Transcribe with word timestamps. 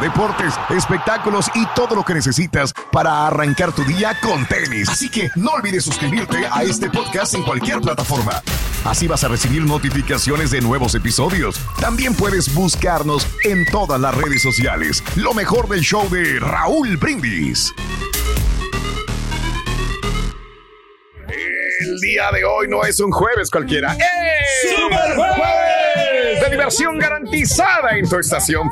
deportes, 0.00 0.54
espectáculos 0.70 1.50
y 1.54 1.66
todo 1.74 1.94
lo 1.94 2.04
que 2.04 2.14
necesitas 2.14 2.72
para 2.92 3.26
arrancar 3.26 3.72
tu 3.72 3.84
día 3.84 4.16
con 4.20 4.46
tenis. 4.46 4.88
Así 4.88 5.10
que 5.10 5.30
no 5.36 5.50
olvides 5.50 5.84
suscribirte 5.84 6.46
a 6.50 6.62
este 6.62 6.90
podcast 6.90 7.34
en 7.34 7.42
cualquier 7.42 7.80
plataforma. 7.80 8.42
Así 8.84 9.06
vas 9.06 9.24
a 9.24 9.28
recibir 9.28 9.62
notificaciones 9.62 10.50
de 10.50 10.60
nuevos 10.60 10.94
episodios. 10.94 11.60
También 11.80 12.14
puedes 12.14 12.54
buscarnos 12.54 13.26
en 13.44 13.66
todas 13.66 14.00
las 14.00 14.14
redes 14.14 14.42
sociales. 14.42 15.02
Lo 15.16 15.34
mejor 15.34 15.68
del 15.68 15.80
show 15.80 16.08
de 16.08 16.38
Raúl 16.40 16.96
Brindis. 16.96 17.74
El 21.80 22.00
día 22.00 22.30
de 22.32 22.44
hoy 22.44 22.68
no 22.68 22.84
es 22.84 23.00
un 23.00 23.10
jueves 23.10 23.50
cualquiera. 23.50 23.96
¡Super 24.62 25.14
jueves! 25.16 25.77
De 26.42 26.50
diversión 26.50 26.98
garantizada 26.98 27.96
en 27.96 28.08
tu 28.08 28.16
estación. 28.18 28.68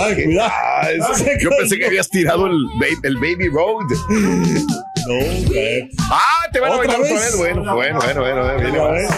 Ay, 0.00 0.16
¿Qué 0.16 0.24
cuidado. 0.24 0.52
Yo 1.40 1.50
pensé 1.58 1.78
que 1.78 1.86
habías 1.86 2.08
tirado 2.08 2.46
el, 2.46 2.52
ba- 2.78 2.86
el 3.02 3.16
Baby 3.16 3.48
Road. 3.48 3.84
No, 4.08 5.14
güey. 5.48 5.88
Ah, 6.10 6.46
te 6.52 6.60
van 6.60 6.72
a 6.72 6.74
¿Otra 6.76 6.86
bailar 6.86 7.00
otra 7.00 7.14
vez? 7.14 7.36
Bueno, 7.38 7.74
bueno, 7.74 7.98
bueno, 8.00 8.20
bueno. 8.20 8.42
bueno, 8.42 8.94
Eh, 8.96 9.08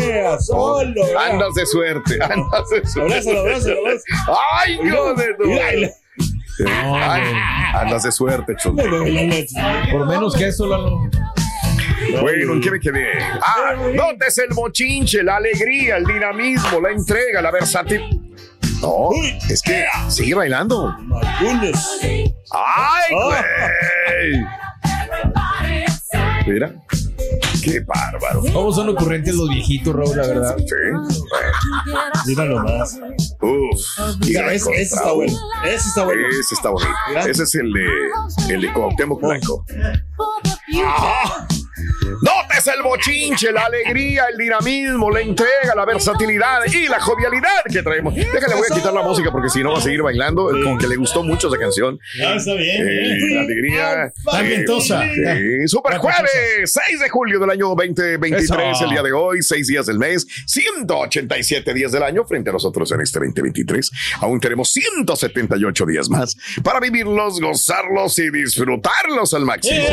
eh, 0.00 0.36
solo. 0.40 1.02
Andas 1.18 1.54
de 1.54 1.66
suerte, 1.66 2.18
andas 2.22 2.68
de 2.70 2.86
suerte. 2.86 3.12
Abrázalo, 3.14 3.40
abrázalo, 3.40 3.78
abrázalo. 3.80 4.38
¡Ay, 4.52 4.78
Dios 4.82 5.16
de 5.16 5.34
tu. 5.34 5.44
Ay, 6.68 7.22
Andas 7.74 8.02
de 8.04 8.12
suerte, 8.12 8.54
chulo. 8.56 8.82
Por 9.92 10.06
menos 10.06 10.34
que 10.34 10.48
eso, 10.48 10.66
Lalo. 10.66 11.02
Bueno, 12.20 12.52
¿en 12.54 12.60
qué 12.60 12.70
me 12.70 12.80
quedé? 12.80 13.18
Ah, 13.40 13.74
notes 13.94 14.38
el 14.38 14.50
mochinche, 14.54 15.22
la 15.22 15.36
alegría, 15.36 15.96
el 15.96 16.04
dinamismo, 16.04 16.80
la 16.80 16.90
entrega, 16.92 17.40
la 17.42 17.50
versatilidad. 17.50 18.10
No, 18.82 19.08
es 19.48 19.62
que 19.62 19.84
sigue 20.08 20.34
bailando. 20.34 20.94
My 20.98 21.20
goodness. 21.40 21.98
¡Ay, 22.52 23.14
Oh. 23.14 23.26
güey! 23.26 24.46
Mira, 26.46 26.72
qué 27.64 27.80
bárbaro. 27.80 28.42
¿Cómo 28.52 28.70
son 28.72 28.88
ocurrentes 28.90 29.34
los 29.34 29.48
viejitos, 29.48 29.94
Raúl, 29.94 30.16
la 30.16 30.26
verdad? 30.26 30.56
Sí, 30.58 30.74
Mira 32.26 32.44
nomás. 32.44 33.00
uf. 33.40 33.80
Mira, 34.20 34.52
ese, 34.52 34.70
ese 34.74 34.82
está 34.94 35.12
bueno. 35.12 35.32
Ese 35.64 35.88
está 35.88 36.04
bueno. 36.04 36.28
Ese 36.28 36.54
está 36.54 36.68
bonito. 36.70 36.90
Mira. 37.08 37.20
Ese 37.22 37.42
es 37.42 37.54
el 37.56 37.72
de, 37.72 37.86
el 38.54 38.60
de 38.60 38.72
Cuauhtémoc 38.72 39.20
Blanco. 39.20 39.64
Ah, 40.84 41.46
Notes 42.22 42.66
el 42.66 42.82
bochinche, 42.82 43.52
la 43.52 43.66
alegría, 43.66 44.24
el 44.32 44.38
dinamismo, 44.38 45.10
la 45.10 45.20
entrega, 45.20 45.74
la 45.74 45.84
versatilidad 45.84 46.64
y 46.72 46.88
la 46.88 47.00
jovialidad 47.00 47.64
que 47.70 47.82
traemos. 47.82 48.14
Déjale, 48.14 48.54
voy 48.54 48.66
a 48.70 48.74
quitar 48.74 48.92
la 48.92 49.02
música 49.02 49.30
porque 49.30 49.50
si 49.50 49.62
no 49.62 49.72
va 49.72 49.78
a 49.78 49.80
seguir 49.80 50.02
bailando. 50.02 50.48
Como 50.62 50.78
que 50.78 50.86
le 50.86 50.96
gustó 50.96 51.22
mucho 51.22 51.48
esa 51.48 51.58
canción. 51.58 51.98
ya 52.18 52.34
está 52.34 52.54
bien. 52.54 52.86
Eh, 52.86 53.10
eh. 53.10 53.34
la 53.34 53.40
alegría. 53.42 54.04
Está 54.06 54.42
vientosa. 54.42 55.02
Sí, 55.02 55.68
Super 55.68 55.98
jueves, 55.98 56.30
6 56.64 57.00
de 57.00 57.08
julio 57.08 57.38
del 57.38 57.50
año 57.50 57.68
2023, 57.68 58.42
Eso. 58.42 58.84
el 58.84 58.90
día 58.90 59.02
de 59.02 59.12
hoy, 59.12 59.42
6 59.42 59.66
días 59.66 59.86
del 59.86 59.98
mes, 59.98 60.26
187 60.46 61.74
días 61.74 61.92
del 61.92 62.02
año 62.02 62.24
frente 62.24 62.50
a 62.50 62.52
nosotros 62.54 62.90
en 62.92 63.00
este 63.00 63.18
2023. 63.18 63.90
Aún 64.20 64.40
tenemos 64.40 64.70
178 64.70 65.86
días 65.86 66.08
más 66.08 66.36
para 66.62 66.80
vivirlos, 66.80 67.40
gozarlos 67.40 68.18
y 68.18 68.30
disfrutarlos 68.30 69.34
al 69.34 69.44
máximo. 69.44 69.84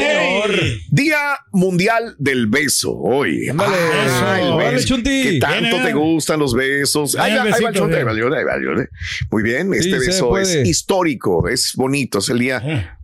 Día 0.90 1.38
Mundial 1.52 1.73
del 2.18 2.48
Beso 2.48 2.94
hoy. 2.96 3.50
Ándale, 3.50 3.76
Ah, 3.76 4.06
eso. 4.06 4.36
el 4.36 4.58
Dale, 4.58 4.72
beso. 4.74 4.88
Chunti. 4.88 5.24
¿Qué 5.24 5.40
tanto 5.40 5.78
te 5.84 5.94
gustan 5.94 6.40
los 6.40 6.54
besos? 6.54 7.16
Ahí 7.16 7.36
va, 7.36 7.44
el 7.44 7.54
ahí 7.54 7.62
va 7.64 7.70
el 7.70 7.74
besito, 7.74 7.80
Chunti, 7.80 7.96
ahí 7.98 8.04
va, 8.04 8.12
ahí 8.12 8.20
va, 8.22 8.54
ahí 8.56 8.64
va. 8.66 8.86
Muy 9.32 9.44
bien, 9.44 9.74
este 9.74 10.00
Sí, 10.00 10.08
beso 10.08 10.38
es 10.38 10.56
histórico, 10.66 11.48
es 11.48 11.74
bonito, 11.76 12.20
es 12.20 12.30
el 12.30 12.40
día. 12.40 12.98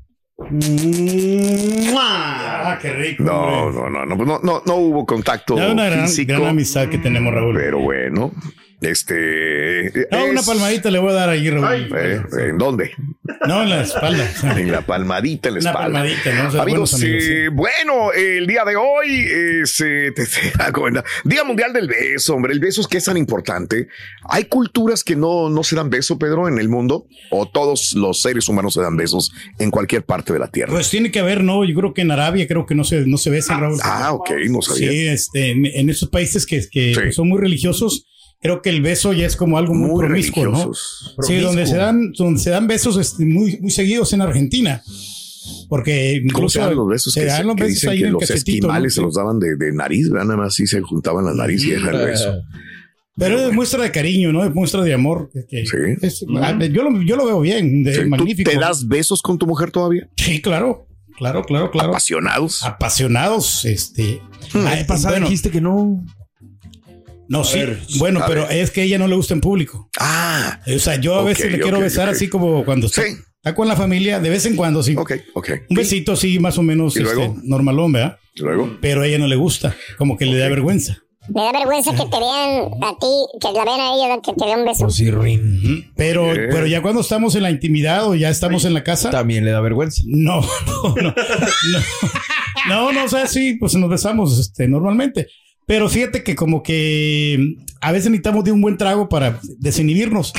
Ah, 1.97 2.78
qué 2.81 2.94
rico. 2.94 3.24
No, 3.24 3.72
no, 3.72 3.90
no, 3.90 4.06
no, 4.06 4.16
no, 4.16 4.40
no, 4.44 4.63
no 4.66 4.75
hubo 4.75 5.06
contacto 5.06 5.56
Ya 5.58 5.72
una 5.72 5.85
gran, 5.90 6.08
físico, 6.08 6.34
gran 6.34 6.47
amistad 6.47 6.88
que 6.90 6.97
tenemos, 6.97 7.34
Raúl. 7.34 7.56
pero 7.56 7.79
bueno, 7.79 8.31
este. 8.81 10.07
No, 10.12 10.25
una 10.25 10.41
palmadita 10.41 10.90
le 10.91 11.00
voy 11.00 11.12
a 11.12 11.13
dar 11.13 11.29
ahí, 11.29 11.50
Raúl. 11.50 11.90
eh, 11.97 12.22
¿En 12.50 12.57
dónde? 12.57 12.91
No, 13.47 13.63
en 13.63 13.69
la 13.69 13.81
espalda. 13.84 14.29
En 14.57 14.72
la 14.72 14.81
palmadita 14.81 15.50
en 15.50 15.56
la 15.56 15.59
Una 15.62 15.69
espalda. 15.72 16.00
palmadita, 16.00 16.34
¿no? 16.44 16.50
O 16.50 16.51
sea, 16.51 16.62
Amigos, 16.63 16.94
amigos, 16.95 17.23
eh, 17.23 17.50
bueno, 17.51 18.12
el 18.13 18.47
día 18.47 18.63
de 18.66 18.75
hoy 18.75 19.28
es 19.62 19.79
eh, 19.81 20.12
te- 20.16 20.25
te- 20.25 20.51
ah, 20.59 20.72
Día 21.23 21.44
Mundial 21.44 21.72
del 21.73 21.88
Beso, 21.88 22.35
hombre. 22.35 22.53
El 22.53 22.59
beso 22.59 22.81
es 22.81 22.88
que 22.88 22.97
es 22.97 23.06
tan 23.06 23.17
importante. 23.17 23.88
Hay 24.29 24.45
culturas 24.45 25.03
que 25.03 25.16
no, 25.16 25.50
no 25.50 25.63
se 25.63 25.75
dan 25.75 25.90
beso, 25.90 26.17
Pedro, 26.17 26.47
en 26.47 26.58
el 26.59 26.70
mundo, 26.70 27.08
o 27.32 27.47
todos 27.47 27.93
los 27.93 28.22
seres 28.22 28.47
humanos 28.49 28.73
se 28.73 28.82
dan 28.82 28.97
besos 28.97 29.32
en 29.59 29.72
cualquier 29.72 30.03
parte 30.03 30.34
de 30.34 30.40
la 30.40 30.49
tierra. 30.49 30.72
Pues 30.73 30.90
tiene 30.90 31.11
que 31.11 31.20
haber, 31.20 31.43
¿no? 31.43 31.64
Yo 31.66 31.75
creo 31.75 31.93
que 31.93 32.02
en 32.02 32.11
Arabia 32.11 32.47
creo 32.47 32.66
que 32.66 32.75
no 32.75 32.84
se, 32.84 33.05
no 33.05 33.17
se 33.17 33.29
besan, 33.29 33.59
Raúl. 33.61 33.79
ah, 33.84 34.14
ok, 34.14 34.32
no 34.49 34.61
sabía. 34.61 34.90
Sí, 34.90 35.08
este, 35.08 35.52
en, 35.52 35.66
en 35.66 35.90
esos 35.90 36.09
países 36.09 36.46
que, 36.46 36.61
que 36.72 36.93
Sí. 36.96 37.11
son 37.11 37.29
muy 37.29 37.40
religiosos, 37.40 38.05
creo 38.41 38.62
que 38.62 38.70
el 38.70 38.82
beso 38.82 39.14
ya 39.14 39.26
es 39.26 39.36
como 39.36 39.58
algo 39.58 39.74
muy, 39.74 39.90
Muy 39.90 40.06
promiscuo, 40.06 40.46
¿no? 40.47 40.72
Sí, 41.22 41.38
donde 41.38 41.66
se 41.68 41.78
dan, 41.78 42.12
donde 42.14 42.40
se 42.40 42.50
dan 42.50 42.68
besos 42.68 42.97
este, 42.97 43.26
muy, 43.26 43.58
muy 43.59 43.72
seguidos 43.72 44.14
en 44.14 44.22
Argentina. 44.22 44.82
Porque 45.68 46.20
¿Cómo 46.32 46.46
incluso 46.46 46.59
se 46.59 46.66
dan 46.66 46.76
los 46.76 46.88
besos? 46.88 47.14
se 47.14 47.20
que 47.22 47.26
dan 47.28 47.47
los 47.47 47.56
que 47.56 47.64
besos 47.64 47.76
dicen 47.76 47.90
ahí 47.90 48.00
que 48.00 48.06
en 48.08 48.14
los 48.14 48.30
esquimales 48.30 48.94
se 48.94 49.02
los 49.02 49.14
daban 49.16 49.40
de, 49.40 49.56
de 49.56 49.72
nariz, 49.72 50.09
¿verdad? 50.09 50.26
Nada 50.28 50.38
más 50.38 50.47
así 50.53 50.68
se 50.68 50.82
juntaban 50.82 51.26
la 51.26 51.34
nariz 51.34 51.64
y 51.66 51.72
era 51.72 51.91
el 51.91 52.06
beso. 52.06 52.34
Pero 53.18 53.38
es 53.50 53.53
muestra 53.53 53.84
de 53.84 53.91
cariño, 53.91 54.32
¿no? 54.32 54.46
Es 54.46 54.53
muestra 54.56 54.82
de 54.82 54.94
amor. 54.94 55.30
que- 55.50 55.66
Sí. 55.66 55.78
es- 56.02 56.26
ah, 56.42 56.58
yo, 56.72 56.84
lo, 56.90 57.02
yo 57.02 57.16
lo 57.18 57.26
veo 57.26 57.42
bien, 57.42 57.84
de- 57.84 57.94
Sí, 57.94 58.02
¿Tú 58.03 58.08
magnífico. 58.09 58.50
te 58.50 58.58
das 58.58 58.88
besos 58.88 59.22
con 59.22 59.38
tu 59.38 59.46
mujer 59.46 59.72
todavía? 59.72 60.09
Sí, 60.16 60.42
claro. 60.42 60.88
Claro, 61.18 61.44
claro, 61.44 61.70
claro. 61.70 61.90
Apasionados. 61.90 62.64
Apasionados, 62.64 63.66
este. 63.66 64.22
La 64.53 64.70
ay, 64.72 64.78
vez 64.78 64.88
pasada 64.88 65.16
bueno, 65.16 65.26
dijiste 65.26 65.52
que 65.52 65.59
no. 65.59 66.06
No, 67.29 67.43
sí. 67.43 67.59
ver, 67.59 67.79
bueno, 67.99 68.22
pero 68.28 68.47
ver. 68.47 68.58
es 68.58 68.72
que 68.72 68.81
a 68.81 68.84
ella 68.84 68.97
no 68.97 69.08
le 69.08 69.16
gusta 69.16 69.34
en 69.34 69.40
público. 69.41 69.90
Ah, 69.99 70.59
O 70.76 70.79
sea, 70.79 70.96
yo 70.99 71.16
a 71.16 71.23
veces 71.23 71.52
le 71.52 71.59
quiero 71.59 71.79
besar 71.79 72.09
así 72.09 72.28
como 72.28 72.66
cuando 72.66 72.87
está, 72.87 73.03
Sí. 73.03 73.14
está 73.37 73.55
con 73.55 73.67
la 73.67 73.76
familia, 73.76 74.20
de 74.20 74.29
vez 74.29 74.46
en 74.47 74.55
cuando, 74.55 74.84
sí. 74.84 74.96
ok, 74.97 75.14
ok. 75.35 75.49
Un 75.70 75.76
besito 75.78 76.11
así, 76.14 76.40
más 76.40 76.58
o 76.58 76.64
menos 76.64 76.96
¿Y 76.97 77.02
luego? 77.02 77.22
este, 77.23 77.40
normalón, 77.43 77.91
¿verdad? 77.93 78.17
¿Y 78.35 78.41
luego? 78.41 78.78
Pero 78.81 79.02
a 79.03 79.08
ella 79.08 79.20
no 79.20 79.28
le 79.28 79.35
gusta, 79.35 79.76
como 79.97 80.17
que 80.17 80.26
le 80.26 80.37
da 80.37 80.49
vergüenza. 80.49 80.97
Me 81.31 81.41
da 81.43 81.52
vergüenza 81.52 81.91
que 81.91 82.05
te 82.09 82.17
vean 82.20 82.72
a 82.81 82.97
ti, 82.99 83.08
que 83.40 83.52
la 83.53 83.64
vean 83.64 83.79
a 83.79 83.93
ella, 83.93 84.20
que 84.25 84.34
te 84.34 84.46
dé 84.47 84.55
un 84.55 84.66
beso. 84.66 84.85
Pues 84.85 84.96
sí, 84.96 85.11
Ruin. 85.11 85.59
Ujú. 85.64 85.91
Pero, 85.96 86.32
pero 86.34 86.66
ya 86.66 86.82
cuando 86.82 87.02
estamos 87.02 87.35
en 87.35 87.43
la 87.43 87.52
intimidad 87.52 88.08
o 88.08 88.16
ya 88.16 88.29
estamos 88.32 88.66
en 88.66 88.73
la 88.73 88.84
casa, 88.84 89.11
También 89.11 89.46
le 89.46 89.52
da 89.52 89.61
vergüenza. 89.61 90.02
no, 90.08 90.41
no, 90.41 90.96
no, 90.96 91.14
no, 91.14 91.84
no, 92.67 92.91
no, 92.91 93.03
o 93.05 93.08
sea, 93.08 93.28
sí, 93.28 93.58
pues 93.59 93.75
nos 93.75 93.90
besamos 93.90 94.40
este, 94.40 94.67
normalmente. 94.67 95.28
Pero 95.70 95.88
fíjate 95.88 96.24
que 96.24 96.36
como 96.36 96.64
que 96.64 97.58
a 97.81 97.91
veces 97.91 98.09
necesitamos 98.11 98.43
de 98.43 98.52
un 98.52 98.61
buen 98.61 98.78
trago 98.78 99.08
para 99.09 99.40
desinhibirnos. 99.58 100.34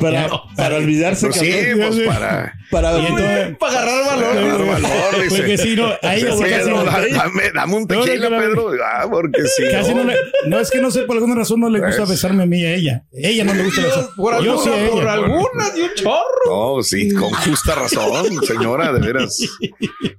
Para, 0.00 0.28
para 0.56 0.76
olvidarse 0.76 1.26
Pues 1.28 1.40
que 1.40 1.46
sí, 1.74 1.80
pues 1.80 2.06
para... 2.06 2.54
para, 2.70 2.98
Y 2.98 3.06
entonces- 3.06 3.56
Para 3.58 3.72
agarrar 3.80 4.06
valor. 4.06 4.38
Agarrar 4.38 4.66
valor, 4.82 5.22
dice. 5.22 5.36
Porque 5.36 5.58
sí, 5.58 5.76
no, 5.76 5.86
a 6.02 6.14
ella 6.14 6.32
Sí, 6.36 6.44
casi, 6.44 6.70
no, 6.70 6.84
dame, 6.84 7.42
dame 7.54 7.74
un 7.74 7.86
tequila, 7.86 8.30
no. 8.30 8.38
Pedro. 8.38 8.70
Ah, 8.84 9.06
porque 9.10 9.42
sí. 9.46 9.62
casi 9.70 9.94
no 9.94 10.04
le, 10.04 10.14
no 10.46 10.58
es 10.60 10.70
que 10.70 10.80
no 10.80 10.90
sé, 10.90 11.02
por 11.02 11.16
alguna 11.16 11.34
razón 11.34 11.60
no 11.60 11.68
le 11.70 11.80
gusta 11.80 11.96
Pues. 11.98 12.10
besarme 12.10 12.42
a 12.42 12.46
mí 12.46 12.64
a 12.64 12.74
ella. 12.74 13.04
Ella 13.12 13.44
no 13.44 13.54
le 13.54 13.64
gusta 13.64 13.82
besar. 13.82 14.08
Por 14.16 14.44
Yo 14.44 14.58
sí 14.62 14.68
a 14.68 14.74
alguna, 14.74 14.90
por 14.92 15.08
alguna, 15.08 15.70
de 15.70 15.82
un 15.82 15.90
chorro. 15.94 16.20
No, 16.46 16.80
sí, 16.80 17.12
con 17.12 17.30
justa 17.32 17.74
razón, 17.74 18.44
señora, 18.46 18.92
de 18.92 19.00
veras. 19.00 19.36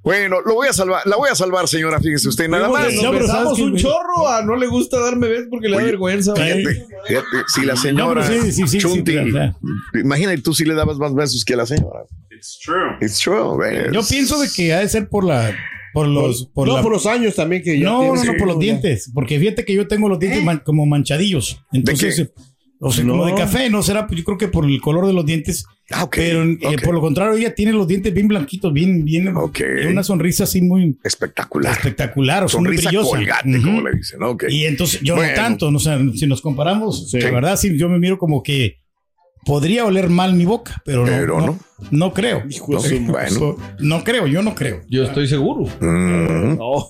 Bueno, 0.04 0.42
lo 0.46 0.56
voy 0.56 0.68
a 0.68 0.74
salvar, 0.74 1.04
la 1.06 1.16
voy 1.16 1.30
a 1.32 1.36
salvar, 1.36 1.70
señora, 1.70 2.02
fíjese 2.02 2.28
usted, 2.28 2.50
nada 2.50 2.68
más. 2.68 2.94
No, 2.96 3.12
pero 3.12 3.24
besamos 3.26 3.60
un 3.60 3.78
chorro. 3.78 4.28
A 4.28 4.42
no 4.42 4.58
le 4.58 4.68
gusta 4.68 5.00
darme 5.00 5.28
besos 5.30 5.48
porque 5.50 5.70
le 5.70 5.78
da 5.78 5.84
vergüenza. 5.84 6.34
Fíjate, 6.66 6.86
fíjate, 7.08 7.28
si 7.54 7.66
la 7.66 7.76
señora 7.76 8.22
No, 8.22 8.28
pero 8.28 8.44
sí, 8.44 8.52
sí, 8.52 8.62
sí, 8.64 8.68
sí, 8.68 8.78
Chunti, 8.80 9.12
pero, 9.14 9.28
o 9.28 9.32
sea. 9.32 9.56
imagínate 10.02 10.42
tú 10.42 10.54
si 10.54 10.66
le 10.66 10.74
dabas 10.74 10.98
más 10.98 11.14
besos 11.14 11.44
que 11.46 11.54
a 11.54 11.58
la 11.58 11.66
señora. 11.66 12.02
It's 12.32 12.60
true. 12.64 12.98
It's 13.02 13.20
true, 13.20 13.58
man. 13.58 13.94
Yo 13.94 14.02
pienso 14.08 14.40
de 14.40 14.48
que 14.56 14.74
ha 14.74 14.80
de 14.80 14.90
ser 14.90 15.10
por 15.10 15.24
la, 15.24 15.56
por 15.94 16.08
los, 16.08 16.48
por 16.54 16.68
no, 16.68 16.76
la- 16.76 16.82
por 16.84 16.92
los 16.92 17.06
años 17.06 17.36
también 17.36 17.64
que 17.64 17.80
ya 17.80 17.86
no, 17.86 18.14
no, 18.14 18.24
no, 18.24 18.34
por 18.38 18.48
los 18.48 18.60
dientes, 18.60 19.10
porque 19.14 19.40
fíjate 19.40 19.66
que 19.66 19.74
yo 19.74 19.88
tengo 19.88 20.08
los 20.10 20.20
dientes 20.20 20.44
man- 20.44 20.62
como 20.64 20.86
manchadillos, 20.86 21.64
entonces, 21.72 22.16
qué? 22.16 22.42
O 22.80 22.92
sea, 22.92 23.04
como 23.06 23.18
No. 23.18 23.26
de 23.26 23.34
café, 23.36 23.70
no 23.70 23.82
será, 23.84 24.08
yo 24.12 24.24
creo 24.24 24.38
que 24.38 24.48
por 24.48 24.66
el 24.66 24.80
color 24.82 25.08
de 25.08 25.14
los 25.14 25.26
dientes, 25.26 25.66
Ah, 25.90 26.04
ok, 26.04 26.16
pero 26.18 26.44
eh, 26.44 26.78
por 26.84 26.94
lo 26.94 27.00
contrario 27.02 27.34
ella 27.38 27.56
tiene 27.56 27.72
los 27.72 27.88
dientes 27.88 28.14
bien 28.14 28.28
blanquitos, 28.28 28.74
bien, 28.74 29.06
bien, 29.06 29.36
Ok. 29.38 29.62
y 29.84 29.88
una 29.88 30.04
sonrisa 30.04 30.44
así 30.44 30.62
muy 30.62 30.98
Espectacular. 31.04 31.72
espectacular, 31.72 32.44
o 32.44 32.50
sea, 32.50 32.58
Sonrisa 32.58 32.90
brillosa. 32.90 33.10
colgate, 33.10 33.50
Ujú. 33.58 33.62
como 33.66 33.82
le 33.82 33.96
dicen, 33.98 34.20
¿no? 34.20 34.38
Y 34.50 34.66
entonces 34.66 35.00
yo 35.02 35.16
Bueno. 35.16 35.32
no 35.32 35.36
tanto, 35.36 35.68
o 35.70 35.80
sea, 35.80 35.98
si 36.16 36.28
nos 36.28 36.42
comparamos, 36.42 37.10
Sí. 37.10 37.20
la 37.22 37.32
verdad 37.32 37.56
sí, 37.58 37.78
yo 37.78 37.88
me 37.90 38.00
miro 38.00 38.18
como 38.18 38.44
que 38.44 38.80
podría 39.46 39.86
oler 39.86 40.10
mal 40.10 40.34
mi 40.34 40.44
boca, 40.44 40.82
pero 40.84 41.06
no, 41.06 41.12
Pero 41.12 41.40
no, 41.40 41.46
no. 41.48 41.60
no 41.92 42.14
creo. 42.14 42.44
Hijo 42.50 42.74
No, 42.74 42.80
bueno. 43.12 43.56
No 43.80 44.04
creo, 44.04 44.28
yo 44.28 44.42
no 44.42 44.54
creo. 44.56 44.82
Yo 44.90 45.04
estoy 45.06 45.28
seguro. 45.28 45.68
Mm, 45.80 46.58
No, 46.58 46.90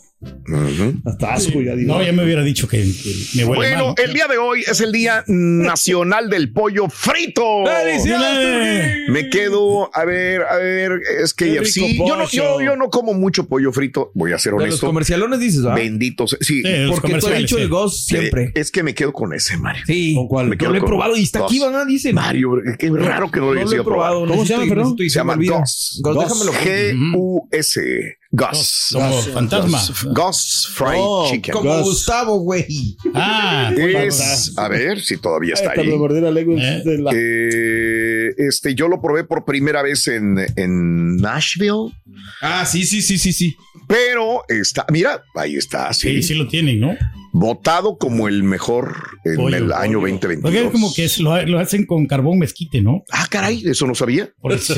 hasta 1.05 1.33
asco 1.35 1.61
ya 1.61 1.75
digo. 1.75 1.93
No, 1.93 2.03
ya 2.03 2.11
me 2.11 2.23
hubiera 2.23 2.41
dicho 2.43 2.67
que, 2.67 2.77
que 2.77 3.13
me 3.35 3.45
huele 3.45 3.55
Bueno, 3.75 3.85
mal. 3.87 3.95
el 4.03 4.13
día 4.13 4.27
de 4.27 4.37
hoy 4.37 4.61
es 4.61 4.81
el 4.81 4.91
Día 4.91 5.23
Nacional 5.27 6.29
del 6.29 6.51
Pollo 6.51 6.89
Frito. 6.89 7.63
¡Felicidades! 7.65 9.09
Me 9.09 9.29
quedo, 9.29 9.89
a 9.95 10.05
ver, 10.05 10.41
a 10.43 10.55
ver, 10.57 10.93
es 11.23 11.33
que 11.33 11.57
Qué 11.59 11.65
sí, 11.65 11.97
yo 11.99 12.15
no, 12.17 12.27
yo, 12.29 12.75
no 12.75 12.89
como 12.89 13.13
mucho 13.13 13.47
pollo 13.47 13.71
frito, 13.71 14.11
voy 14.15 14.33
a 14.33 14.39
ser 14.39 14.53
De 14.53 14.57
los 14.57 14.63
honesto. 14.65 14.87
comercialones 14.87 15.39
dices, 15.39 15.63
¿ah? 15.65 15.75
Bendito 15.75 16.27
sea- 16.27 16.39
sí, 16.41 16.63
Porque 16.89 17.13
tú 17.19 17.27
has 17.27 17.37
dicho 17.37 17.55
sí. 17.57 17.61
el 17.61 17.69
Ghost 17.69 18.09
siempre. 18.09 18.43
eh, 18.45 18.51
es 18.55 18.71
que 18.71 18.81
me 18.83 18.95
quedo 18.95 19.13
con 19.13 19.33
ese, 19.33 19.57
Mario. 19.57 19.83
Sí. 19.85 20.15
¿Con 20.15 20.27
cuál? 20.27 20.47
Me 20.47 20.55
Yo 20.55 20.57
quedo 20.57 20.71
lo 20.71 20.77
he 20.77 20.81
probado 20.81 21.15
y 21.15 21.23
está 21.23 21.45
aquí, 21.45 21.59
van 21.59 21.75
a 21.75 21.85
dicen. 21.85 22.15
Mario, 22.15 22.53
qué 22.79 22.89
raro 22.89 23.29
que 23.31 23.39
no 23.39 23.47
lo 23.47 23.53
No 23.53 23.59
haya 23.59 23.63
lo 23.65 23.67
he 23.69 23.73
sido 23.73 23.83
probado. 23.83 24.25
¿Cómo 24.25 24.45
se 24.45 24.53
llama, 24.53 24.65
perdón? 24.67 24.95
Se 24.97 25.09
llama. 25.09 25.35
Ghost. 25.35 25.99
Ghost, 26.01 26.19
déjamelo. 26.21 26.51
G-U-S. 26.53 28.17
Gus. 28.31 28.89
Como 28.93 29.21
fantasma. 29.21 29.79
Gus 30.13 30.67
Fried 30.73 30.99
Oh, 30.99 31.27
Chicken. 31.31 31.53
Como 31.53 31.73
Gus. 31.77 31.83
Gustavo, 31.85 32.39
güey. 32.39 32.97
Ah, 33.13 33.71
Es, 33.77 34.53
a 34.57 34.67
ver 34.67 34.99
si 35.01 35.17
todavía 35.17 35.53
está 35.53 35.71
ahí. 35.71 35.87
me 35.87 35.95
mordí 35.95 36.19
la 36.19 36.31
lengua 36.31 36.55
Eh. 36.61 36.81
de 36.83 36.97
la- 36.97 37.11
Eh, 37.13 38.26
este, 38.37 38.75
yo 38.75 38.87
lo 38.87 39.01
probé 39.01 39.23
por 39.23 39.45
primera 39.45 39.81
vez 39.81 40.07
en, 40.07 40.37
en 40.55 41.17
Nashville, 41.17 41.93
Ah, 42.41 42.65
sí, 42.65 42.83
sí, 42.85 43.01
sí, 43.01 43.17
sí, 43.17 43.31
sí. 43.33 43.55
pero 43.87 44.43
está, 44.49 44.85
mira, 44.91 45.23
ahí 45.35 45.55
está, 45.55 45.93
sí, 45.93 46.09
sí, 46.17 46.23
sí 46.23 46.33
lo 46.35 46.47
tienen, 46.47 46.79
¿no? 46.79 46.95
votado 47.33 47.97
como 47.99 48.27
el 48.27 48.41
mejor 48.41 48.95
en 49.23 49.35
Pollo, 49.35 49.55
el 49.57 49.71
año 49.71 49.99
pollo. 49.99 50.13
2022. 50.13 50.41
Porque 50.41 50.65
es 50.65 50.71
como 50.71 50.91
que 50.93 51.05
es- 51.05 51.19
lo, 51.19 51.39
lo 51.45 51.59
hacen 51.59 51.85
con 51.85 52.07
carbón 52.07 52.39
mezquite, 52.39 52.81
¿no? 52.81 53.03
Ah, 53.11 53.27
caray, 53.29 53.61
eso 53.63 53.85
no 53.85 53.93
sabía. 53.93 54.29
Porque 54.41 54.57
se, 54.57 54.73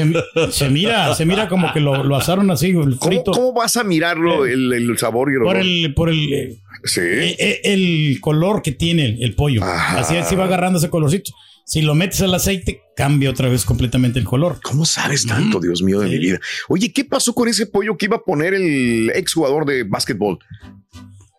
se 0.52 0.70
mira, 0.70 1.16
se 1.16 1.26
mira 1.26 1.48
como 1.48 1.72
que 1.72 1.80
lo, 1.80 2.04
lo 2.04 2.16
asaron 2.18 2.52
así, 2.52 2.68
el 2.72 2.74
¿Cómo, 2.98 3.00
frito. 3.00 3.32
cómo 3.32 3.54
vas 3.54 3.78
a 3.78 3.86
mirarlo, 3.86 4.46
el, 4.46 4.74
el 4.74 4.98
sabor 4.98 5.30
y 5.32 5.36
el 5.36 5.40
Por 5.40 5.56
olor? 5.56 5.62
el, 5.62 5.94
por 5.94 6.10
el, 6.10 6.34
eh, 6.34 6.60
Sí. 6.84 7.00
eh, 7.02 7.62
el 7.64 8.18
color 8.20 8.62
que 8.62 8.74
tiene 8.74 9.06
el, 9.06 9.24
el 9.24 9.36
pollo. 9.36 9.64
Ajá. 9.64 10.00
Así, 10.00 10.18
así 10.18 10.36
va 10.36 10.44
agarrando 10.44 10.80
ese 10.80 10.90
colorcito. 10.90 11.32
Si 11.70 11.84
lo 11.84 11.94
metes 11.94 12.20
al 12.22 12.34
aceite, 12.34 12.82
cambia 12.96 13.30
otra 13.30 13.48
vez 13.48 13.64
completamente 13.64 14.18
el 14.18 14.26
color. 14.26 14.60
¿Cómo 14.64 14.86
sabes 14.86 15.28
tanto, 15.28 15.60
Dios 15.60 15.84
mío, 15.84 16.00
de 16.00 16.10
mi 16.10 16.18
vida? 16.18 16.40
Oye, 16.68 16.92
¿qué 16.92 17.06
pasó 17.06 17.36
con 17.36 17.48
ese 17.48 17.68
pollo 17.68 17.96
que 17.96 18.08
iba 18.08 18.18
a 18.18 18.22
poner 18.24 18.56
el 18.56 19.12
exjugador 19.14 19.66
de 19.68 19.84
básquetbol? 19.84 20.40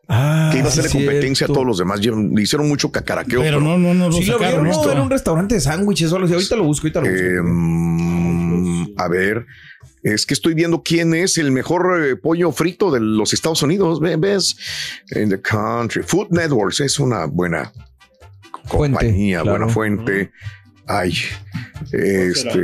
Ah, 0.08 0.50
Que 0.52 0.58
iba 0.58 0.68
a 0.68 0.70
hacerle 0.70 0.90
competencia 0.90 1.46
a 1.46 1.48
todos 1.48 1.66
los 1.66 1.78
demás. 1.78 2.00
Le 2.04 2.42
hicieron 2.42 2.68
mucho 2.68 2.92
cacaraqueo. 2.92 3.40
Pero 3.40 3.60
no, 3.60 3.76
no, 3.76 3.92
no 3.92 4.06
lo 4.08 4.12
Sí, 4.12 4.24
lo 4.24 4.34
sacaron. 4.34 4.58
abrieron, 4.60 4.64
no, 4.66 4.70
esto. 4.70 4.92
era 4.92 5.02
un 5.02 5.10
restaurante 5.10 5.54
de 5.56 5.60
sándwiches. 5.60 6.12
Ahorita 6.12 6.54
lo 6.56 6.62
busco, 6.64 6.86
ahorita 6.86 7.00
lo 7.00 7.10
busco. 7.10 7.26
Eh, 7.26 7.42
mm, 7.42 8.94
a 8.98 9.08
ver, 9.08 9.46
es 10.04 10.26
que 10.26 10.34
estoy 10.34 10.54
viendo 10.54 10.82
quién 10.84 11.12
es 11.14 11.38
el 11.38 11.50
mejor 11.50 12.04
eh, 12.04 12.14
pollo 12.14 12.52
frito 12.52 12.92
de 12.92 13.00
los 13.00 13.32
Estados 13.32 13.62
Unidos. 13.64 13.98
Ve- 14.00 14.16
¿Ves? 14.16 14.56
En 15.10 15.28
the 15.28 15.40
country. 15.40 16.02
Food 16.04 16.28
Networks 16.30 16.78
es 16.80 17.00
una 17.00 17.26
buena 17.26 17.72
Fuente, 18.70 18.98
compañía, 18.98 19.42
claro. 19.42 19.58
buena 19.58 19.72
fuente. 19.72 20.30
Ay, 20.86 21.12
este, 21.92 22.58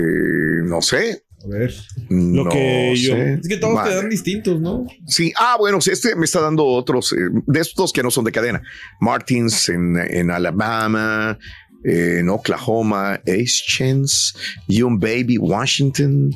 no 0.65 0.81
sé. 0.83 1.23
A 1.45 1.49
ver. 1.49 1.73
Lo 2.09 2.45
no 2.45 2.51
que 2.51 2.95
yo- 2.97 3.15
sé. 3.15 3.35
Es 3.35 3.49
que 3.49 3.57
todos 3.59 3.75
Madre. 3.75 3.91
te 3.91 3.97
dan 3.97 4.09
distintos, 4.09 4.61
¿no? 4.61 4.85
Sí, 5.07 5.33
ah, 5.37 5.57
bueno, 5.59 5.81
sí, 5.81 5.91
este 5.91 6.17
me 6.17 6.25
está 6.25 6.41
dando 6.41 6.65
otros 6.65 7.13
eh, 7.13 7.17
de 7.47 7.61
estos 7.61 7.93
que 7.93 8.03
no 8.03 8.11
son 8.11 8.25
de 8.25 8.33
cadena. 8.33 8.63
Martins 9.01 9.69
en, 9.69 9.97
en 9.97 10.31
Alabama, 10.33 11.39
eh, 11.85 12.17
en 12.21 12.29
Oklahoma, 12.31 13.21
Chance, 13.67 14.37
Young 14.67 14.99
Baby, 14.99 15.39
Washington, 15.39 16.31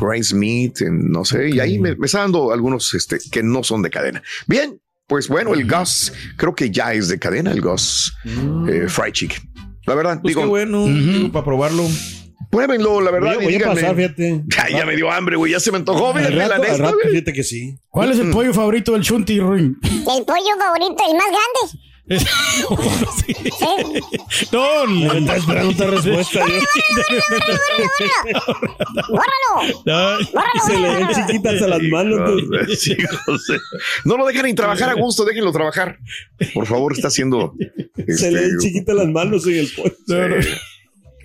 Grace 0.00 0.34
Meat, 0.34 0.80
en 0.80 1.10
no 1.10 1.24
sé, 1.24 1.50
y 1.50 1.60
ahí 1.60 1.78
me, 1.78 1.94
me 1.94 2.06
está 2.06 2.20
dando 2.20 2.52
algunos 2.52 2.92
este, 2.94 3.18
que 3.30 3.42
no 3.44 3.62
son 3.62 3.82
de 3.82 3.90
cadena. 3.90 4.20
Bien, 4.48 4.80
pues 5.06 5.28
bueno, 5.28 5.54
el 5.54 5.66
Gus 5.70 6.12
creo 6.36 6.54
que 6.54 6.70
ya 6.70 6.92
es 6.92 7.08
de 7.08 7.18
cadena, 7.18 7.52
el 7.52 7.60
Gus 7.60 8.12
eh, 8.68 8.86
Fried 8.88 9.12
Chicken. 9.12 9.38
La 9.86 9.94
verdad, 9.94 10.20
Pues 10.20 10.32
digo, 10.32 10.42
qué 10.42 10.48
bueno, 10.48 10.84
digo, 10.86 11.30
para 11.30 11.44
probarlo. 11.44 11.84
pruébenlo, 12.50 13.00
la 13.00 13.12
verdad, 13.12 13.36
Voy, 13.36 13.44
voy 13.44 13.54
a 13.54 13.66
pasar, 13.66 13.94
fíjate. 13.94 14.42
Ay, 14.58 14.72
ya 14.72 14.84
me 14.84 14.96
dio 14.96 15.10
hambre, 15.10 15.36
güey, 15.36 15.52
ya 15.52 15.60
se 15.60 15.70
me 15.70 15.78
antojó, 15.78 16.12
fíjate, 16.12 16.34
güey. 16.34 17.24
que 17.32 17.44
sí. 17.44 17.78
¿Cuál 17.88 18.10
es 18.12 18.18
el 18.18 18.30
pollo 18.30 18.52
favorito 18.52 18.92
del 18.92 19.02
Chunti 19.02 19.38
Ruin? 19.38 19.76
El 19.82 20.24
pollo 20.24 20.56
favorito, 20.58 21.04
el 21.08 21.16
más 21.16 21.26
grande. 21.28 21.78
No, 24.52 24.86
no, 24.86 25.12
está 25.12 25.36
esperando 25.36 25.70
otra 25.70 25.86
respuesta. 25.90 26.40
yo. 26.46 26.54
¡Bórralo! 29.08 29.82
no. 29.84 30.18
Se 30.66 30.78
le 30.78 30.94
ven 30.94 31.08
chiquitas 31.08 31.60
a 31.62 31.66
las 31.66 31.82
manos. 31.82 32.42
No 34.04 34.16
lo 34.16 34.24
dejan 34.26 34.46
ni 34.46 34.54
trabajar 34.54 34.90
a 34.90 34.94
gusto, 34.94 35.24
déjenlo 35.24 35.50
trabajar. 35.52 35.98
Por 36.54 36.66
favor, 36.66 36.92
está 36.92 37.08
haciendo. 37.08 37.54
Se 38.06 38.30
le 38.30 38.40
ven 38.40 38.50
este, 38.52 38.68
chiquitas 38.68 38.94
las 38.94 39.08
manos 39.08 39.44
en 39.46 39.54
el 39.54 39.68
pollo. 39.74 39.96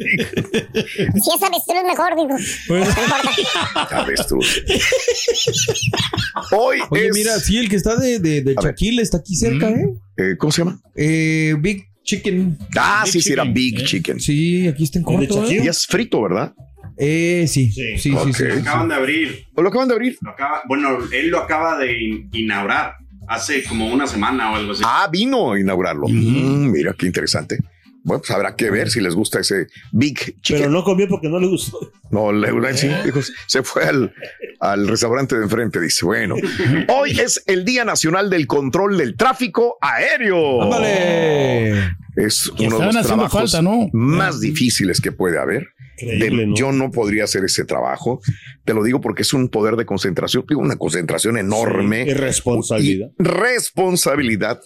Si 0.02 1.30
es 1.36 1.44
avestruz, 1.44 1.84
mejor, 1.86 2.16
digo. 2.16 2.36
No 2.70 2.78
importa. 2.78 3.98
avestruz. 4.02 4.64
Hoy 6.52 6.80
Oye, 6.90 7.08
es. 7.08 7.14
mira, 7.16 7.40
sí, 7.40 7.58
el 7.58 7.70
que 7.70 7.76
está 7.76 7.96
de, 7.96 8.20
de, 8.20 8.42
de. 8.42 8.56
Shaquille 8.56 9.02
está 9.02 9.18
aquí 9.18 9.36
cerca, 9.36 9.70
Mm. 9.70 9.74
¿eh? 9.80 9.86
eh, 10.18 10.36
¿Cómo 10.38 10.52
se 10.52 10.64
llama? 10.64 10.80
Eh, 10.96 11.56
Big 11.60 11.86
Chicken. 12.04 12.58
Ah, 12.78 13.02
Big 13.04 13.14
sí, 13.14 13.22
sí, 13.22 13.34
era 13.34 13.44
Big 13.44 13.80
eh. 13.80 13.84
Chicken. 13.86 14.20
Sí, 14.20 14.68
aquí 14.68 14.84
está 14.84 15.00
en 15.00 15.06
¿El 15.08 15.20
de 15.22 15.28
corto? 15.28 15.50
¿eh? 15.52 15.62
Y 15.64 15.68
es 15.68 15.86
frito, 15.88 16.22
¿verdad? 16.22 16.54
Eh, 16.98 17.46
sí. 17.48 17.72
Sí, 17.72 17.98
sí, 17.98 18.12
sí. 18.26 18.34
sí, 18.34 18.44
Lo 18.44 18.54
acaban 18.62 18.90
de 18.90 18.96
abrir. 18.96 19.46
¿O 19.56 19.62
lo 19.62 19.70
acaban 19.70 19.88
de 19.88 19.94
abrir? 19.94 20.18
Lo 20.22 20.32
acaba, 20.32 20.62
bueno, 20.68 20.98
él 21.12 21.30
lo 21.30 21.40
acaba 21.40 21.78
de 21.78 21.92
in- 22.00 22.30
inaugurar 22.34 22.96
hace 23.28 23.64
como 23.64 23.88
una 23.88 24.08
semana 24.08 24.52
o 24.52 24.56
algo 24.56 24.74
así. 24.74 24.84
Ah, 24.86 25.08
vino 25.12 25.54
a 25.54 25.60
inaugurarlo. 25.60 26.08
Mm, 26.08 26.72
mira, 26.72 26.94
qué 26.98 27.06
interesante. 27.06 27.58
Bueno, 28.04 28.20
pues 28.22 28.32
habrá 28.32 28.56
que 28.56 28.72
ver 28.72 28.90
si 28.90 29.00
les 29.00 29.14
gusta 29.14 29.40
ese 29.40 29.68
Big 29.92 30.18
Chicken. 30.42 30.58
Pero 30.64 30.70
no 30.72 30.84
comió 30.84 31.08
porque 31.08 31.30
no 31.30 31.40
le 31.40 31.48
gustó. 31.48 31.78
No, 32.10 32.32
le, 32.32 32.50
sí, 32.76 32.90
dijo, 33.06 33.20
se 33.48 33.64
fue 33.64 33.84
al, 33.86 34.14
al 34.60 34.88
restaurante 34.88 35.38
de 35.38 35.44
enfrente, 35.44 35.80
dice. 35.80 36.06
Bueno, 36.06 36.36
hoy 36.90 37.20
es 37.20 37.44
el 37.46 37.64
Día 37.64 37.86
Nacional 37.86 38.30
del 38.30 38.48
Control 38.48 38.98
del 38.98 39.16
Tráfico 39.16 39.78
Aéreo. 39.82 40.64
¡Ándale! 40.64 41.96
Es 42.16 42.48
uno 42.48 42.80
de 42.80 42.92
los 42.94 43.06
trabajos 43.06 43.32
falta, 43.52 43.62
¿no? 43.62 43.88
más 43.94 44.42
difíciles 44.42 45.00
que 45.00 45.12
puede 45.12 45.38
haber. 45.40 45.68
Increíble, 46.00 46.42
De- 46.42 46.48
¿no? 46.48 46.56
Yo 46.56 46.72
no 46.72 46.90
podría 46.92 47.26
hacer 47.26 47.46
ese 47.46 47.64
trabajo. 47.66 48.20
Te 48.66 48.74
lo 48.74 48.84
digo 48.84 49.00
porque 49.00 49.22
es 49.22 49.32
un 49.34 49.50
poder 49.50 49.76
de 49.76 49.86
concentración, 49.86 50.44
una 50.56 50.76
concentración 50.76 51.38
enorme. 51.38 52.04
Sí, 52.06 52.10
y 52.10 52.14
responsabilidad. 52.16 53.08
Y 53.20 53.24
responsabilidad 53.24 54.60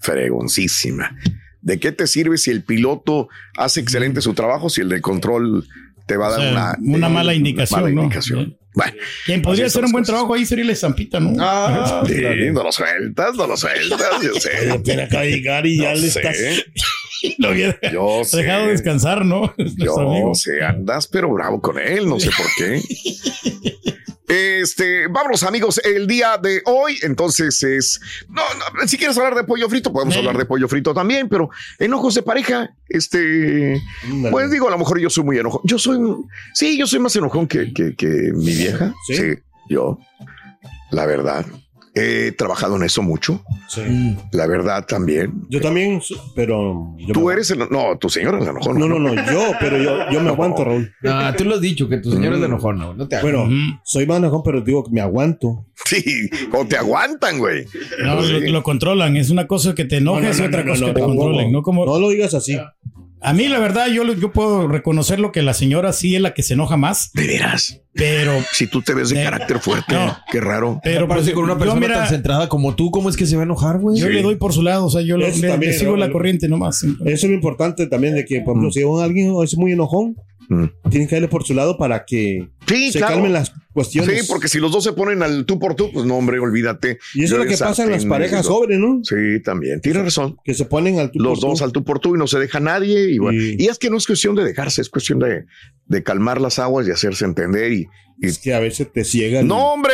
fregoncísima. 0.00 1.16
¿De 1.62 1.78
qué 1.78 1.92
te 1.92 2.06
sirve 2.06 2.38
si 2.38 2.50
el 2.50 2.62
piloto 2.64 3.28
hace 3.56 3.80
excelente 3.80 4.20
su 4.20 4.34
trabajo, 4.34 4.70
si 4.70 4.80
el 4.80 4.88
de 4.88 5.00
control 5.00 5.66
te 6.06 6.16
va 6.16 6.26
a 6.26 6.28
O 6.28 6.32
dar 6.32 6.40
sea, 6.40 6.50
una, 6.52 6.76
una 6.96 7.08
mala 7.08 7.34
indicación, 7.34 7.80
mala 7.82 7.92
¿no? 7.94 8.02
indicación? 8.02 8.44
Sí. 8.46 8.56
Bueno, 8.72 8.92
Quien 9.26 9.42
podría 9.42 9.66
hacer 9.66 9.84
un 9.84 9.90
buen 9.90 10.02
cosas. 10.04 10.14
trabajo 10.14 10.34
ahí 10.34 10.46
sería 10.46 10.64
la 10.64 10.72
estampita, 10.72 11.18
¿no? 11.20 11.32
Ah, 11.40 12.02
Sí, 12.06 12.14
no 12.52 12.62
lo 12.62 12.70
sueltas, 12.72 13.34
no 13.34 13.46
lo 13.48 13.56
sueltas, 13.56 14.22
yo 14.22 14.34
sé. 14.40 14.70
Apenas 14.70 15.06
acaba 15.06 15.22
de 15.24 15.30
llegar 15.32 15.66
y 15.66 15.76
ya 15.78 15.92
No 15.92 16.00
le 16.00 16.08
sé, 16.10 16.20
estás. 16.20 16.36
Lo 17.36 17.50
hubiera 17.50 17.78
Yo 17.92 18.22
sé. 18.24 18.38
dejado 18.38 18.68
descansar, 18.68 19.26
¿no? 19.26 19.52
Nuestro 19.58 19.84
Yo 19.84 20.00
amigo. 20.00 20.34
sé, 20.34 20.62
andas 20.64 21.06
pero 21.06 21.30
bravo 21.30 21.60
con 21.60 21.78
él, 21.78 22.08
no 22.08 22.18
sé 22.18 22.30
por 22.30 22.46
qué. 22.56 22.80
Este, 24.30 25.08
vámonos 25.08 25.42
amigos, 25.42 25.80
el 25.84 26.06
día 26.06 26.38
de 26.38 26.62
hoy, 26.66 26.98
entonces 27.02 27.60
es, 27.64 28.00
no, 28.28 28.42
no, 28.80 28.86
si 28.86 28.96
quieres 28.96 29.18
hablar 29.18 29.34
de 29.34 29.42
pollo 29.42 29.68
frito, 29.68 29.92
podemos 29.92 30.14
Sí. 30.14 30.20
hablar 30.20 30.38
de 30.38 30.44
pollo 30.44 30.68
frito 30.68 30.94
también, 30.94 31.28
pero 31.28 31.50
enojos 31.80 32.14
de 32.14 32.22
pareja, 32.22 32.70
este, 32.88 33.82
pues 34.30 34.50
digo, 34.52 34.68
a 34.68 34.70
lo 34.70 34.78
mejor 34.78 35.00
yo 35.00 35.10
soy 35.10 35.24
muy 35.24 35.36
enojón, 35.38 35.62
yo 35.64 35.80
soy, 35.80 35.98
sí, 36.54 36.78
yo 36.78 36.86
soy 36.86 37.00
más 37.00 37.16
enojón 37.16 37.48
que, 37.48 37.72
que, 37.74 37.96
que 37.96 38.06
mi 38.32 38.54
vieja, 38.54 38.94
¿Sí? 39.08 39.16
sí, 39.16 39.22
yo, 39.68 39.98
la 40.92 41.06
verdad, 41.06 41.44
he 41.94 42.32
trabajado 42.32 42.76
en 42.76 42.84
eso 42.84 43.02
mucho, 43.02 43.42
Sí. 43.68 44.16
la 44.32 44.46
verdad 44.46 44.86
también. 44.86 45.32
Yo 45.48 45.60
también, 45.60 46.00
pero. 46.36 46.94
yo 46.98 47.12
Tú 47.12 47.30
eres 47.30 47.50
el, 47.50 47.58
no, 47.70 47.96
tu 47.98 48.08
señora 48.08 48.38
es 48.38 48.46
enojón. 48.46 48.78
No, 48.78 48.86
no, 48.88 48.98
no, 48.98 49.12
yo, 49.14 49.52
pero 49.58 49.76
yo, 49.76 50.10
yo 50.10 50.20
me 50.20 50.30
aguanto, 50.30 50.64
Raúl. 50.64 50.92
Ah, 51.04 51.34
tú 51.36 51.44
lo 51.44 51.56
has 51.56 51.60
dicho, 51.60 51.88
que 51.88 51.98
tu 51.98 52.10
señora 52.12 52.36
es 52.36 52.40
de 52.40 52.46
Mm. 52.48 52.50
enojón, 52.52 52.78
no, 52.78 52.94
no 52.94 53.08
te 53.08 53.16
hagas. 53.16 53.22
Bueno, 53.32 53.48
soy 53.84 54.06
más 54.06 54.18
enojón, 54.18 54.42
pero 54.44 54.60
digo 54.60 54.84
que 54.84 54.90
me 54.92 55.00
aguanto. 55.00 55.66
Sí, 55.84 56.04
o 56.52 56.64
te 56.66 56.76
aguantan, 56.76 57.38
güey. 57.38 57.64
No, 58.04 58.22
Sí. 58.22 58.32
lo, 58.32 58.40
lo 58.52 58.62
controlan. 58.62 59.16
Es 59.16 59.30
una 59.30 59.46
cosa 59.46 59.74
que 59.74 59.84
te 59.84 59.96
enojes 59.96 60.36
No, 60.38 60.44
no, 60.44 60.44
y 60.44 60.48
otra 60.48 60.62
no, 60.62 60.70
cosa 60.72 60.80
no, 60.82 60.86
que 60.88 60.92
te 60.94 61.00
no, 61.00 61.06
controlen. 61.06 61.46
no, 61.52 61.58
No 61.58 61.62
como 61.62 61.86
No 61.86 61.98
lo 61.98 62.08
digas 62.10 62.34
así. 62.34 62.56
A 63.22 63.32
mí 63.32 63.48
la 63.48 63.58
verdad 63.58 63.86
yo 63.88 64.04
yo 64.14 64.32
puedo 64.32 64.66
reconocer 64.68 65.20
lo 65.20 65.32
que 65.32 65.42
la 65.42 65.54
señora 65.54 65.92
sí 65.92 66.14
es 66.16 66.22
la 66.22 66.34
que 66.34 66.42
se 66.42 66.54
enoja 66.54 66.76
más, 66.76 67.12
De 67.12 67.26
veras. 67.26 67.80
pero 67.94 68.32
Si 68.52 68.66
tú 68.66 68.82
te 68.82 68.94
ves 68.94 69.10
de 69.10 69.20
Eh, 69.20 69.24
carácter 69.24 69.58
fuerte, 69.60 69.94
no. 69.94 70.16
qué 70.30 70.40
raro. 70.40 70.80
pero 70.82 71.06
Parece 71.08 71.26
pues, 71.32 71.34
con 71.34 71.44
una 71.44 71.58
persona 71.58 71.80
mira, 71.80 71.94
tan 71.96 72.08
centrada 72.08 72.48
como 72.48 72.74
tú, 72.74 72.90
¿cómo 72.90 73.08
es 73.10 73.16
que 73.16 73.26
se 73.26 73.36
va 73.36 73.42
a 73.42 73.44
enojar, 73.44 73.78
güey? 73.78 73.98
yo 74.00 74.06
Sí. 74.06 74.12
le 74.12 74.22
doy 74.22 74.36
por 74.36 74.52
su 74.52 74.62
lado, 74.62 74.86
o 74.86 74.90
sea, 74.90 75.02
yo 75.02 75.16
le, 75.16 75.28
Eso 75.28 75.42
le- 75.42 75.48
también, 75.48 75.72
le 75.72 75.78
sigo 75.78 75.92
¿no? 75.92 75.96
la 75.98 76.10
corriente 76.10 76.48
nomás. 76.48 76.82
Eso 76.82 76.96
es 77.04 77.24
lo 77.24 77.34
importante 77.34 77.86
también 77.86 78.14
de 78.14 78.24
que, 78.24 78.40
por 78.40 78.54
ejemplo, 78.56 78.72
si 78.72 78.82
alguien 79.02 79.34
es 79.42 79.56
muy 79.56 79.72
enojón, 79.72 80.16
Mm. 80.52 80.64
tienes 80.90 81.08
que 81.08 81.14
darle 81.14 81.28
por 81.28 81.44
su 81.44 81.54
lado 81.54 81.78
para 81.78 82.04
que 82.04 82.48
Sí, 82.66 82.90
se 82.90 82.98
claro. 82.98 83.14
calmen 83.14 83.32
las 83.32 83.52
cuestiones. 83.72 84.22
Sí, 84.22 84.26
porque 84.28 84.48
si 84.48 84.58
los 84.58 84.72
dos 84.72 84.82
se 84.82 84.92
ponen 84.92 85.22
al 85.22 85.44
tú 85.46 85.60
por 85.60 85.76
tú, 85.76 85.92
pues 85.92 86.04
no, 86.06 86.16
hombre, 86.16 86.40
olvídate. 86.40 86.98
Y 87.14 87.22
eso 87.22 87.34
es 87.36 87.44
lo 87.44 87.46
que 87.48 87.56
pasa 87.56 87.84
en 87.84 87.92
las 87.92 88.04
parejas 88.04 88.46
jóvenes, 88.48 88.80
¿no? 88.80 89.00
Sí, 89.04 89.40
también. 89.44 89.80
Tienes 89.80 90.02
razón. 90.02 90.36
Que 90.44 90.52
se 90.54 90.64
ponen 90.64 90.98
al 90.98 91.12
tú 91.12 91.20
Los 91.20 91.38
por 91.38 91.50
dos 91.50 91.58
tú. 91.60 91.64
al 91.64 91.72
tú 91.72 91.84
por 91.84 92.00
tú 92.00 92.16
y 92.16 92.18
no 92.18 92.26
se 92.26 92.40
deja 92.40 92.58
nadie. 92.58 93.12
Y, 93.12 93.18
bueno. 93.18 93.40
Y 93.40 93.66
es 93.68 93.78
que 93.78 93.90
no 93.90 93.96
es 93.96 94.06
cuestión 94.08 94.34
de 94.34 94.42
dejarse, 94.44 94.80
es 94.82 94.88
cuestión 94.90 95.20
de, 95.20 95.44
de 95.86 96.02
calmar 96.02 96.40
las 96.40 96.58
aguas 96.58 96.86
y 96.88 96.90
hacerse 96.90 97.24
entender. 97.24 97.72
Y, 97.72 97.86
y- 98.20 98.26
Es 98.26 98.38
que 98.40 98.52
a 98.52 98.58
veces 98.58 98.92
te 98.92 99.04
ciegan. 99.04 99.46
no, 99.46 99.74
hombre, 99.74 99.92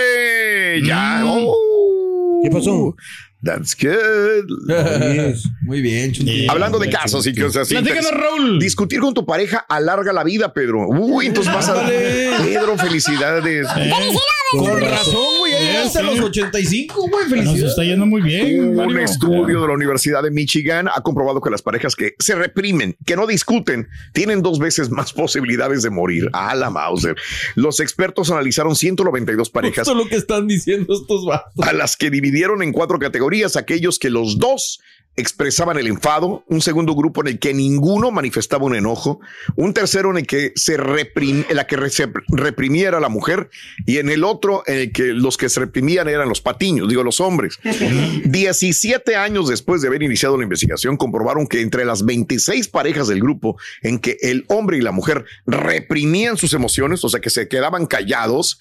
ya. 0.87 1.21
Mm. 1.23 1.29
oh. 1.29 2.41
¿Qué 2.43 2.51
pasó? 2.51 2.95
That's 3.43 3.77
good. 3.77 4.47
Muy 5.63 5.81
bien. 5.81 6.15
Sí. 6.15 6.47
Hablando 6.49 6.79
de 6.79 6.91
casos 6.91 7.27
y 7.27 7.35
cosas 7.35 7.63
así. 7.63 7.75
Platícanos, 7.75 8.11
Raúl. 8.11 8.59
Discutir 8.59 9.01
con 9.01 9.15
tu 9.15 9.25
pareja 9.25 9.65
alarga 9.69 10.13
la 10.13 10.25
vida, 10.25 10.53
Pedro. 10.53 10.89
Uy, 10.89 11.27
entonces 11.27 11.53
vas 11.53 11.69
a. 11.69 11.87
Pedro, 11.87 12.77
felicidades. 12.79 13.67
Con 14.53 14.81
razón, 14.81 15.25
güey. 15.41 15.53
Ya 15.53 15.59
Sí, 15.59 15.65
llegaste 15.67 15.99
a 15.99 16.03
sí. 16.03 16.07
los 16.09 16.21
85, 16.21 17.01
güey. 17.09 17.11
nos 17.13 17.29
Felicidades. 17.31 17.63
está 17.71 17.85
yendo 17.85 18.07
muy 18.07 18.23
bien. 18.23 18.69
Un 18.69 18.77
Mario. 18.77 18.99
estudio 19.01 19.63
de 19.63 19.69
la 19.69 19.75
Universidad 19.75 20.23
de 20.23 20.31
Michigan 20.31 20.89
ha 20.89 21.01
comprobado 21.03 21.41
que 21.41 21.51
las 21.51 21.63
parejas 21.63 21.95
que 21.97 22.15
se 22.19 22.35
reprimen, 22.35 22.97
que 23.07 23.17
no 23.17 23.27
discuten, 23.27 23.89
tienen 24.13 24.43
dos 24.43 24.59
veces 24.59 24.91
más 24.91 25.13
posibilidades 25.13 25.83
de 25.83 25.91
morir. 25.91 26.29
A 26.33 26.55
la 26.55 26.71
Mauser. 26.71 27.17
Los 27.55 27.81
expertos 27.81 28.31
analizaron 28.31 28.77
192 28.77 29.51
parejas 29.51 29.87
Justo 29.89 29.95
lo 30.03 30.09
que 30.09 30.17
están 30.17 30.47
diciendo 30.47 30.95
estos 30.95 31.25
vatos. 31.25 31.53
a 31.67 31.73
las 31.73 31.97
que 31.97 32.11
dividieron 32.11 32.63
en 32.63 32.73
cuatro 32.73 32.99
categorías, 32.99 33.57
aquellos 33.57 33.99
que 33.99 34.11
los 34.11 34.39
dos 34.39 34.81
expresaban 35.17 35.79
el 35.79 35.87
enfado, 35.87 36.45
un 36.49 36.61
segundo 36.61 36.95
grupo 36.95 37.23
en 37.23 37.29
el 37.29 37.39
que 37.39 37.55
ninguno 37.55 38.11
manifestaba 38.11 38.65
un 38.65 38.75
enojo, 38.75 39.21
un 39.57 39.73
tercero 39.73 40.11
en 40.11 40.19
el 40.19 40.27
que 40.27 40.53
se 40.55 40.77
reprim, 40.77 41.45
en 41.49 41.57
la 41.57 41.67
que 41.67 41.77
se 41.91 42.11
reprimiera 42.29 43.01
la 43.01 43.09
mujer 43.09 43.49
y 43.87 43.99
en 43.99 44.11
el 44.11 44.25
otro 44.25 44.63
en 44.67 44.79
el 44.79 44.93
que 44.93 45.05
los 45.15 45.37
que 45.37 45.49
se 45.49 45.61
reprimían 45.61 46.09
eran 46.09 46.29
los 46.29 46.41
patiños, 46.41 46.89
digo 46.89 47.03
los 47.03 47.21
hombres. 47.21 47.59
17 48.25 49.17
años 49.17 49.49
después 49.49 49.83
de 49.83 49.89
haber 49.89 50.03
iniciado 50.03 50.37
la 50.37 50.45
investigación 50.45 50.97
comprobaron 50.97 51.47
que 51.47 51.61
entre 51.61 51.85
las 51.85 52.05
26 52.05 52.69
parejas 52.69 53.09
del 53.09 53.21
grupo 53.21 53.57
en 53.83 53.99
que 53.99 54.17
el 54.21 54.45
hombre 54.49 54.79
y 54.79 54.81
la 54.81 54.93
mujer 54.93 55.25
reprimían 55.47 56.37
sus 56.37 56.53
emociones, 56.53 57.05
o 57.05 57.09
sea 57.09 57.21
que 57.21 57.31
se 57.31 57.49
quedaban 57.49 57.87
callados, 57.87 58.61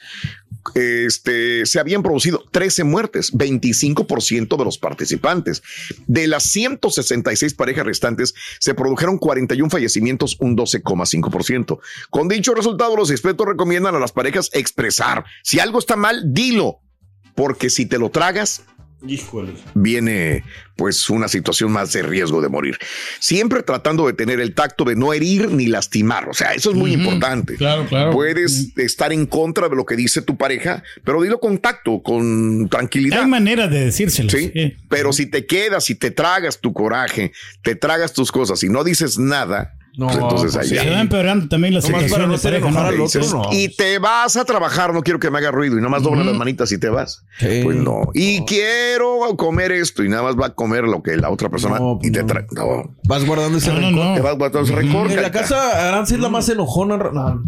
este, 0.73 1.65
se 1.65 1.79
habían 1.79 2.03
producido 2.03 2.43
13 2.51 2.83
muertes, 2.83 3.33
25% 3.33 4.57
de 4.57 4.65
los 4.65 4.77
participantes. 4.77 5.61
De 6.07 6.27
las 6.27 6.43
166 6.43 7.53
parejas 7.53 7.85
restantes, 7.85 8.33
se 8.59 8.73
produjeron 8.73 9.17
41 9.17 9.69
fallecimientos, 9.69 10.37
un 10.39 10.57
12,5%. 10.57 11.79
Con 12.09 12.27
dicho 12.27 12.53
resultado, 12.53 12.95
los 12.95 13.11
expertos 13.11 13.47
recomiendan 13.47 13.95
a 13.95 13.99
las 13.99 14.11
parejas 14.11 14.49
expresar. 14.53 15.25
Si 15.43 15.59
algo 15.59 15.79
está 15.79 15.95
mal, 15.95 16.33
dilo. 16.33 16.79
Porque 17.35 17.69
si 17.69 17.85
te 17.85 17.99
lo 17.99 18.09
tragas, 18.09 18.63
Híjole. 19.07 19.53
viene 19.73 20.43
pues 20.75 21.09
una 21.09 21.27
situación 21.27 21.71
más 21.71 21.93
de 21.93 22.01
riesgo 22.01 22.41
de 22.41 22.49
morir. 22.49 22.77
Siempre 23.19 23.63
tratando 23.63 24.07
de 24.07 24.13
tener 24.13 24.39
el 24.39 24.53
tacto 24.53 24.83
de 24.83 24.95
no 24.95 25.13
herir 25.13 25.49
ni 25.51 25.67
lastimar. 25.67 26.27
O 26.27 26.33
sea, 26.33 26.53
eso 26.53 26.71
es 26.71 26.75
muy 26.75 26.91
importante. 26.93 27.55
Claro, 27.55 27.85
claro. 27.85 28.11
Puedes 28.11 28.75
estar 28.77 29.13
en 29.13 29.25
contra 29.25 29.69
de 29.69 29.75
lo 29.75 29.85
que 29.85 29.95
dice 29.95 30.21
tu 30.21 30.37
pareja, 30.37 30.83
pero 31.03 31.21
dilo 31.21 31.39
con 31.39 31.59
tacto, 31.59 32.01
con 32.01 32.67
tranquilidad. 32.69 33.21
Hay 33.21 33.27
maneras 33.27 33.69
de 33.71 33.85
decírselo. 33.85 34.29
Sí, 34.29 34.51
pero 34.89 35.13
si 35.13 35.27
te 35.27 35.45
quedas 35.45 35.89
y 35.89 35.95
te 35.95 36.11
tragas 36.11 36.59
tu 36.59 36.73
coraje, 36.73 37.31
te 37.63 37.75
tragas 37.75 38.13
tus 38.13 38.31
cosas 38.31 38.63
y 38.63 38.69
no 38.69 38.83
dices 38.83 39.17
nada, 39.17 39.73
No, 39.97 40.07
pues 40.07 40.17
entonces 40.19 40.55
pues 40.55 40.71
ahí. 40.71 40.77
Se 40.79 40.89
va 40.89 41.01
empeorando 41.01 41.47
también 41.47 41.73
la 41.73 41.79
Nomás 41.79 41.91
para 41.91 42.03
situación 42.03 42.29
no 42.31 42.37
pareja, 42.37 42.87
al 42.87 43.01
otro, 43.01 43.27
no. 43.29 43.53
Y 43.53 43.69
te 43.75 43.97
vas 43.99 44.35
a 44.37 44.45
trabajar, 44.45 44.93
no 44.93 45.01
quiero 45.03 45.19
que 45.19 45.29
me 45.31 45.37
haga 45.37 45.51
ruido 45.51 45.73
y 45.75 45.77
nada 45.77 45.89
más 45.89 46.03
dobla 46.03 46.23
las 46.23 46.35
manitas 46.35 46.71
y 46.71 46.77
te 46.77 46.89
vas. 46.89 47.23
Pues 47.39 47.75
no. 47.77 48.09
Y 48.13 48.41
quiero 48.45 49.19
comer 49.37 49.71
esto 49.71 50.03
y 50.03 50.09
nada 50.09 50.23
más 50.23 50.35
va 50.35 50.47
a 50.47 50.53
comer 50.53 50.83
lo 50.83 51.01
que 51.01 51.15
la 51.17 51.29
otra 51.29 51.49
persona 51.49 51.79
No, 51.79 51.99
y 52.01 52.11
te 52.11 52.23
trae. 52.23 52.45
No, 52.51 52.95
Vas 53.07 53.25
guardando 53.25 53.57
ese 53.57 53.69
No, 53.71 53.79
no, 53.79 53.87
rencor. 53.87 54.05
no. 54.05 54.13
te 54.15 54.21
vas 54.21 54.37
guardando 54.37 54.61
ese 54.67 54.75
rencor. 54.75 55.11
En 55.11 55.21
la 55.21 55.31
casa, 55.31 55.87
Aranza 55.89 56.15
es 56.15 56.19
la 56.21 56.29
más 56.29 56.47
enojona. 56.49 56.97
No. 56.97 57.41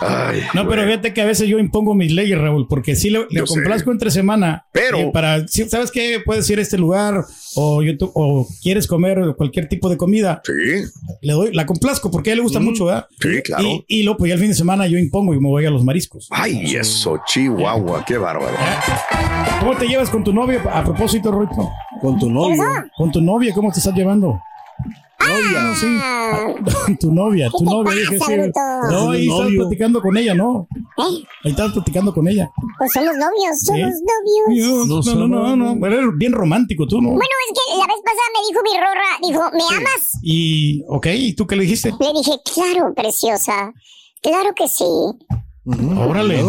Ay, 0.00 0.42
No, 0.54 0.68
pero 0.68 0.84
fíjate 0.84 1.12
que 1.12 1.20
a 1.22 1.26
veces 1.26 1.48
yo 1.48 1.58
impongo 1.58 1.94
mis 1.94 2.12
leyes, 2.12 2.38
Raúl, 2.38 2.66
porque 2.68 2.94
si 2.96 3.10
le, 3.10 3.26
le 3.30 3.46
sé. 3.46 3.60
entre 3.88 4.10
semana. 4.10 4.66
Pero- 4.72 4.98
eh, 4.98 5.10
para, 5.12 5.46
si- 5.48 5.68
¿sabes 5.68 5.90
qué? 5.90 6.20
Puedes 6.24 6.48
ir 6.50 6.58
a 6.58 6.62
este 6.62 6.78
lugar 6.78 7.24
o, 7.56 7.82
YouTube, 7.82 8.10
o 8.14 8.46
quieres 8.62 8.86
comer 8.86 9.34
cualquier 9.36 9.68
tipo 9.68 9.88
de 9.88 9.96
comida. 9.96 10.40
Sí, 10.44 10.52
Le 11.22 11.32
doy, 11.32 11.52
la 11.52 11.66
complazco 11.66 12.10
porque 12.10 12.30
a 12.30 12.32
él 12.32 12.38
le 12.38 12.42
gusta 12.42 12.60
mucho, 12.60 12.86
¿verdad? 12.86 13.06
sí, 13.20 13.42
claro. 13.42 13.64
Y, 13.64 13.84
y 13.88 14.02
luego, 14.02 14.18
pues 14.18 14.28
ya 14.30 14.34
el 14.34 14.40
fin 14.40 14.50
de 14.50 14.54
semana 14.54 14.86
yo 14.86 14.98
impongo 14.98 15.34
y 15.34 15.40
me 15.40 15.48
voy 15.48 15.66
a 15.66 15.70
los 15.70 15.84
mariscos. 15.84 16.28
Ay, 16.30 16.76
eso, 16.76 17.20
Chihuahua, 17.26 18.04
qué 18.04 18.18
bárbaro. 18.18 18.56
¿Cómo 19.60 19.76
te 19.76 19.86
llevas 19.86 20.10
con 20.10 20.22
tu 20.24 20.32
novia? 20.32 20.62
A 20.72 20.84
propósito, 20.84 21.30
Roito. 21.30 21.68
Con 22.00 22.18
tu 22.18 22.30
novio. 22.30 22.62
Con 22.96 23.10
tu 23.10 23.20
novia, 23.20 23.52
¿cómo 23.54 23.72
te 23.72 23.78
estás 23.78 23.94
llevando? 23.94 24.40
Novia, 25.20 25.74
sí. 25.74 25.86
Con 26.86 26.96
tu 27.00 27.12
novia, 27.12 27.50
tu 27.50 27.58
¿Qué 27.58 27.64
te 27.64 27.70
novia. 27.70 27.92
dije, 27.94 28.18
sí. 28.20 28.32
No, 28.90 29.10
ahí 29.10 29.28
estás 29.28 29.50
platicando 29.56 30.00
con 30.00 30.16
ella, 30.16 30.34
¿no? 30.34 30.68
¿Eh? 30.76 31.24
Ahí 31.44 31.50
estás 31.50 31.72
platicando 31.72 32.14
con 32.14 32.28
ella. 32.28 32.50
Pues 32.78 32.92
somos 32.92 33.12
novios, 33.14 33.60
somos 33.64 33.92
¿Sí? 33.94 34.04
novios. 34.46 34.86
No, 34.86 35.14
no, 35.14 35.26
no, 35.28 35.56
no, 35.56 35.74
no. 35.74 35.86
Eres 35.86 36.06
bien 36.16 36.32
romántico 36.32 36.86
tú, 36.86 37.00
¿no? 37.00 37.08
Bueno, 37.10 37.24
es 37.50 37.58
que 37.58 37.78
la 37.78 37.86
vez 37.86 37.96
pasada 38.04 38.28
me 38.34 38.48
dijo 38.48 38.62
mi 38.62 38.78
rorra, 38.78 39.10
dijo, 39.22 39.56
¿me 39.56 39.76
amas? 39.76 40.12
Y, 40.22 40.84
ok, 40.88 41.06
¿y 41.14 41.32
tú 41.34 41.46
qué 41.46 41.56
le 41.56 41.62
dijiste? 41.62 41.92
Le 41.98 42.12
dije, 42.12 42.38
claro, 42.54 42.94
preciosa. 42.94 43.72
Claro 44.22 44.54
que 44.54 44.68
sí. 44.68 44.84
Órale. 45.98 46.44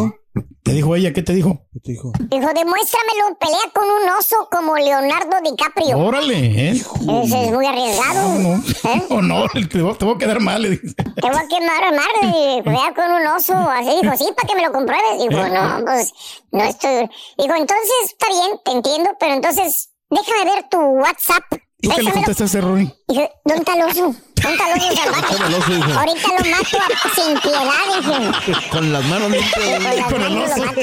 ¿Te 0.69 0.75
dijo 0.75 0.95
ella? 0.95 1.11
¿Qué 1.11 1.23
te 1.23 1.33
dijo? 1.33 1.65
¿Qué 1.73 1.79
te 1.79 1.91
dijo? 1.93 2.11
Dijo, 2.29 2.47
demuéstramelo, 2.53 3.39
pelea 3.39 3.71
con 3.73 3.85
un 3.85 4.07
oso 4.19 4.47
como 4.51 4.75
Leonardo 4.77 5.37
DiCaprio. 5.43 5.97
Órale, 5.97 6.35
¿eh? 6.37 6.69
Ese 6.69 7.45
es 7.45 7.51
muy 7.51 7.65
arriesgado. 7.65 8.37
No, 8.37 8.63
¿Eh? 8.83 9.03
no, 9.09 9.21
no, 9.23 9.45
te 9.49 9.81
voy, 9.81 9.97
te 9.97 10.05
voy 10.05 10.13
a 10.13 10.17
quedar 10.19 10.39
mal. 10.39 10.61
le 10.61 10.69
dije. 10.69 10.93
Te 10.93 11.27
voy 11.27 11.39
a 11.39 11.47
quemar 11.47 11.91
mar 11.95 12.05
de 12.21 12.61
pelea 12.61 12.93
con 12.95 13.11
un 13.11 13.25
oso. 13.35 13.55
Así 13.55 13.99
dijo, 13.99 14.15
sí, 14.15 14.31
para 14.35 14.47
que 14.47 14.55
me 14.55 14.61
lo 14.61 14.71
compruebes. 14.71 15.27
Dijo, 15.27 15.47
no, 15.47 15.85
pues, 15.85 16.13
no 16.51 16.63
estoy. 16.63 17.09
Dijo, 17.39 17.55
entonces, 17.55 17.91
está 18.05 18.27
bien, 18.27 18.59
te 18.63 18.71
entiendo, 18.71 19.09
pero 19.19 19.33
entonces, 19.33 19.89
déjame 20.11 20.53
ver 20.53 20.65
tu 20.69 20.77
WhatsApp. 20.77 21.45
¿Y 21.81 21.89
qué 21.89 22.03
le 22.03 22.11
contestaste, 22.11 22.61
Rory? 22.61 22.93
Dije, 23.07 23.31
¿dónde 23.43 23.61
está 23.61 23.73
el 23.73 23.89
oso? 23.89 24.15
Con 24.41 24.53
el 25.47 25.53
oso, 25.55 25.71
dijo. 25.71 25.99
Ahorita 25.99 26.27
lo 26.27 26.49
mato 26.49 26.77
a- 26.77 27.15
sin 27.15 27.39
piedad, 27.39 27.63
dije. 28.53 28.69
Con 28.69 28.93
las 28.93 29.05
manos 29.05 29.31
limpias. 29.31 29.53
Con 29.53 29.83
las 29.83 30.11
Con 30.11 30.21
el 30.21 30.29
manos 30.33 30.49
lo 30.49 30.55
oso. 30.55 30.65
mato. 30.65 30.79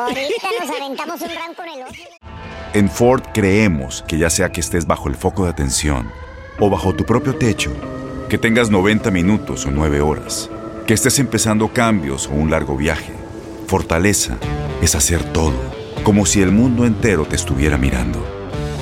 Ahorita 0.00 0.48
nos 0.60 0.70
aventamos 0.80 1.20
un 1.22 1.28
round 1.28 1.56
con 1.56 1.68
el 1.68 1.82
oso. 1.82 1.94
En 2.72 2.88
Ford 2.90 3.22
creemos 3.34 4.04
que 4.06 4.18
ya 4.18 4.30
sea 4.30 4.50
que 4.52 4.60
estés 4.60 4.86
bajo 4.86 5.08
el 5.08 5.16
foco 5.16 5.44
de 5.44 5.50
atención 5.50 6.10
o 6.60 6.70
bajo 6.70 6.94
tu 6.94 7.04
propio 7.04 7.34
techo, 7.36 7.72
que 8.28 8.38
tengas 8.38 8.70
90 8.70 9.10
minutos 9.10 9.66
o 9.66 9.70
9 9.72 10.00
horas, 10.00 10.48
que 10.86 10.94
estés 10.94 11.18
empezando 11.18 11.68
cambios 11.72 12.26
o 12.28 12.30
un 12.30 12.50
largo 12.50 12.76
viaje, 12.76 13.12
fortaleza 13.66 14.36
es 14.82 14.94
hacer 14.94 15.24
todo, 15.32 15.54
como 16.04 16.26
si 16.26 16.42
el 16.42 16.52
mundo 16.52 16.84
entero 16.86 17.24
te 17.24 17.34
estuviera 17.36 17.76
mirando. 17.76 18.24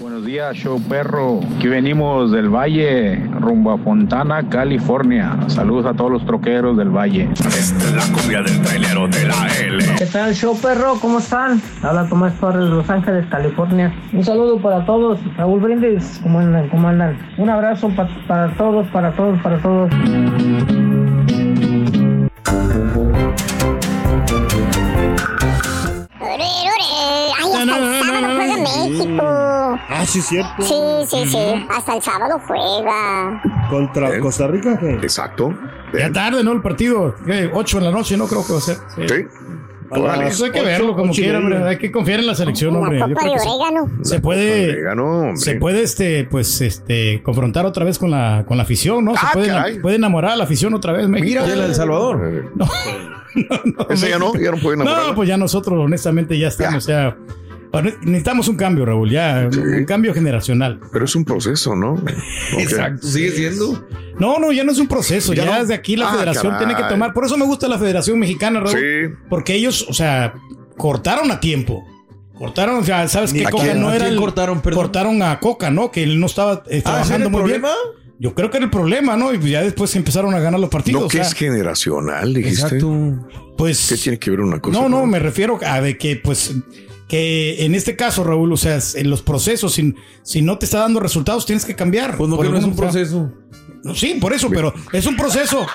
Buenos 0.00 0.24
días, 0.26 0.56
show 0.56 0.80
perro. 0.88 1.38
Aquí 1.56 1.68
venimos 1.68 2.32
del 2.32 2.48
Valle, 2.48 3.16
rumbo 3.40 3.70
a 3.70 3.78
Fontana, 3.78 4.42
California. 4.48 5.36
Saludos 5.46 5.86
a 5.86 5.94
todos 5.94 6.10
los 6.10 6.26
troqueros 6.26 6.76
del 6.76 6.90
Valle. 6.90 7.28
Esta 7.32 7.48
es 7.84 7.92
la 7.94 8.02
cumbia 8.12 8.42
del 8.42 8.60
trailero 8.62 9.06
de 9.06 9.24
la 9.28 9.46
L. 9.64 9.84
¿Qué 9.96 10.06
tal, 10.06 10.34
show 10.34 10.58
perro? 10.60 10.94
¿Cómo 11.00 11.18
están? 11.20 11.60
Habla 11.82 12.08
Tomás 12.08 12.34
Torres 12.40 12.64
de 12.64 12.70
Los 12.70 12.90
Ángeles, 12.90 13.24
California. 13.30 13.94
Un 14.12 14.24
saludo 14.24 14.60
para 14.60 14.84
todos. 14.84 15.20
Raúl 15.36 15.60
Brindis, 15.60 16.18
¿cómo 16.24 16.40
andan? 16.40 16.68
¿Cómo 16.70 16.88
andan? 16.88 17.16
Un 17.38 17.48
abrazo 17.50 17.88
pa- 17.90 18.08
para 18.26 18.52
todos, 18.56 18.88
para 18.88 19.12
todos, 19.12 19.40
para 19.42 19.58
todos. 19.62 19.90
Ah, 30.04 30.06
sí, 30.06 30.20
cierto. 30.20 30.62
Sí, 30.62 30.74
sí, 31.08 31.28
sí. 31.30 31.66
Hasta 31.70 31.96
el 31.96 32.02
sábado 32.02 32.40
juega. 32.46 33.42
Contra 33.70 34.20
Costa 34.20 34.46
Rica. 34.46 34.78
¿qué? 34.78 34.90
Exacto. 34.94 35.54
Ya 35.92 36.12
tarde, 36.12 36.44
¿no? 36.44 36.52
El 36.52 36.60
partido. 36.60 37.14
¿qué? 37.24 37.50
8 37.52 37.78
de 37.78 37.84
la 37.84 37.90
noche, 37.90 38.16
¿no? 38.16 38.26
Creo 38.26 38.46
que 38.46 38.52
va 38.52 38.58
a 38.58 38.62
ser. 38.62 38.76
Sí. 39.08 39.26
Eso 40.26 40.44
hay 40.46 40.50
que 40.50 40.62
verlo 40.62 40.96
como 40.96 41.12
quiera, 41.12 41.38
hombre. 41.38 41.62
Hay 41.62 41.78
que 41.78 41.92
confiar 41.92 42.20
en 42.20 42.26
la 42.26 42.34
selección, 42.34 42.74
hombre. 42.74 42.98
La 42.98 43.08
copa 43.08 43.24
de 43.24 43.30
orégano. 43.30 43.90
se 44.02 44.20
puede 44.20 44.70
Orégano, 44.72 45.36
se 45.36 45.54
puede 45.56 45.82
este 45.82 46.24
pues 46.24 46.60
este 46.60 47.22
confrontar 47.22 47.64
otra 47.66 47.84
vez 47.84 47.98
con 47.98 48.10
la 48.10 48.44
con 48.46 48.56
la 48.56 48.64
afición 48.64 49.04
no 49.04 49.12
se 49.12 49.20
Ah, 49.22 49.30
puede, 49.32 49.80
puede 49.80 49.96
enamorar 49.96 50.32
a 50.32 50.36
la 50.36 50.44
afición 50.44 50.74
otra 50.74 50.92
vez 50.92 51.06
México 51.08 51.42
Mira, 51.44 51.66
El 51.66 51.74
Salvador. 51.74 52.50
no, 52.54 52.66
Ese 53.90 54.08
ya 54.08 54.18
no, 54.18 54.34
ya 54.34 54.50
no 54.50 54.56
puede 54.56 54.76
enamorar. 54.76 55.08
no 55.08 55.14
pues 55.14 55.28
ya 55.28 55.36
nosotros 55.36 55.78
honestamente 55.78 56.38
ya 56.38 56.48
estamos 56.48 56.86
ya 56.86 57.16
necesitamos 57.82 58.48
un 58.48 58.56
cambio 58.56 58.84
Raúl 58.84 59.10
ya 59.10 59.48
un 59.52 59.84
cambio 59.84 60.12
generacional 60.14 60.80
Pero 60.92 61.04
es 61.04 61.14
un 61.16 61.24
proceso, 61.24 61.74
¿no? 61.76 62.02
Exacto, 62.58 63.06
sigue 63.06 63.30
siendo. 63.32 63.86
no 64.18 64.38
no 64.38 64.52
ya 64.52 64.64
no 64.64 64.72
es 64.72 64.78
un 64.78 64.86
proceso 64.88 65.32
ya, 65.34 65.44
Ya 65.44 65.54
no. 65.54 65.60
desde 65.60 65.74
aquí 65.74 65.96
la 65.96 66.08
Ah, 66.10 66.14
federación 66.14 66.52
caray. 66.52 66.66
tiene 66.66 66.82
que 66.82 66.88
tomar 66.88 67.12
por 67.12 67.24
eso 67.24 67.36
me 67.36 67.44
gusta 67.46 67.68
la 67.68 67.78
federación 67.78 68.18
mexicana 68.18 68.60
Raúl 68.60 68.78
Sí. 68.78 69.14
porque 69.28 69.54
ellos 69.54 69.86
o 69.88 69.92
sea 69.94 70.34
cortaron 70.76 71.30
a 71.30 71.40
tiempo 71.40 71.84
Cortaron, 72.36 72.80
o 72.80 72.84
sea, 72.84 73.06
sabes 73.06 73.32
que 73.32 73.46
¿A 73.46 73.50
Coca 73.50 73.62
quién- 73.62 73.80
no 73.80 73.92
era 73.92 74.08
el- 74.08 74.16
cortaron, 74.16 74.60
perdón? 74.60 74.82
cortaron 74.82 75.22
a 75.22 75.38
Coca, 75.38 75.70
¿no? 75.70 75.92
Que 75.92 76.02
él 76.02 76.18
no 76.18 76.26
estaba 76.26 76.54
eh, 76.54 76.58
Ah, 76.58 76.62
¿ese 76.66 76.76
era 76.78 76.82
trabajando 76.82 77.26
el 77.26 77.30
muy 77.30 77.40
problema? 77.42 77.68
bien. 77.68 78.14
Yo 78.18 78.34
creo 78.34 78.50
que 78.50 78.56
era 78.56 78.64
el 78.64 78.70
problema, 78.72 79.16
¿no? 79.16 79.32
Y 79.32 79.38
ya 79.50 79.62
después 79.62 79.94
empezaron 79.94 80.34
a 80.34 80.40
ganar 80.40 80.58
los 80.58 80.68
partidos. 80.68 81.00
No, 81.02 81.06
o 81.06 81.08
que 81.10 81.18
sea, 81.18 81.26
es 81.28 81.32
generacional, 81.34 82.34
dijiste. 82.34 82.62
Exacto. 82.62 83.28
pues 83.56 83.86
¿Qué 83.88 83.96
tiene 83.96 84.18
que 84.18 84.30
ver 84.32 84.40
una 84.40 84.58
cosa? 84.60 84.80
no, 84.80 84.88
no, 84.88 85.00
con- 85.02 85.10
me 85.10 85.20
refiero 85.20 85.60
a 85.64 85.80
de 85.80 85.96
que 85.96 86.16
pues 86.16 86.52
que 87.08 87.64
en 87.64 87.74
este 87.74 87.96
caso, 87.96 88.24
Raúl, 88.24 88.52
o 88.52 88.56
sea, 88.56 88.78
en 88.94 89.10
los 89.10 89.22
procesos, 89.22 89.74
si, 89.74 89.94
si 90.22 90.42
no 90.42 90.58
te 90.58 90.64
está 90.64 90.80
dando 90.80 91.00
resultados, 91.00 91.46
tienes 91.46 91.64
que 91.64 91.76
cambiar. 91.76 92.16
Pues 92.16 92.30
no, 92.30 92.38
que 92.38 92.48
no 92.48 92.56
es 92.56 92.64
un 92.64 92.76
proceso. 92.76 93.32
No, 93.82 93.94
sí, 93.94 94.14
por 94.20 94.32
eso, 94.32 94.48
pero 94.50 94.72
es 94.92 95.06
un 95.06 95.16
proceso. 95.16 95.66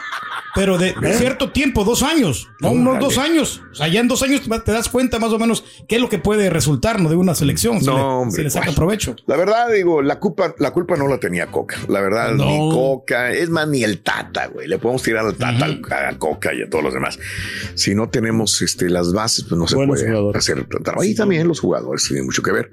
Pero 0.56 0.80
de 0.80 0.96
cierto 1.14 1.52
tiempo, 1.52 1.84
dos 1.84 2.02
años, 2.02 2.50
no 2.60 2.72
unos 2.72 3.00
dos 3.00 3.20
años. 3.20 3.62
O 3.72 3.76
sea, 3.76 3.88
ya 3.88 4.00
en 4.00 4.08
dos 4.08 4.24
años 4.24 4.42
te 4.66 4.72
das 4.72 4.90
cuenta 4.90 5.20
más 5.20 5.32
o 5.32 5.38
menos 5.38 5.64
qué 5.88 5.98
es 5.98 6.02
lo 6.02 6.10
que 6.10 6.18
puede 6.18 6.50
resultar 6.50 7.00
¿no? 7.00 7.08
de 7.08 7.16
una 7.16 7.36
selección. 7.36 7.80
Si, 7.80 7.86
No, 7.86 7.96
le, 7.96 8.02
hombre, 8.02 8.36
si 8.36 8.44
le 8.44 8.50
saca 8.50 8.72
provecho. 8.72 9.16
La 9.28 9.38
verdad, 9.38 9.72
digo, 9.72 10.02
la 10.02 10.20
culpa, 10.20 10.56
la 10.58 10.72
culpa 10.72 10.96
no 10.98 11.08
la 11.08 11.20
tenía 11.20 11.52
Coca. 11.52 11.78
La 11.88 12.02
verdad, 12.02 12.34
No. 12.34 12.46
ni 12.46 12.58
Coca, 12.72 13.32
es 13.32 13.52
más, 13.52 13.68
ni 13.68 13.84
el 13.84 14.00
Tata, 14.00 14.48
güey. 14.48 14.68
Le 14.68 14.80
podemos 14.80 15.04
tirar 15.04 15.24
al 15.24 15.36
Tata, 15.36 15.68
a 16.10 16.18
Coca 16.18 16.52
y 16.54 16.64
a 16.64 16.70
todos 16.70 16.84
los 16.84 16.96
demás. 16.96 17.20
Si 17.76 17.94
no 17.94 18.10
tenemos 18.10 18.60
este, 18.64 18.90
las 18.90 19.14
bases, 19.14 19.46
pues 19.48 19.58
no 19.58 19.68
se 19.68 19.76
Buenos 19.76 20.00
puede 20.00 20.10
jugadores. 20.12 20.44
hacer 20.44 20.66
trabajo. 20.84 21.04
Y 21.04 21.14
también 21.14 21.48
los 21.48 21.60
jugadores 21.60 22.06
tienen 22.08 22.26
mucho 22.26 22.42
que 22.42 22.52
ver. 22.52 22.72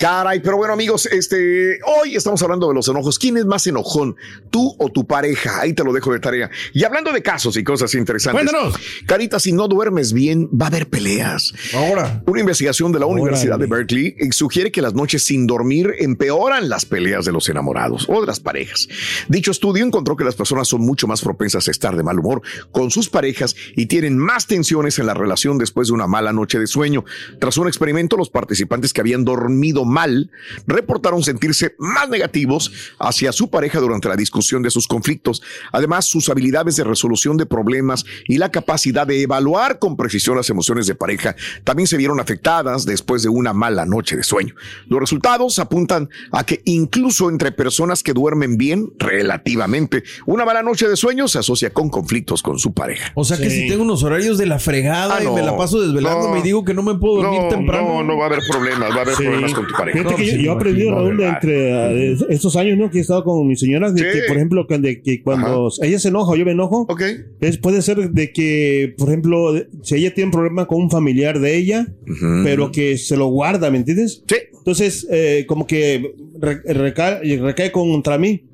Caray, 0.00 0.40
pero 0.40 0.56
bueno, 0.56 0.74
amigos, 0.74 1.06
este, 1.06 1.78
hoy 2.00 2.16
estamos 2.16 2.42
hablando 2.42 2.66
de 2.68 2.74
los 2.74 2.88
enojos. 2.88 3.20
¿Quién 3.20 3.36
es 3.36 3.44
más 3.46 3.64
enojón? 3.68 4.16
¿Tú 4.50 4.74
o 4.78 4.90
tu 4.90 5.06
pareja? 5.06 5.60
Ahí 5.60 5.72
te 5.72 5.82
lo 5.84 5.92
dejo 5.92 6.12
de 6.12 6.20
tarea. 6.20 6.50
Y 6.72 6.84
hablando 6.84 7.12
de 7.12 7.22
casos 7.22 7.56
y 7.56 7.64
cosas 7.64 7.94
interesantes. 7.94 8.42
Cuéntanos. 8.42 8.74
Carita, 9.06 9.40
si 9.40 9.52
no 9.52 9.68
duermes 9.68 10.12
bien, 10.12 10.48
va 10.48 10.66
a 10.66 10.68
haber 10.68 10.88
peleas. 10.88 11.54
Ahora. 11.74 12.22
Una 12.26 12.40
investigación 12.40 12.92
de 12.92 12.98
la. 12.98 13.04
Universidad 13.14 13.58
de 13.58 13.66
Berkeley 13.66 14.16
sugiere 14.32 14.72
que 14.72 14.82
las 14.82 14.94
noches 14.94 15.22
sin 15.22 15.46
dormir 15.46 15.94
empeoran 15.98 16.68
las 16.68 16.84
peleas 16.84 17.24
de 17.24 17.32
los 17.32 17.48
enamorados 17.48 18.06
o 18.08 18.20
de 18.20 18.26
las 18.26 18.40
parejas. 18.40 18.88
Dicho 19.28 19.50
estudio 19.50 19.84
encontró 19.84 20.16
que 20.16 20.24
las 20.24 20.34
personas 20.34 20.68
son 20.68 20.82
mucho 20.82 21.06
más 21.06 21.22
propensas 21.22 21.68
a 21.68 21.70
estar 21.70 21.96
de 21.96 22.02
mal 22.02 22.18
humor 22.18 22.42
con 22.72 22.90
sus 22.90 23.08
parejas 23.08 23.54
y 23.76 23.86
tienen 23.86 24.18
más 24.18 24.46
tensiones 24.46 24.98
en 24.98 25.06
la 25.06 25.14
relación 25.14 25.58
después 25.58 25.88
de 25.88 25.94
una 25.94 26.06
mala 26.06 26.32
noche 26.32 26.58
de 26.58 26.66
sueño. 26.66 27.04
Tras 27.38 27.56
un 27.58 27.68
experimento, 27.68 28.16
los 28.16 28.30
participantes 28.30 28.92
que 28.92 29.00
habían 29.00 29.24
dormido 29.24 29.84
mal 29.84 30.30
reportaron 30.66 31.22
sentirse 31.22 31.74
más 31.78 32.08
negativos 32.08 32.72
hacia 32.98 33.32
su 33.32 33.50
pareja 33.50 33.80
durante 33.80 34.08
la 34.08 34.16
discusión 34.24 34.62
de 34.62 34.70
sus 34.70 34.86
conflictos. 34.88 35.42
Además, 35.72 36.06
sus 36.06 36.28
habilidades 36.28 36.76
de 36.76 36.84
resolución 36.84 37.36
de 37.36 37.46
problemas 37.46 38.04
y 38.26 38.38
la 38.38 38.50
capacidad 38.50 39.06
de 39.06 39.22
evaluar 39.22 39.78
con 39.78 39.96
precisión 39.96 40.36
las 40.36 40.48
emociones 40.50 40.86
de 40.86 40.94
pareja 40.94 41.36
también 41.64 41.86
se 41.86 41.96
vieron 41.96 42.18
afectadas 42.20 42.84
después 42.86 43.22
de 43.22 43.28
una 43.28 43.52
mala 43.52 43.84
noche 43.86 44.16
de 44.16 44.22
sueño. 44.22 44.54
Los 44.88 45.00
resultados 45.00 45.58
apuntan 45.58 46.08
a 46.32 46.44
que 46.44 46.60
incluso 46.64 47.28
entre 47.30 47.52
personas 47.52 48.02
que 48.02 48.12
duermen 48.12 48.56
bien 48.56 48.90
relativamente, 48.98 50.02
una 50.26 50.44
mala 50.44 50.62
noche 50.62 50.88
de 50.88 50.96
sueño 50.96 51.28
se 51.28 51.38
asocia 51.38 51.70
con 51.70 51.90
conflictos 51.90 52.42
con 52.42 52.58
su 52.58 52.72
pareja. 52.72 53.12
O 53.14 53.24
sea 53.24 53.36
que 53.38 53.50
Sí. 53.50 53.62
si 53.62 53.68
tengo 53.68 53.82
unos 53.82 54.02
horarios 54.02 54.38
de 54.38 54.46
la 54.46 54.58
fregada 54.58 55.16
Ah, 55.18 55.22
y 55.22 55.26
no. 55.26 55.34
me 55.34 55.42
la 55.42 55.56
paso 55.56 55.80
desvelándome 55.80 56.34
No. 56.34 56.40
y 56.40 56.42
digo 56.42 56.64
que 56.64 56.74
no 56.74 56.82
me 56.82 56.94
puedo 56.94 57.22
dormir 57.22 57.40
No, 57.42 57.48
temprano. 57.48 57.88
no, 57.88 58.04
no 58.04 58.16
va 58.16 58.24
a 58.24 58.26
haber 58.28 58.40
problemas, 58.50 58.90
va 58.90 58.96
a 58.96 59.00
haber 59.02 59.14
Sí. 59.16 59.22
problemas 59.22 59.52
con 59.54 59.66
tu 59.66 59.74
pareja. 59.74 59.98
Fíjate 59.98 60.16
que 60.16 60.42
yo, 60.42 60.52
he 60.52 60.54
aprendido, 60.54 60.90
Raúl, 60.94 61.16
de 61.18 61.26
entre 61.28 62.12
estos 62.34 62.56
años, 62.56 62.78
¿no? 62.78 62.90
Que 62.90 62.98
he 62.98 63.00
estado 63.02 63.22
con 63.24 63.46
mi 63.46 63.56
señora, 63.56 63.90
de 63.90 63.98
Sí. 64.12 64.13
Que, 64.20 64.26
por 64.28 64.36
ejemplo, 64.36 64.66
que, 64.66 64.78
de 64.78 65.02
que 65.02 65.22
cuando 65.22 65.70
ella 65.82 65.98
se 65.98 66.08
enoja 66.08 66.32
o 66.32 66.36
yo 66.36 66.44
me 66.44 66.52
enojo, 66.52 66.86
es, 67.40 67.58
puede 67.58 67.82
ser 67.82 68.10
de 68.10 68.32
que, 68.32 68.94
por 68.98 69.08
ejemplo, 69.08 69.54
si 69.82 69.96
ella 69.96 70.14
tiene 70.14 70.26
un 70.26 70.32
problema 70.32 70.66
con 70.66 70.82
un 70.82 70.90
familiar 70.90 71.38
de 71.40 71.56
ella, 71.56 71.86
pero 72.44 72.70
que 72.72 72.96
se 72.98 73.16
lo 73.16 73.26
guarda, 73.26 73.70
¿me 73.70 73.78
entiendes? 73.78 74.22
Sí, 74.26 74.36
Entonces, 74.58 75.06
eh, 75.10 75.44
como 75.46 75.66
que 75.66 76.14
re- 76.40 76.62
recae, 76.74 77.36
recae 77.38 77.70
contra 77.72 78.18
mí. 78.18 78.44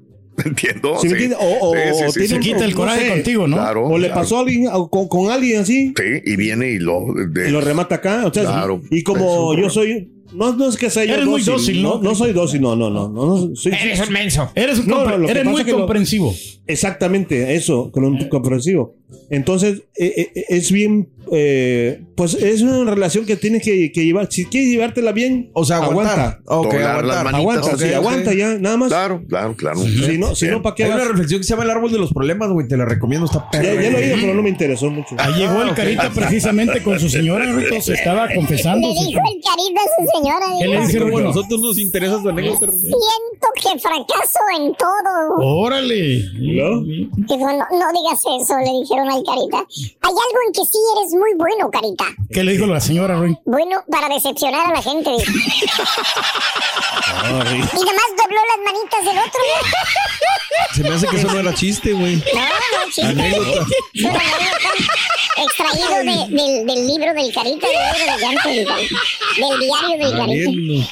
entiendo. 0.44 0.96
¿Sí 1.00 1.08
me 1.08 1.18
sí. 1.18 1.24
entiendes? 1.24 1.38
O, 1.40 1.68
o- 1.70 1.74
Sí, 1.74 1.80
sí, 1.98 2.04
o 2.04 2.12
sí, 2.12 2.12
tiene 2.20 2.28
Se 2.28 2.34
un- 2.36 2.40
quita 2.40 2.64
el 2.64 2.70
no 2.70 2.76
coraje 2.76 3.02
sé, 3.02 3.08
contigo, 3.10 3.46
¿no? 3.46 3.56
Claro. 3.56 3.86
O 3.86 3.98
le 3.98 4.06
claro. 4.06 4.20
pasó 4.22 4.36
a 4.38 4.40
alguien, 4.40 4.68
a- 4.68 4.88
con, 4.90 5.08
con 5.08 5.30
alguien 5.30 5.60
así. 5.60 5.92
Sí, 5.96 6.22
y 6.24 6.36
viene 6.36 6.70
y 6.70 6.78
lo. 6.78 7.04
de- 7.32 7.48
y 7.48 7.52
lo 7.52 7.60
remata 7.60 7.96
acá. 7.96 8.24
O 8.26 8.32
sea, 8.32 8.44
Claro. 8.44 8.80
y 8.90 9.02
como 9.02 9.54
yo 9.58 9.68
soy 9.68 10.10
No, 10.32 10.54
no 10.54 10.68
es 10.68 10.76
que 10.76 10.90
sea 10.90 11.04
yo 11.04 11.14
Eres 11.14 11.26
muy 11.26 11.42
dócil, 11.42 11.82
¿no? 11.82 11.98
No, 12.00 12.14
soy 12.14 12.32
dócil, 12.32 12.60
no, 12.60 12.76
no, 12.76 12.88
no. 12.90 13.08
no, 13.08 13.46
no, 13.48 13.56
soy- 13.56 13.72
Eres 13.72 14.00
un 14.06 14.12
menso. 14.12 14.50
Eres, 14.54 14.78
un 14.80 14.86
No, 14.88 15.04
compre- 15.04 15.18
no, 15.18 15.28
eres 15.28 15.44
muy 15.44 15.64
que 15.64 15.72
lo- 15.72 15.78
comprensivo. 15.78 16.34
Exactamente, 16.66 17.54
eso, 17.56 17.90
con- 17.90 18.28
comprensivo. 18.28 18.94
Entonces, 19.28 19.82
eh, 19.98 20.30
eh, 20.34 20.44
es 20.50 20.70
bien, 20.70 21.08
eh, 21.32 22.00
pues 22.16 22.34
es 22.34 22.62
una 22.62 22.88
relación 22.88 23.26
que 23.26 23.34
tienes 23.36 23.62
que, 23.62 23.90
que 23.90 24.04
llevar. 24.04 24.28
Si 24.30 24.44
quieres 24.44 24.70
llevártela 24.70 25.10
bien, 25.10 25.50
O 25.52 25.64
sea, 25.64 25.78
aguantar. 25.78 26.18
aguanta. 26.18 26.40
Ok, 26.46 26.64
Doblar 26.72 26.80
aguantar. 26.90 27.04
las 27.06 27.24
manitas, 27.24 27.40
Aguanta, 27.40 27.74
ok, 27.74 27.80
sí, 27.80 27.92
aguanta 27.94 28.34
ya, 28.34 28.58
nada 28.58 28.76
más. 28.76 28.88
Claro, 28.88 29.22
claro, 29.28 29.56
claro. 29.56 29.80
Si 29.80 30.16
no, 30.18 30.34
si 30.36 30.46
no, 30.46 30.62
¿para 30.62 30.74
qué 30.76 30.84
Hay 30.84 30.90
vas? 30.90 31.00
una 31.00 31.08
reflexión 31.08 31.40
que 31.40 31.44
se 31.44 31.50
llama 31.50 31.64
el 31.64 31.70
árbol 31.70 31.90
de 31.90 31.98
los 31.98 32.12
problemas, 32.12 32.50
güey. 32.50 32.68
Te 32.68 32.76
la 32.76 32.84
recomiendo, 32.84 33.26
está 33.26 33.48
Ya, 33.52 33.60
perra. 33.60 33.82
ya 33.82 33.90
lo 33.90 33.98
he 33.98 34.04
oído, 34.04 34.16
pero 34.20 34.34
no 34.34 34.42
me 34.42 34.48
interesó 34.48 34.90
mucho. 34.90 35.16
Ahí 35.18 35.34
llegó 35.34 35.62
el 35.62 35.70
ok. 35.70 35.74
carita 35.76 36.10
precisamente 36.10 36.82
con 36.84 37.00
su 37.00 37.08
señora, 37.08 37.46
Rito, 37.52 37.80
se 37.80 37.94
estaba 37.94 38.28
confesando. 38.32 38.86
Le 38.88 38.94
dijo 38.94 39.20
el 39.28 39.40
carita 39.42 39.80
a 39.80 40.02
su 40.04 40.06
señora. 40.06 40.19
¿Qué 40.60 40.66
le 40.68 40.80
dice, 40.80 40.98
Rito? 40.98 41.20
nosotros 41.20 41.60
nos 41.60 41.78
interesa 41.78 42.20
su 42.20 42.28
anécdota. 42.28 42.72
Siento 42.72 43.48
que 43.54 43.78
fracaso 43.78 44.38
en 44.58 44.74
todo. 44.74 45.36
Órale. 45.38 46.24
¿No? 46.34 46.82
Dijo, 46.82 47.46
no, 47.52 47.66
no 47.78 47.92
digas 47.92 48.20
eso, 48.40 48.54
le 48.58 48.72
dijeron 48.80 49.08
al 49.10 49.22
carita. 49.24 49.58
Hay 50.02 50.10
algo 50.10 50.38
en 50.46 50.52
que 50.52 50.64
sí 50.64 50.78
eres 50.98 51.12
muy 51.12 51.34
bueno, 51.36 51.70
carita. 51.70 52.04
¿Qué 52.30 52.44
le 52.44 52.52
dijo 52.52 52.66
la 52.66 52.80
señora, 52.80 53.16
Ruin? 53.16 53.38
Bueno, 53.44 53.82
para 53.90 54.08
decepcionar 54.12 54.66
a 54.66 54.72
la 54.74 54.82
gente. 54.82 55.10
dijo. 55.16 55.26
y 57.22 57.84
nomás 57.84 58.10
dobló 58.16 58.40
las 58.48 58.60
manitas 58.64 59.04
del 59.04 59.18
otro. 59.18 59.40
Se 60.74 60.82
me 60.82 60.90
hace 60.90 61.06
que 61.06 61.16
eso 61.16 61.28
no 61.28 61.38
era 61.40 61.54
chiste, 61.54 61.92
güey. 61.92 62.16
No, 62.16 62.22
no, 62.40 62.84
chiste. 62.92 63.02
Anécdota. 63.10 63.66
Extraído 65.36 65.88
de- 65.88 66.04
del, 66.36 66.66
del 66.66 66.86
libro 66.86 67.14
del 67.14 67.32
carita, 67.32 67.66
del 67.66 67.76
libro 67.98 68.12
de 68.12 68.18
llanto 68.20 68.48
del, 68.48 68.66
Carita, 68.66 68.96
del 69.36 69.60
diario 69.60 69.96
del 69.98 70.09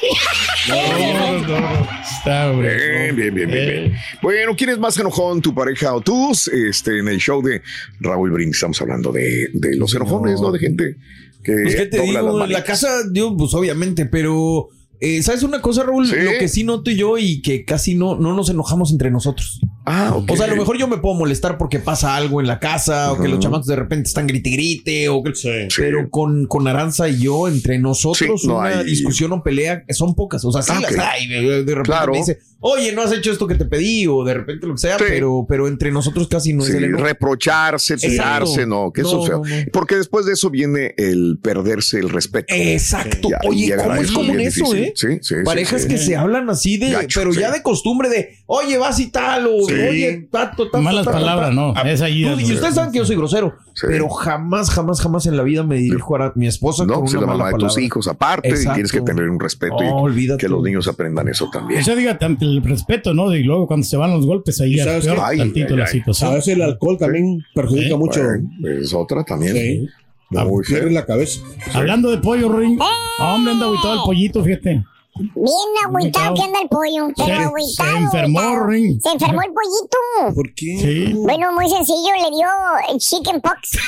Está, 2.18 2.50
güey. 2.50 2.62
Bien, 2.68 3.16
bien, 3.16 3.34
bien, 3.34 3.50
bien, 3.50 3.66
bien. 3.66 3.92
Bueno, 4.22 4.54
¿quién 4.56 4.70
es 4.70 4.78
más 4.78 4.98
enojón, 4.98 5.40
tu 5.42 5.54
pareja 5.54 5.94
o 5.94 6.00
tú? 6.00 6.32
Este, 6.32 6.98
en 6.98 7.08
el 7.08 7.18
show 7.18 7.42
de 7.42 7.62
Raúl 8.00 8.30
Brindis 8.30 8.56
estamos 8.56 8.80
hablando 8.80 9.12
de, 9.12 9.48
de 9.52 9.76
los 9.76 9.94
enojones, 9.94 10.40
¿no? 10.40 10.52
De 10.52 10.58
gente 10.58 10.96
que 11.42 11.52
Pues, 11.62 11.76
¿qué 11.76 11.86
te 11.86 12.00
digo? 12.02 12.44
En 12.44 12.52
la 12.52 12.64
casa, 12.64 12.88
yo, 13.12 13.36
pues 13.36 13.54
obviamente, 13.54 14.06
pero. 14.06 14.68
eh, 15.00 15.22
¿Sabes 15.22 15.42
una 15.42 15.60
cosa, 15.62 15.82
Raúl? 15.84 16.06
Sí. 16.06 16.16
Lo 16.16 16.32
que 16.38 16.48
sí 16.48 16.64
noto 16.64 16.90
yo 16.90 17.16
y 17.18 17.40
que 17.42 17.64
casi 17.64 17.94
no, 17.94 18.16
no 18.16 18.34
nos 18.34 18.50
enojamos 18.50 18.90
entre 18.92 19.10
nosotros. 19.10 19.60
Ah, 19.90 20.12
ok. 20.14 20.30
O 20.30 20.36
sea, 20.36 20.44
a 20.44 20.48
lo 20.48 20.56
mejor 20.56 20.76
yo 20.76 20.86
me 20.86 20.98
puedo 20.98 21.14
molestar 21.14 21.56
porque 21.56 21.78
pasa 21.78 22.14
algo 22.14 22.40
en 22.42 22.46
la 22.46 22.58
casa 22.58 23.10
o 23.12 23.18
que 23.18 23.26
los 23.28 23.38
chamacos 23.40 23.66
de 23.66 23.76
repente 23.76 24.08
están 24.08 24.26
grite 24.26 24.50
grite 24.50 25.08
o 25.08 25.22
que... 25.22 25.32
Pero 25.76 26.10
con, 26.10 26.46
con 26.46 26.68
Aranza 26.68 27.08
y 27.08 27.20
yo, 27.20 27.48
entre 27.48 27.78
nosotros, 27.78 28.42
Sí, 28.42 28.46
no 28.48 28.58
una 28.58 28.68
hay- 28.80 28.84
discusión 28.84 29.32
o 29.32 29.42
pelea 29.42 29.84
son 29.88 30.14
pocas. 30.14 30.44
O 30.44 30.52
sea, 30.52 30.60
sí 30.62 30.72
Ah, 30.74 30.80
las 30.80 30.98
hay. 30.98 31.26
De, 31.26 31.40
de 31.40 31.74
repente 31.74 31.82
Claro. 31.84 32.12
me 32.12 32.18
dice, 32.18 32.38
oye, 32.60 32.92
no 32.92 33.02
has 33.02 33.12
hecho 33.12 33.30
esto 33.30 33.46
que 33.46 33.54
te 33.54 33.64
pedí 33.64 34.06
o 34.06 34.24
de 34.24 34.34
repente 34.34 34.66
lo 34.66 34.74
que 34.74 34.80
sea, 34.80 34.98
Sí. 34.98 35.04
pero, 35.08 35.44
pero 35.48 35.68
entre 35.68 35.90
nosotros 35.92 36.26
casi 36.28 36.52
no 36.52 36.62
Sí, 36.62 36.70
es 36.72 36.76
el 36.78 36.84
enojo. 36.84 37.04
reprocharse, 37.04 37.96
tirarse, 37.96 38.66
no, 38.66 38.90
que 38.92 39.02
eso 39.02 39.16
No, 39.18 39.22
sea. 39.22 39.34
no, 39.36 39.42
no. 39.44 39.72
Porque 39.72 39.96
después 39.96 40.26
de 40.26 40.32
eso 40.32 40.50
viene 40.50 40.94
el 40.96 41.38
perderse 41.42 41.98
el 41.98 42.08
respeto. 42.08 42.52
Exacto. 42.54 43.28
Ya, 43.30 43.38
Oye, 43.48 43.74
¿cómo 43.76 43.94
es 43.94 44.10
común 44.10 44.40
eso, 44.40 44.60
difícil. 44.64 44.78
eh? 44.84 44.92
Sí, 44.94 45.06
sí, 45.12 45.18
sí, 45.22 45.34
Parejas 45.44 45.82
sí. 45.82 45.88
que 45.88 45.98
se 45.98 46.16
hablan 46.16 46.50
así 46.50 46.76
de, 46.78 46.90
Gacho, 46.90 47.20
pero 47.20 47.32
sí. 47.32 47.40
ya 47.40 47.50
de 47.52 47.62
costumbre 47.62 48.08
de, 48.08 48.38
oye, 48.46 48.76
vas 48.78 48.98
y 49.00 49.10
tal, 49.10 49.46
o 49.46 49.66
Sí. 49.66 49.74
oye, 49.74 50.28
tato, 50.30 50.64
tato. 50.70 50.82
Malas 50.82 51.06
palabras, 51.06 51.54
no, 51.54 51.72
Ah, 51.76 51.88
es 51.90 52.00
ahí 52.02 52.22
y 52.24 52.52
ustedes 52.52 52.74
saben 52.74 52.90
que 52.92 52.98
yo 52.98 53.04
soy 53.04 53.16
grosero, 53.16 53.54
pero 53.82 54.08
jamás, 54.08 54.70
jamás, 54.70 55.00
jamás 55.00 55.26
en 55.26 55.36
la 55.36 55.42
vida 55.42 55.62
me 55.62 55.76
dirijo 55.76 56.16
a 56.16 56.32
mi 56.34 56.46
esposa 56.46 56.84
No, 56.84 56.94
con 56.94 57.02
una 57.04 57.12
la 57.20 57.26
mala 57.26 57.38
mamá 57.44 57.50
de 57.52 57.58
tus 57.58 57.78
hijos 57.78 58.08
aparte 58.08 58.48
y 58.48 58.64
tienes 58.74 58.90
que 58.90 59.00
tener 59.00 59.28
un 59.30 59.38
respeto 59.38 59.76
y 60.14 60.36
que 60.36 60.48
los 60.48 60.62
niños 60.62 60.88
aprendan 60.88 61.28
eso 61.28 61.48
también. 61.52 61.80
Eso 61.80 61.94
diga 61.94 62.18
tanto 62.18 62.47
el 62.48 62.62
respeto, 62.62 63.14
¿no? 63.14 63.34
Y 63.34 63.42
luego 63.44 63.66
cuando 63.66 63.84
se 63.86 63.96
van 63.96 64.10
los 64.12 64.26
golpes 64.26 64.60
ahí, 64.60 64.74
¿Y 64.74 64.76
ya 64.76 64.84
sabes 64.84 65.04
peor? 65.06 65.18
Ay, 65.22 65.38
tantito 65.38 65.74
ay, 65.74 65.76
la 65.80 65.84
ay. 65.86 65.92
situación. 65.92 66.30
A 66.30 66.34
veces 66.34 66.54
el 66.54 66.62
alcohol 66.62 66.98
también 66.98 67.44
perjudica 67.54 67.88
Sí. 67.90 67.96
mucho. 67.96 68.20
Bueno, 68.58 68.80
es 68.80 68.92
otra 68.94 69.24
también. 69.24 69.56
Sí. 69.56 69.88
Muy. 70.30 70.62
Pierde 70.64 70.90
la 70.90 71.06
cabeza. 71.06 71.40
Hablando 71.72 72.10
de 72.10 72.18
pollo, 72.18 72.48
Ruin. 72.50 72.78
Hombre, 73.18 73.52
anda 73.52 73.66
aguitado 73.66 73.94
el 73.94 74.00
pollito, 74.04 74.44
fíjate. 74.44 74.84
Bien 75.18 75.70
agüitado 75.84 76.34
que 76.34 76.42
anda 76.42 76.60
el 76.62 76.68
pollo. 76.68 77.08
Pero 77.16 77.26
Se- 77.26 77.32
agüitado. 77.32 77.90
se 77.90 77.96
enfermó, 77.98 78.38
agüitado. 78.40 78.66
Ring. 78.68 79.00
Se 79.02 79.10
enfermó 79.10 79.42
el 79.42 79.52
pollito. 79.52 80.34
¿Por 80.34 80.54
qué? 80.54 80.78
Sí. 80.80 81.12
Bueno, 81.14 81.52
muy 81.52 81.68
sencillo, 81.68 82.12
le 82.22 82.30
dio 82.36 82.48
el 82.92 82.98
chicken 82.98 83.40
pox. 83.40 83.78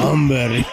Hombre. 0.04 0.64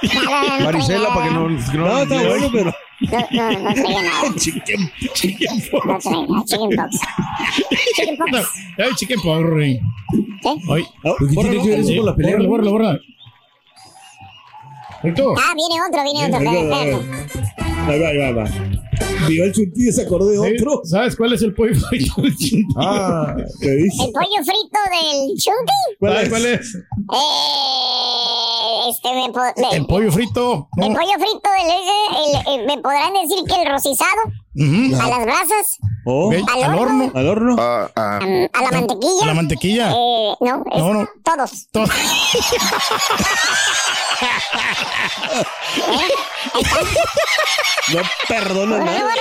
Varicela, 0.63 1.13
para 1.13 1.27
que 1.27 1.33
no... 1.33 1.49
No, 1.49 1.57
está 2.01 2.15
bueno, 2.27 2.49
pero. 2.51 2.73
No, 2.99 3.19
no, 3.31 3.59
no 3.59 3.73
traía 3.73 4.01
nada. 4.01 4.35
Chicken, 4.37 4.91
chicken 5.13 5.57
No 5.85 5.99
traía 5.99 6.43
chicken 6.45 6.69
pox. 6.75 6.99
Chicken 7.95 8.17
pox. 8.17 8.49
Ay, 8.79 8.89
chicken 8.95 9.19
pox. 9.21 9.39
¿Qué? 10.41 10.49
Ay. 10.73 10.83
¿Qué 11.19 11.25
tiene 11.35 11.61
que 11.61 11.69
ver 11.69 11.79
eso 11.79 11.95
con 11.95 12.05
la 12.05 12.15
pelea? 12.15 12.31
Bórralo, 12.37 12.49
bórralo, 12.49 12.71
bórralo. 12.71 12.99
Rito. 15.03 15.33
Ah, 15.37 15.53
viene 15.55 15.75
otro, 15.87 16.03
viene 16.03 16.25
otro. 16.25 16.39
Ahí 16.49 16.67
va. 16.67 16.77
Ahí 17.87 17.99
va, 17.99 18.07
ahí 18.09 18.17
va, 18.17 18.25
ahí 18.27 18.33
va. 18.33 18.43
Vio 19.27 19.43
el 19.43 19.51
chuntillo 19.53 19.89
y 19.89 19.93
se 19.93 20.01
acordó 20.03 20.27
de 20.29 20.37
Sí, 20.37 20.43
otro. 20.59 20.81
¿Sabes 20.83 21.15
cuál 21.15 21.33
es 21.33 21.41
el 21.41 21.53
pollo 21.53 21.73
frito 21.75 22.21
del 22.21 22.35
chuntillo? 22.35 22.67
Ah, 22.77 23.35
¿Qué 23.61 23.69
dice? 23.71 24.03
El 24.05 24.11
pollo 24.11 24.43
frito 24.43 24.79
del 24.91 25.37
chunti. 25.37 25.73
¿Cuál 25.99 26.11
¿Sabes 26.13 26.25
es? 26.25 26.29
cuál 26.29 26.45
es? 26.45 26.75
Eh, 27.13 28.89
este 28.89 29.13
me, 29.13 29.31
po- 29.31 29.53
El 29.75 29.85
pollo 29.85 30.11
frito. 30.11 30.67
el 30.77 30.89
No. 30.89 30.95
pollo 30.99 31.13
frito 31.13 31.49
del 31.57 31.69
el- 32.17 32.41
el- 32.59 32.65
me 32.67 32.77
podrán 32.81 33.13
decir 33.13 33.43
que 33.47 33.55
el 33.61 33.67
rocizado 33.71 34.21
Ujú. 34.55 34.95
a 35.01 35.07
las 35.09 35.21
brasas, 35.25 35.77
Oh, 36.09 36.31
al 36.31 36.63
Al 36.63 36.79
horno. 36.79 37.11
al 37.13 37.27
horno. 37.27 37.55
Ah, 37.59 37.91
ah, 37.95 38.19
am, 38.21 38.47
a 38.53 38.61
la 38.63 38.71
mantequilla. 38.71 39.25
La 39.25 39.33
mantequilla. 39.33 39.91
Eh, 39.91 40.33
no, 40.39 40.63
No, 40.77 40.93
no. 40.93 41.05
todos. 41.23 41.67
Todo. 41.71 41.85
No 47.93 48.01
perdona 48.27 48.79
nada. 48.79 49.13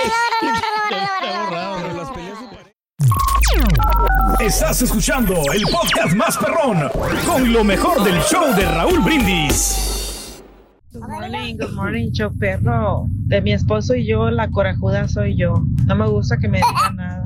Estás 4.39 4.81
escuchando 4.81 5.33
el 5.53 5.63
podcast 5.63 6.13
más 6.15 6.37
perrón 6.37 6.89
con 7.25 7.51
lo 7.51 7.63
mejor 7.63 8.03
del 8.03 8.19
show 8.21 8.53
de 8.55 8.65
Raúl 8.65 8.99
Brindis. 8.99 10.43
Good 10.91 11.07
morning, 11.09 11.57
good 11.57 11.73
morning, 11.73 12.11
show 12.11 12.31
perro. 12.37 13.05
De 13.09 13.41
mi 13.41 13.53
esposo 13.53 13.95
y 13.95 14.05
yo, 14.05 14.29
la 14.29 14.49
corajuda 14.49 15.07
soy 15.07 15.35
yo. 15.37 15.53
No 15.85 15.95
me 15.95 16.07
gusta 16.07 16.37
que 16.37 16.47
me 16.47 16.57
diga 16.57 16.91
nada. 16.95 17.16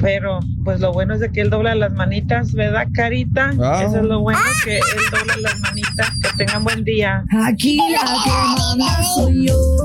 Pero, 0.00 0.40
pues 0.64 0.80
lo 0.80 0.92
bueno 0.92 1.14
es 1.14 1.20
de 1.20 1.30
que 1.30 1.40
él 1.40 1.50
dobla 1.50 1.74
las 1.74 1.92
manitas, 1.92 2.52
¿verdad, 2.52 2.86
Carita? 2.94 3.52
Ah. 3.60 3.84
Eso 3.86 3.98
es 3.98 4.04
lo 4.04 4.20
bueno, 4.20 4.40
que 4.64 4.76
él 4.76 4.82
dobla 5.10 5.36
las 5.36 5.58
manitas. 5.60 6.10
Que 6.22 6.44
tengan 6.44 6.64
buen 6.64 6.84
día. 6.84 7.24
Aquí 7.44 7.76
la 7.76 8.00
que 8.24 8.30
manda 8.30 9.04
soy 9.14 9.48
yo. 9.48 9.84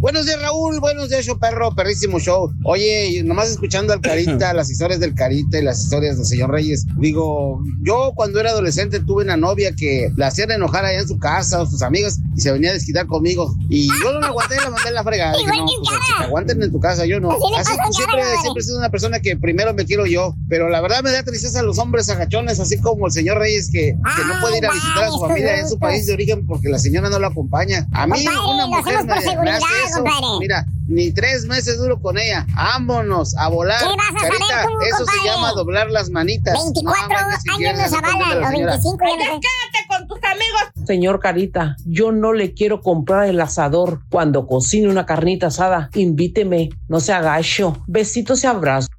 Buenos 0.00 0.26
días, 0.26 0.42
Raúl. 0.42 0.80
Buenos 0.80 1.10
días, 1.10 1.24
show 1.24 1.38
perro. 1.38 1.74
Perrísimo 1.74 2.18
show. 2.18 2.52
Oye, 2.64 3.22
nomás 3.24 3.50
escuchando 3.50 3.92
al 3.92 4.00
Carita, 4.00 4.52
las 4.54 4.68
historias 4.68 4.98
del 4.98 5.14
Carita 5.14 5.58
y 5.58 5.62
las 5.62 5.80
historias 5.80 6.16
del 6.16 6.26
señor 6.26 6.50
Reyes. 6.50 6.86
Digo, 6.96 7.62
yo 7.82 8.12
cuando 8.16 8.40
era 8.40 8.50
adolescente 8.50 8.98
tuve 9.00 9.22
una 9.22 9.36
novia 9.36 9.72
que 9.76 10.10
la 10.16 10.26
hacían 10.26 10.50
enojar 10.50 10.84
allá 10.84 10.98
en 10.98 11.06
su 11.06 11.18
casa 11.18 11.62
o 11.62 11.66
sus 11.66 11.82
amigas 11.82 12.18
y 12.36 12.40
se 12.40 12.50
venía 12.50 12.70
a 12.70 12.74
desquitar 12.74 13.06
conmigo. 13.06 13.54
Y 13.68 13.86
yo 14.02 14.12
no 14.12 14.20
me 14.20 14.26
aguanté 14.26 14.56
y 14.56 14.64
la 14.64 14.70
mandé 14.70 14.88
en 14.88 14.94
la 14.94 15.04
fregada. 15.04 15.36
Dije, 15.36 15.50
no, 15.56 15.66
pues, 15.66 15.90
que 15.90 16.14
te 16.18 16.24
aguanten 16.24 16.62
en 16.62 16.72
tu 16.72 16.80
casa, 16.80 17.06
yo 17.06 17.20
no. 17.20 17.30
Así 17.30 17.44
le 17.50 17.58
Así, 17.58 17.70
siempre, 17.92 18.22
Cara, 18.22 18.61
siempre 18.62 18.62
he 18.62 18.64
sido 18.64 18.78
una 18.78 18.90
persona 18.90 19.20
que 19.20 19.36
primero 19.36 19.74
me 19.74 19.84
quiero 19.84 20.06
yo. 20.06 20.34
Pero 20.48 20.68
la 20.68 20.80
verdad 20.80 21.02
me 21.02 21.10
da 21.10 21.22
tristeza 21.22 21.60
a 21.60 21.62
los 21.62 21.78
hombres 21.78 22.08
agachones, 22.08 22.60
así 22.60 22.78
como 22.78 23.06
el 23.06 23.12
señor 23.12 23.38
Reyes, 23.38 23.70
que, 23.70 23.96
que 24.16 24.24
no 24.26 24.40
puede 24.40 24.58
ir 24.58 24.66
a 24.66 24.72
visitar 24.72 25.04
a 25.04 25.10
su 25.10 25.20
familia 25.20 25.58
en 25.58 25.68
su 25.68 25.78
país 25.78 26.06
de 26.06 26.14
origen 26.14 26.46
porque 26.46 26.68
la 26.68 26.78
señora 26.78 27.10
no 27.10 27.18
lo 27.18 27.26
acompaña. 27.26 27.86
A 27.92 28.06
mí, 28.06 28.24
Compadre, 28.24 28.50
una 28.54 28.62
lo 28.62 28.68
mujer 28.68 29.04
me, 29.04 29.42
me 29.42 29.50
hace 29.50 29.66
eso. 29.86 30.04
Mira, 30.40 30.66
ni 30.92 31.12
tres 31.12 31.46
meses 31.46 31.78
duro 31.78 32.00
con 32.00 32.18
ella. 32.18 32.46
Vámonos 32.54 33.36
a 33.36 33.48
volar. 33.48 33.78
¿Qué 33.80 33.86
vas 33.86 33.96
a 33.96 34.18
saber 34.20 34.38
Carita, 34.38 34.64
tú, 34.66 34.80
eso 34.80 34.96
se 34.98 35.04
compadre? 35.04 35.24
llama 35.30 35.52
doblar 35.52 35.90
las 35.90 36.10
manitas. 36.10 36.54
24 36.54 37.08
No 37.08 37.16
años 37.16 37.42
quieren 37.56 37.76
nos 37.82 37.92
avalan, 37.92 38.44
o 38.44 38.50
señora. 38.50 38.72
25 38.72 38.98
ya 39.04 39.16
no 39.16 39.22
sé. 39.24 39.40
Quédate 39.40 39.88
con 39.88 40.08
tus 40.08 40.18
amigos. 40.24 40.86
Señor 40.86 41.20
Carita, 41.20 41.76
yo 41.86 42.12
no 42.12 42.32
le 42.32 42.54
quiero 42.54 42.80
comprar 42.80 43.26
el 43.28 43.40
asador. 43.40 44.00
Cuando 44.10 44.46
cocine 44.46 44.88
una 44.88 45.06
carnita 45.06 45.46
asada, 45.48 45.90
invíteme, 45.94 46.70
no 46.88 47.00
se 47.00 47.12
agacho. 47.12 47.82
Besitos 47.86 48.44
y 48.44 48.46
abrazos. 48.46 48.90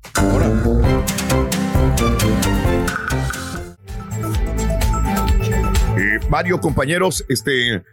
Eh, 5.98 6.20
Mario, 6.30 6.60
compañeros, 6.60 7.24
este 7.30 7.84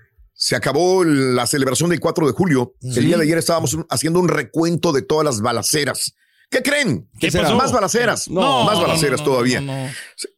se 0.42 0.57
acabó 0.57 1.05
la 1.05 1.46
celebración 1.46 1.90
del 1.90 2.00
4 2.00 2.26
de 2.26 2.33
julio. 2.33 2.74
El 2.81 3.05
día 3.05 3.18
de 3.18 3.24
ayer 3.24 3.37
estábamos 3.37 3.76
haciendo 3.90 4.20
un 4.20 4.29
recuento 4.29 4.90
de 4.90 5.03
todas 5.03 5.22
las 5.22 5.42
balaceras. 5.42 6.14
¿Qué 6.48 6.62
creen? 6.62 7.11
¿Qué 7.20 7.31
será? 7.31 7.55
Más 7.55 7.72
balaceras. 7.72 8.26
No, 8.26 8.64
más 8.64 8.81
balaceras 8.81 9.20
no, 9.20 9.26
no, 9.26 9.33
todavía. 9.33 9.61
no. 9.61 9.72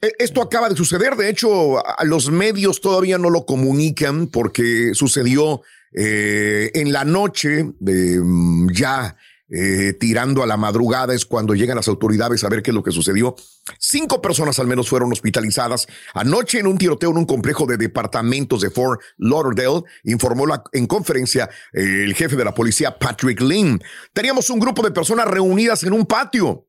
Eh, 0.00 0.12
Esto 0.18 0.42
acaba 0.42 0.68
de 0.68 0.74
suceder. 0.74 1.14
De 1.14 1.28
hecho, 1.30 1.78
a- 1.78 2.02
los 2.04 2.32
medios 2.32 2.80
todavía 2.80 3.16
no 3.16 3.30
lo 3.30 3.46
comunican 3.46 4.26
porque 4.26 4.90
sucedió 4.94 5.62
eh, 5.94 6.72
en 6.74 6.92
la 6.92 7.04
noche, 7.04 7.66
de, 7.78 8.18
mm, 8.20 8.72
ya 8.72 9.16
eh, 9.54 9.92
tirando 10.00 10.42
a 10.42 10.46
la 10.46 10.56
madrugada, 10.56 11.14
es 11.14 11.26
cuando 11.26 11.54
llegan 11.54 11.76
las 11.76 11.88
autoridades 11.88 12.42
a 12.42 12.48
ver 12.48 12.62
qué 12.62 12.70
es 12.70 12.74
lo 12.74 12.82
que 12.82 12.90
sucedió. 12.90 13.36
Cinco 13.78 14.22
personas 14.22 14.58
al 14.58 14.66
menos 14.66 14.88
fueron 14.88 15.12
hospitalizadas 15.12 15.86
anoche 16.14 16.58
en 16.58 16.66
un 16.66 16.78
tiroteo 16.78 17.10
en 17.10 17.18
un 17.18 17.26
complejo 17.26 17.66
de 17.66 17.76
departamentos 17.76 18.62
de 18.62 18.70
Fort 18.70 19.00
Lauderdale, 19.18 19.82
informó 20.04 20.46
la- 20.46 20.62
en 20.72 20.86
conferencia 20.86 21.50
eh, 21.72 22.04
el 22.04 22.14
jefe 22.14 22.34
de 22.36 22.44
la 22.44 22.54
policía, 22.54 22.98
Patrick 22.98 23.40
Lynn. 23.40 23.80
Teníamos 24.12 24.48
un 24.50 24.58
grupo 24.58 24.82
de 24.82 24.90
personas 24.90 25.26
reunidas 25.28 25.82
en 25.84 25.92
un 25.92 26.06
patio. 26.06 26.66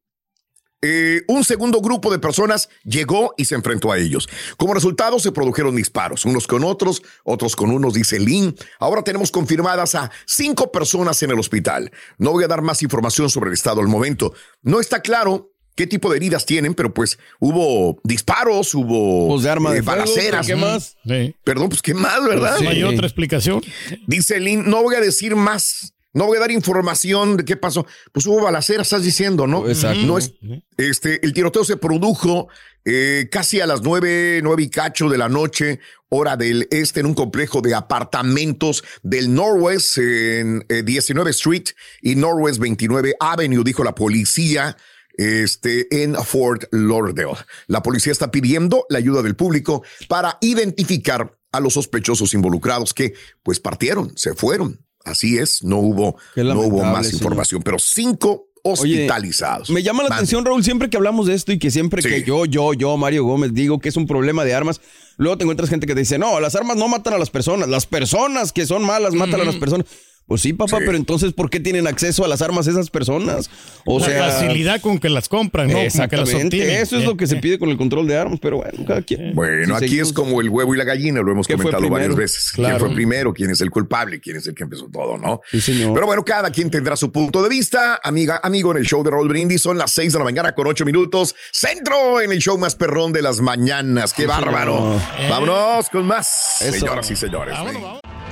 Eh, 0.86 1.22
un 1.30 1.46
segundo 1.46 1.80
grupo 1.80 2.12
de 2.12 2.20
personas 2.20 2.68
llegó 2.84 3.34
y 3.38 3.46
se 3.46 3.56
enfrentó 3.56 3.90
a 3.90 3.98
ellos. 3.98 4.28
Como 4.58 4.74
resultado, 4.74 5.18
se 5.18 5.32
produjeron 5.32 5.78
disparos, 5.78 6.26
unos 6.26 6.46
con 6.46 6.66
otros, 6.66 7.02
otros 7.24 7.56
con 7.56 7.72
unos, 7.72 7.94
dice 7.94 8.20
Lynn. 8.20 8.54
Ahora 8.80 9.02
tenemos 9.02 9.32
confirmadas 9.32 9.96
a 9.96 10.12
cinco 10.26 10.74
personas 10.74 11.24
en 11.24 11.32
el 11.32 11.40
hospital. 11.40 11.90
No 12.18 12.32
voy 12.32 12.44
a 12.44 12.50
dar 12.50 12.62
más 12.62 12.84
información 12.84 13.30
sobre 13.30 13.48
el 13.48 13.54
estado 13.54 13.80
al 13.80 13.88
momento. 13.88 14.34
No 14.62 14.82
está 14.82 15.02
claro 15.02 15.54
qué 15.76 15.88
tipo 15.88 16.12
de 16.12 16.18
heridas 16.18 16.46
tienen, 16.46 16.74
pero 16.74 16.94
pues 16.94 17.18
hubo 17.40 18.02
disparos, 18.04 18.76
hubo 18.76 19.30
Pues 19.30 19.44
de 19.44 19.50
arma 19.50 19.72
de 19.72 19.84
fuego, 19.84 20.02
balaceras. 20.02 20.46
¿qué 20.46 20.58
más? 20.58 20.98
Perdón, 21.46 21.70
pues 21.70 21.82
qué 21.82 21.94
más, 21.94 22.22
¿verdad? 22.28 22.58
Hay 22.58 22.84
otra 22.84 23.08
explicación. 23.08 23.62
Dice 24.06 24.38
Lynn, 24.42 24.70
no 24.70 24.84
voy 24.84 24.96
a 24.96 25.00
decir 25.00 25.38
más. 25.38 25.94
No 26.14 26.28
voy 26.28 26.38
a 26.38 26.42
dar 26.42 26.52
información 26.52 27.38
de 27.38 27.46
qué 27.46 27.58
pasó. 27.58 27.86
Pues 28.12 28.26
hubo 28.28 28.42
balaceras, 28.42 28.88
estás 28.88 29.04
diciendo, 29.04 29.48
¿no? 29.48 29.68
Exacto. 29.68 30.06
No 30.06 30.18
es, 30.18 30.34
este, 30.78 31.26
el 31.26 31.34
tiroteo 31.34 31.64
se 31.64 31.78
produjo 31.78 32.50
eh, 32.86 33.30
casi 33.32 33.62
a 33.62 33.68
las 33.68 33.82
nueve, 33.82 34.40
nueve 34.44 34.64
y 34.64 34.70
cacho 34.70 35.10
de 35.10 35.18
la 35.18 35.28
noche, 35.28 35.80
hora 36.10 36.38
del 36.38 36.68
este, 36.70 37.00
en 37.00 37.08
un 37.08 37.16
complejo 37.16 37.62
de 37.62 37.74
apartamentos 37.74 38.84
del 39.02 39.34
Northwest, 39.34 39.98
en 39.98 40.66
eh, 40.70 40.84
19 40.84 41.32
Street 41.32 41.70
y 42.02 42.16
Northwest 42.16 42.60
29 42.60 43.16
Avenue, 43.20 43.64
dijo 43.64 43.84
la 43.84 43.96
policía 43.96 44.78
este, 45.18 46.04
en 46.04 46.16
Fort 46.16 46.66
Lauderdale. 46.72 47.38
La 47.68 47.82
policía 47.82 48.12
está 48.12 48.32
pidiendo 48.32 48.86
la 48.90 49.00
ayuda 49.00 49.22
del 49.22 49.36
público 49.36 49.84
para 50.08 50.38
identificar 50.42 51.32
a 51.52 51.60
los 51.60 51.74
sospechosos 51.74 52.34
involucrados 52.34 52.94
que, 52.94 53.14
pues, 53.44 53.60
partieron, 53.60 54.12
se 54.18 54.34
fueron. 54.34 54.84
Así 55.04 55.38
es, 55.38 55.64
no 55.64 55.80
hubo, 55.80 56.16
no 56.36 56.60
hubo 56.62 56.84
más 56.84 57.06
señor. 57.08 57.22
información, 57.22 57.62
pero 57.62 57.78
cinco 57.80 58.48
Oye, 58.66 58.72
hospitalizados. 58.72 59.70
Me 59.70 59.84
llama 59.84 60.04
la 60.04 60.10
Mande. 60.10 60.16
atención, 60.22 60.46
Raúl, 60.46 60.64
siempre 60.64 60.90
que 60.90 60.96
hablamos 60.96 61.28
de 61.28 61.34
esto 61.34 61.52
y 61.52 61.60
que 61.60 61.70
siempre 61.70 62.02
Sí. 62.02 62.08
que 62.08 62.24
yo, 62.24 62.46
yo, 62.46 62.74
yo, 62.74 62.96
Mario 62.96 63.26
Gómez, 63.26 63.54
digo 63.54 63.80
que 63.80 63.90
es 63.90 63.98
un 63.98 64.08
problema 64.08 64.46
de 64.46 64.54
armas, 64.54 64.80
luego 65.18 65.38
te 65.38 65.44
encuentras 65.44 65.70
gente 65.70 65.86
que 65.86 65.94
te 65.94 66.00
dice, 66.00 66.18
no, 66.18 66.40
las 66.40 66.56
armas 66.56 66.78
no 66.78 66.88
matan 66.88 67.14
a 67.14 67.18
las 67.18 67.30
personas, 67.30 67.68
las 67.68 67.86
personas 67.86 68.54
que 68.54 68.66
son 68.66 68.84
malas 68.86 69.14
matan 69.14 69.42
a 69.42 69.44
las 69.44 69.56
personas. 69.58 69.86
Pues 70.26 70.42
sí, 70.42 70.54
papá, 70.54 70.78
pero 70.80 70.96
entonces, 70.96 71.34
¿por 71.34 71.50
qué 71.50 71.60
tienen 71.60 71.86
acceso 71.86 72.24
a 72.24 72.28
las 72.28 72.42
armas 72.42 72.66
esas 72.68 72.90
personas? 72.90 73.50
O 73.86 74.00
la 74.00 74.06
sea, 74.06 74.24
facilidad 74.32 74.80
con 74.82 74.98
que 74.98 75.10
las 75.10 75.28
compran, 75.28 75.68
¿no? 75.68 75.74
Con 75.74 75.82
que 75.82 75.86
las 75.86 75.96
Exactamente, 75.96 76.82
eso 76.82 76.98
es 76.98 77.04
Eh, 77.04 77.06
lo 77.06 77.18
que 77.18 77.28
se 77.28 77.36
eh. 77.36 77.40
pide 77.42 77.60
con 77.60 77.70
el 77.70 77.78
control 77.78 78.08
de 78.08 78.18
armas, 78.18 78.40
pero 78.42 78.58
bueno, 78.58 78.86
cada 78.88 79.02
quien. 79.02 79.36
Bueno, 79.36 79.66
Si 79.66 79.72
aquí 79.86 79.90
seguimos- 79.90 80.08
es 80.08 80.14
como 80.14 80.40
el 80.42 80.50
huevo 80.50 80.74
y 80.74 80.78
la 80.78 80.86
gallina, 80.86 81.22
lo 81.22 81.32
hemos 81.34 81.46
¿Qué 81.46 81.56
fue 81.58 81.66
comentado 81.72 81.90
varias 81.92 82.16
veces. 82.16 82.52
Claro. 82.54 82.78
¿Quién 82.78 82.88
fue 82.88 82.96
primero? 82.96 83.34
¿Quién 83.34 83.52
es 83.52 83.60
el 83.62 83.70
culpable? 83.70 84.22
¿Quién 84.22 84.38
es 84.38 84.48
el 84.48 84.56
que 84.56 84.64
empezó 84.64 84.88
todo, 84.92 85.18
no? 85.18 85.42
Sí, 85.52 85.60
señor. 85.60 85.94
Pero 85.94 86.06
bueno, 86.08 86.24
cada 86.24 86.50
quien 86.52 86.72
tendrá 86.72 86.96
su 86.96 87.12
punto 87.12 87.44
de 87.44 87.50
vista. 87.50 88.00
Amiga, 88.02 88.40
amigo, 88.44 88.72
en 88.72 88.78
el 88.78 88.86
show 88.86 89.04
de 89.04 89.12
Roll 89.12 89.28
Brindis 89.28 89.62
son 89.62 89.78
las 89.78 89.92
seis 89.92 90.14
de 90.14 90.20
la 90.20 90.26
mañana 90.26 90.56
con 90.56 90.66
ocho 90.68 90.86
minutos. 90.86 91.36
Centro 91.52 92.22
en 92.22 92.32
el 92.32 92.40
show 92.40 92.58
más 92.58 92.76
perrón 92.76 93.12
de 93.12 93.22
las 93.22 93.42
mañanas. 93.42 94.14
¡Qué 94.14 94.24
Sí, 94.24 94.28
bárbaro! 94.28 95.00
señor. 95.18 95.30
Vámonos 95.30 95.90
con 95.90 96.06
más. 96.08 96.62
Eso. 96.62 96.80
Señoras 96.80 97.12
y 97.12 97.16
señores. 97.18 97.56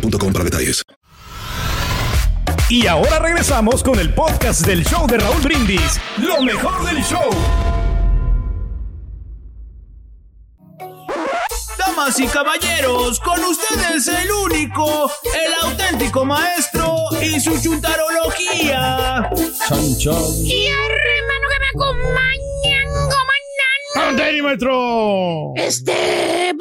boostmobile.com 0.00 0.32
para 0.32 0.44
detalles. 0.44 0.82
Y 2.68 2.86
ahora 2.86 3.18
regresamos 3.20 3.82
con 3.82 3.98
el 3.98 4.12
podcast 4.12 4.66
del 4.66 4.84
show 4.84 5.06
de 5.06 5.18
Raúl 5.18 5.40
Brindis. 5.42 6.00
Lo 6.18 6.42
mejor 6.42 6.84
del 6.84 7.02
show. 7.04 7.30
Damas 11.78 12.18
y 12.18 12.26
caballeros, 12.26 13.20
con 13.20 13.38
ustedes 13.44 14.08
el 14.08 14.30
único, 14.30 15.10
el 15.24 15.68
auténtico 15.68 16.24
maestro 16.24 16.96
y 17.22 17.38
su 17.38 17.60
chuntarología. 17.60 19.30
Y 20.42 20.66
hermano 20.66 21.46
que 21.50 21.60
me 21.60 21.68
acompañan, 21.74 22.26
maestro! 24.42 25.52
Este, 25.56 26.52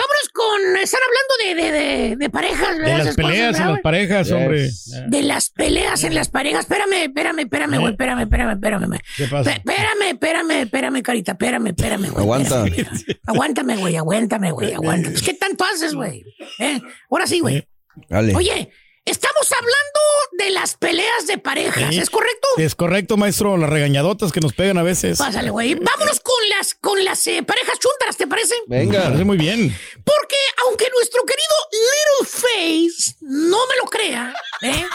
con 0.45 0.77
estar 0.77 0.99
hablando 1.01 1.33
de, 1.43 1.71
de, 1.71 1.71
de, 1.71 2.15
de 2.15 2.29
parejas, 2.29 2.77
De 2.77 2.79
¿verdad? 2.83 2.97
las 2.97 3.01
Esas 3.07 3.15
cosas, 3.15 3.31
peleas 3.31 3.47
en 3.47 3.53
¿verdad, 3.61 3.73
las 3.73 3.81
parejas, 3.81 4.31
hombre. 4.31 4.69
De 5.07 5.23
las 5.23 5.49
peleas 5.49 6.03
en 6.03 6.15
las 6.15 6.29
parejas. 6.29 6.61
Espérame, 6.61 7.03
espérame, 7.05 7.39
espérame, 7.39 7.79
güey. 7.79 7.91
Espérame, 7.91 8.21
espérame, 8.21 8.51
espérame. 8.53 8.99
¿Qué 9.17 9.27
pasa? 9.27 9.51
Espérame, 9.53 10.09
espérame, 10.11 10.51
espérame, 10.61 11.01
carita. 11.01 11.31
Espérame, 11.33 11.67
espérame, 11.67 12.09
güey. 12.09 12.23
Aguanta. 12.23 12.65
Espérame. 12.67 12.99
Aguántame, 13.25 13.77
güey. 13.77 13.95
Aguántame, 13.95 14.51
güey. 14.51 14.73
Aguántame. 14.73 15.15
¿Qué 15.15 15.33
tanto 15.33 15.63
haces, 15.65 15.93
güey? 15.95 16.23
¿Eh? 16.59 16.79
Ahora 17.09 17.27
sí, 17.27 17.39
güey. 17.39 17.67
Dale. 18.09 18.35
Oye, 18.35 18.69
estamos 19.05 19.51
hablando 19.51 19.99
de 20.33 20.49
las 20.51 20.75
peleas 20.75 21.27
de 21.27 21.37
parejas. 21.37 21.93
Sí. 21.93 21.99
¿Es 21.99 22.09
correcto? 22.09 22.47
Es 22.57 22.75
correcto, 22.75 23.17
maestro. 23.17 23.57
Las 23.57 23.69
regañadotas 23.69 24.31
que 24.31 24.39
nos 24.39 24.53
pegan 24.53 24.77
a 24.77 24.83
veces. 24.83 25.17
Pásale, 25.17 25.49
güey. 25.49 25.75
Vámonos 25.75 26.19
con 26.19 26.35
las, 26.57 26.75
con 26.75 27.03
las 27.03 27.25
eh, 27.27 27.43
parejas 27.43 27.79
chuntaras, 27.79 28.17
¿te 28.17 28.27
parece? 28.27 28.55
Me 28.67 28.85
parece 28.87 29.23
muy 29.23 29.37
bien. 29.37 29.75
Porque 30.03 30.35
aunque 30.67 30.87
nuestro 30.95 31.21
querido 31.23 31.55
Little 31.71 32.39
Face 32.39 33.15
no 33.21 33.57
me 33.67 33.75
lo 33.77 33.85
crea, 33.89 34.33
¿eh? 34.61 34.85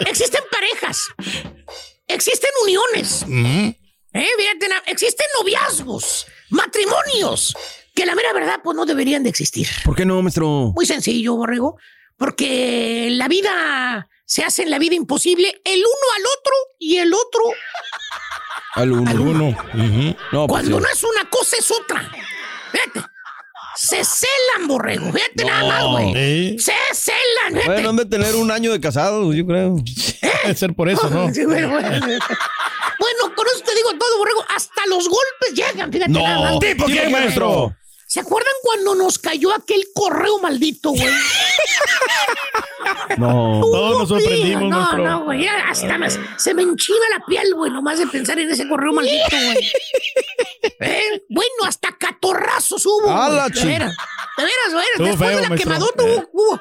existen 0.06 0.42
parejas, 0.50 0.98
existen 2.06 2.50
uniones, 2.62 3.24
¿eh? 3.28 3.76
Fíjate, 4.38 4.68
na- 4.68 4.82
existen 4.86 5.26
noviazgos, 5.38 6.26
matrimonios, 6.50 7.54
que 7.94 8.06
la 8.06 8.14
mera 8.14 8.32
verdad 8.32 8.60
pues 8.62 8.76
no 8.76 8.86
deberían 8.86 9.22
de 9.22 9.30
existir. 9.30 9.68
¿Por 9.84 9.94
qué 9.96 10.04
no, 10.04 10.20
maestro? 10.22 10.72
Muy 10.74 10.86
sencillo, 10.86 11.36
Borrego, 11.36 11.78
porque 12.20 13.08
la 13.12 13.28
vida 13.28 14.06
se 14.26 14.44
hace 14.44 14.64
en 14.64 14.70
la 14.70 14.78
vida 14.78 14.94
imposible 14.94 15.62
el 15.64 15.78
uno 15.78 16.12
al 16.16 16.22
otro 16.38 16.52
y 16.78 16.98
el 16.98 17.14
otro 17.14 17.40
Al 18.74 18.92
uno. 18.92 19.10
Al 19.10 19.20
uno. 19.20 19.56
No, 20.30 20.46
pues 20.46 20.48
Cuando 20.48 20.80
no 20.80 20.86
es 20.86 21.02
una 21.02 21.30
cosa, 21.30 21.56
es 21.56 21.70
otra. 21.70 22.12
Fíjate. 22.72 23.00
Se 23.74 24.04
celan, 24.04 24.68
borrego. 24.68 25.10
Fíjate 25.10 25.44
nada 25.46 25.64
más, 25.66 25.84
güey. 25.86 26.12
¿Eh? 26.14 26.56
Se 26.58 26.74
celan, 26.92 27.54
fíjate. 27.54 27.66
Bueno, 27.66 27.88
han 27.88 27.96
de 27.96 28.04
tener 28.04 28.36
un 28.36 28.50
año 28.50 28.70
de 28.70 28.80
casados, 28.82 29.34
yo 29.34 29.46
creo. 29.46 29.76
Debe 30.42 30.54
ser 30.54 30.74
por 30.74 30.90
eso, 30.90 31.08
¿no? 31.08 31.26
Sí, 31.34 31.46
bueno, 31.46 31.70
bueno. 31.70 31.88
Bueno, 31.88 33.34
con 33.34 33.46
eso 33.46 33.64
te 33.64 33.74
digo 33.74 33.94
todo, 33.98 34.18
borrego. 34.18 34.44
Hasta 34.54 34.86
los 34.88 35.08
golpes 35.08 35.54
llegan, 35.54 35.90
fíjate 35.90 36.12
No. 36.12 36.20
nada 36.20 36.50
más. 36.50 36.58
¿Tipo 36.60 36.84
qué, 36.84 37.08
maestro? 37.08 37.74
¿Se 38.10 38.18
acuerdan 38.18 38.52
cuando 38.64 38.96
nos 38.96 39.20
cayó 39.20 39.54
aquel 39.54 39.86
correo 39.94 40.40
maldito, 40.40 40.90
güey? 40.90 41.14
No. 43.18 43.60
Todos 43.62 43.98
nos 44.00 44.08
sorprendimos, 44.08 44.68
no, 44.68 44.98
no, 44.98 45.24
güey. 45.26 45.46
Hasta 45.46 45.96
me- 45.96 46.08
se 46.10 46.52
me 46.54 46.62
enchina 46.62 46.98
la 47.16 47.24
piel, 47.24 47.54
güey, 47.54 47.70
nomás 47.70 48.00
de 48.00 48.08
pensar 48.08 48.36
en 48.40 48.50
ese 48.50 48.68
correo 48.68 48.92
maldito, 48.92 49.28
güey. 49.30 49.58
¿Eh? 50.80 51.22
Bueno, 51.28 51.52
hasta 51.66 51.96
catorrazos 51.96 52.84
hubo. 52.84 53.10
A 53.10 53.26
güey, 53.28 53.36
la 53.38 53.48
de 53.48 53.64
veras. 53.64 53.96
De 54.36 54.44
veras, 54.44 54.70
de 54.70 54.74
veras. 54.74 54.90
Estuvo 54.90 55.06
Después 55.06 55.30
feo, 55.30 55.40
de 55.42 55.48
la 55.48 55.56
quemadota 55.56 56.02
hubo. 56.02 56.30
hubo. 56.32 56.60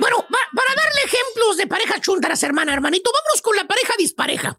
Bueno, 0.00 0.16
pa- 0.28 0.48
para 0.56 0.74
darle 0.74 1.00
ejemplos 1.04 1.56
de 1.56 1.66
parejas 1.68 2.00
chuntaras, 2.00 2.42
hermana, 2.42 2.74
hermanito, 2.74 3.12
vámonos 3.14 3.42
con 3.42 3.54
la 3.54 3.64
pareja 3.64 3.94
dispareja. 3.96 4.58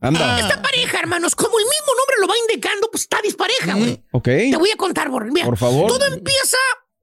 Anda. 0.00 0.40
Esta 0.40 0.62
pareja, 0.62 0.98
hermanos, 1.00 1.34
como 1.34 1.58
el 1.58 1.64
mismo 1.64 1.94
nombre 1.96 2.16
lo 2.20 2.26
va 2.28 2.34
indicando, 2.48 2.88
pues 2.90 3.02
está 3.02 3.20
dispareja, 3.22 3.74
güey. 3.74 4.02
Ok. 4.12 4.24
Te 4.24 4.56
voy 4.56 4.70
a 4.70 4.76
contar, 4.76 5.10
Borre. 5.10 5.30
Mira, 5.30 5.44
Por 5.46 5.58
favor. 5.58 5.88
Todo 5.88 6.06
empieza 6.06 6.56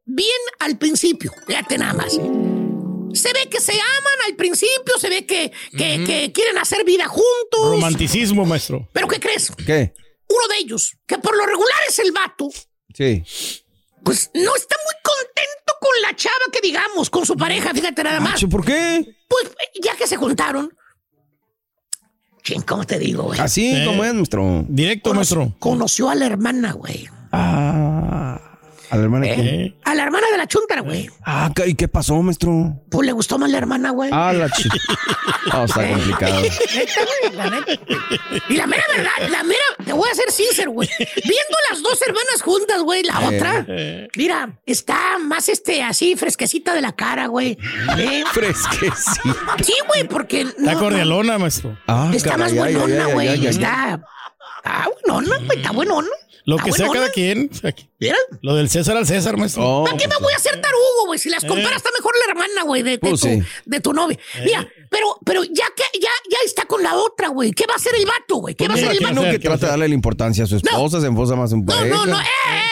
bien 0.05 0.31
al 0.59 0.77
principio. 0.77 1.31
Fíjate 1.45 1.77
nada 1.77 1.93
más. 1.93 2.13
Se 2.13 3.33
ve 3.33 3.49
que 3.49 3.59
se 3.59 3.73
aman 3.73 4.13
al 4.27 4.35
principio, 4.35 4.97
se 4.99 5.09
ve 5.09 5.25
que, 5.25 5.51
que, 5.71 6.03
que 6.05 6.31
quieren 6.33 6.57
hacer 6.57 6.83
vida 6.85 7.07
juntos. 7.07 7.71
Romanticismo, 7.71 8.45
maestro. 8.45 8.87
Pero 8.93 9.07
¿qué 9.07 9.19
crees? 9.19 9.51
¿Qué? 9.65 9.93
Uno 10.29 10.47
de 10.49 10.57
ellos, 10.57 10.97
que 11.05 11.17
por 11.17 11.35
lo 11.37 11.45
regular 11.45 11.77
es 11.87 11.99
el 11.99 12.11
vato, 12.11 12.49
Sí. 12.93 13.23
pues 14.03 14.29
no 14.33 14.55
está 14.55 14.75
muy 14.75 14.95
contento 15.03 15.73
con 15.79 16.01
la 16.01 16.15
chava 16.15 16.35
que 16.51 16.59
digamos, 16.61 17.09
con 17.09 17.25
su 17.25 17.35
pareja, 17.37 17.73
fíjate 17.73 18.03
nada 18.03 18.19
más. 18.19 18.33
Macho, 18.33 18.49
¿Por 18.49 18.65
qué? 18.65 19.05
Pues 19.29 19.51
ya 19.81 19.95
que 19.95 20.05
se 20.07 20.17
juntaron. 20.17 20.75
Ching, 22.47 22.61
¿cómo 22.61 22.85
te 22.85 22.97
digo, 22.97 23.23
güey? 23.23 23.39
Así 23.41 23.75
Sí. 23.75 23.83
como 23.85 24.05
es, 24.05 24.13
maestro. 24.13 24.63
Directo, 24.69 25.13
maestro. 25.13 25.53
Conoció 25.59 26.09
a 26.09 26.15
la 26.15 26.27
hermana, 26.27 26.71
güey. 26.71 27.09
Ah. 27.33 28.39
¿A 28.89 28.95
la 28.97 29.03
hermana 29.03 29.25
quién? 29.25 29.39
Eh, 29.47 29.77
A 29.83 29.93
la 29.95 30.03
hermana 30.03 30.27
de 30.31 30.37
la 30.37 30.47
chuntara, 30.47 30.81
güey. 30.81 31.09
Ah, 31.25 31.51
¿y 31.65 31.75
qué 31.75 31.87
pasó, 31.87 32.21
maestro? 32.21 32.81
Pues 32.89 33.05
le 33.05 33.11
gustó 33.11 33.37
más 33.37 33.49
la 33.49 33.57
hermana, 33.57 33.89
güey. 33.91 34.09
Ah, 34.13 34.31
la 34.33 34.49
chi... 34.49 34.69
Ah, 35.51 35.63
está 35.67 35.87
complicado. 35.89 36.41
Neta, 36.75 37.01
güey, 37.21 37.35
la 37.35 37.49
neta. 37.49 37.71
Y 38.49 38.55
la 38.55 38.67
mera 38.67 38.83
verdad, 38.95 39.29
la 39.29 39.43
mera, 39.43 39.63
te 39.85 39.93
voy 39.93 40.09
a 40.09 40.15
ser 40.15 40.31
sincero, 40.31 40.71
güey. 40.71 40.89
Viendo 40.99 41.57
las 41.69 41.81
dos 41.83 42.01
hermanas 42.01 42.41
juntas, 42.41 42.81
güey, 42.81 43.03
la 43.03 43.19
Eh. 43.21 43.35
otra, 43.37 43.65
mira, 44.15 44.59
está 44.65 45.17
más 45.19 45.49
este 45.49 45.83
así 45.83 46.15
fresquecita 46.15 46.73
de 46.73 46.81
la 46.81 46.93
cara, 46.93 47.27
güey. 47.27 47.57
¿Eh? 47.97 48.23
Fresquecito. 48.31 49.35
Sí, 49.63 49.73
güey, 49.87 50.07
porque 50.07 50.41
Está 50.41 50.61
no, 50.61 50.71
no, 50.73 50.79
cordialona, 50.79 51.37
maestro. 51.37 51.77
Ah, 51.87 52.11
está 52.13 52.37
más 52.37 52.53
caray, 52.53 52.75
buenona, 52.75 53.05
güey. 53.13 53.45
Está. 53.47 54.01
Ah, 54.63 54.87
buenona, 55.05 55.37
güey, 55.45 55.57
está 55.59 55.71
buenona. 55.71 56.07
Lo 56.47 56.55
Está 56.55 56.65
que 56.65 56.71
sea 56.77 56.87
cada 56.89 57.09
quien. 57.11 57.51
Mira, 57.99 58.15
Lo 58.41 58.55
del 58.55 58.69
César 58.69 58.95
al 58.95 59.05
César, 59.05 59.35
maestro. 59.35 59.63
Oh, 59.63 59.83
¿Para 59.83 59.97
qué 59.97 60.07
me 60.07 60.15
voy 60.15 60.31
a 60.31 60.37
hacer 60.37 60.59
tarugo, 60.61 61.07
güey? 61.07 61.19
Si 61.19 61.29
las 61.29 61.43
comparas, 61.43 61.75
está 61.75 61.89
mejor 61.97 62.13
la 62.25 62.31
hermana, 62.31 62.63
güey, 62.63 62.83
de, 62.83 62.91
de 62.91 62.97
Pues 62.99 63.19
tu, 63.19 63.27
sí. 63.27 63.43
de 63.65 63.79
tu 63.81 63.91
novia. 63.91 64.17
Mira, 64.45 64.65
pero, 64.89 65.19
pero 65.25 65.43
ya 65.43 65.65
que 65.75 65.83
ya, 65.99 66.09
ya 66.31 66.37
está 66.45 66.63
con 66.65 66.81
la 66.81 66.95
otra, 66.95 67.27
güey. 67.27 67.51
¿Qué 67.51 67.65
va 67.67 67.73
a 67.73 67.75
hacer 67.75 67.93
el 67.95 68.05
vato, 68.05 68.35
güey? 68.37 68.55
¿Qué 68.55 68.65
va 68.65 68.75
a 68.75 68.77
hacer 68.77 68.91
el 68.91 68.99
vato? 69.01 69.21
que 69.23 69.39
trata 69.39 69.65
de 69.65 69.69
darle 69.71 69.89
la 69.89 69.93
importancia 69.93 70.45
a 70.45 70.47
su 70.47 70.55
esposa, 70.55 71.01
se 71.01 71.07
enfosa 71.07 71.35
más 71.35 71.51
en 71.51 71.65
No, 71.65 71.65
pareja. 71.65 71.95
no, 71.97 72.05
no. 72.05 72.17
Eh, 72.17 72.23
eh, 72.23 72.53
eh, 72.55 72.63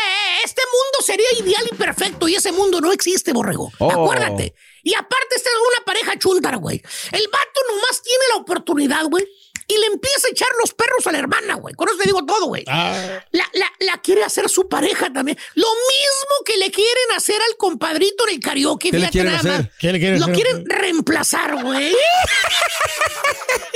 Este 0.45 0.61
mundo 0.71 1.05
sería 1.05 1.27
ideal 1.45 1.65
y 1.69 1.75
perfecto 1.75 2.29
y 2.29 2.35
ese 2.35 2.53
mundo 2.53 2.79
no 2.79 2.93
existe, 2.93 3.33
borrego. 3.33 3.73
Oh. 3.79 3.91
Acuérdate. 3.91 4.55
Y 4.83 4.93
aparte, 4.93 5.35
esta 5.35 5.49
es 5.49 5.55
una 5.77 5.85
pareja 5.85 6.17
chuntara, 6.17 6.55
güey. 6.57 6.77
El 7.11 7.27
vato 7.27 7.59
nomás 7.67 8.01
tiene 8.01 8.23
la 8.33 8.41
oportunidad, 8.41 9.03
güey. 9.09 9.27
Y 9.67 9.78
le 9.78 9.88
empieza 9.88 10.28
a 10.28 10.32
echar 10.32 10.47
los 10.62 10.73
perros 10.73 11.06
a 11.08 11.12
la 11.12 11.17
hermana, 11.19 11.56
güey. 11.56 11.73
Con 11.75 11.88
eso 11.88 11.97
te 11.97 12.06
digo 12.06 12.23
todo, 12.25 12.45
güey. 12.45 12.63
Ah, 12.67 13.19
La, 13.32 13.49
la, 13.54 13.71
la 13.80 13.97
quiere 14.01 14.23
hacer 14.23 14.47
su 14.49 14.67
pareja 14.69 15.12
también. 15.12 15.38
Lo 15.56 15.67
mismo 15.67 16.36
que 16.45 16.58
le 16.58 16.69
quieren 16.71 17.12
hacer 17.15 17.41
al 17.41 17.58
compadrito 17.58 18.28
en 18.28 18.36
el 18.36 18.39
karaoke. 18.39 18.91
¿Qué 18.91 18.97
le 18.99 19.08
fíjate 19.08 19.12
quieren 19.12 19.32
nada 19.34 19.39
hacer? 19.39 19.65
más. 19.65 19.78
¿Qué 19.80 19.91
le 19.91 19.99
quieren 19.99 20.19
Lo 20.19 20.25
hacer? 20.25 20.36
quieren 20.36 20.65
reemplazar, 20.69 21.63
güey. 21.63 21.95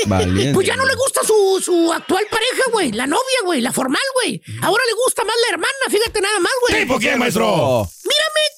Valiente. 0.06 0.54
Pues 0.54 0.68
ya 0.68 0.76
no 0.76 0.86
le 0.86 0.96
gusta 0.96 1.22
su, 1.24 1.62
su 1.64 1.92
actual 1.94 2.26
pareja, 2.30 2.64
güey. 2.72 2.92
La 2.92 3.08
novia, 3.08 3.40
güey. 3.44 3.62
La 3.62 3.72
formal, 3.74 4.02
güey. 4.16 4.42
Ahora 4.62 4.84
le 4.88 4.94
gusta 4.94 5.24
más 5.24 5.36
la 5.48 5.54
hermana. 5.54 5.74
Fíjate 5.90 6.22
nada 6.22 6.40
más, 6.40 6.52
güey. 6.68 6.82
¿Sí, 6.82 6.86
por 6.88 7.00
qué, 7.00 7.16
maestro? 7.16 7.90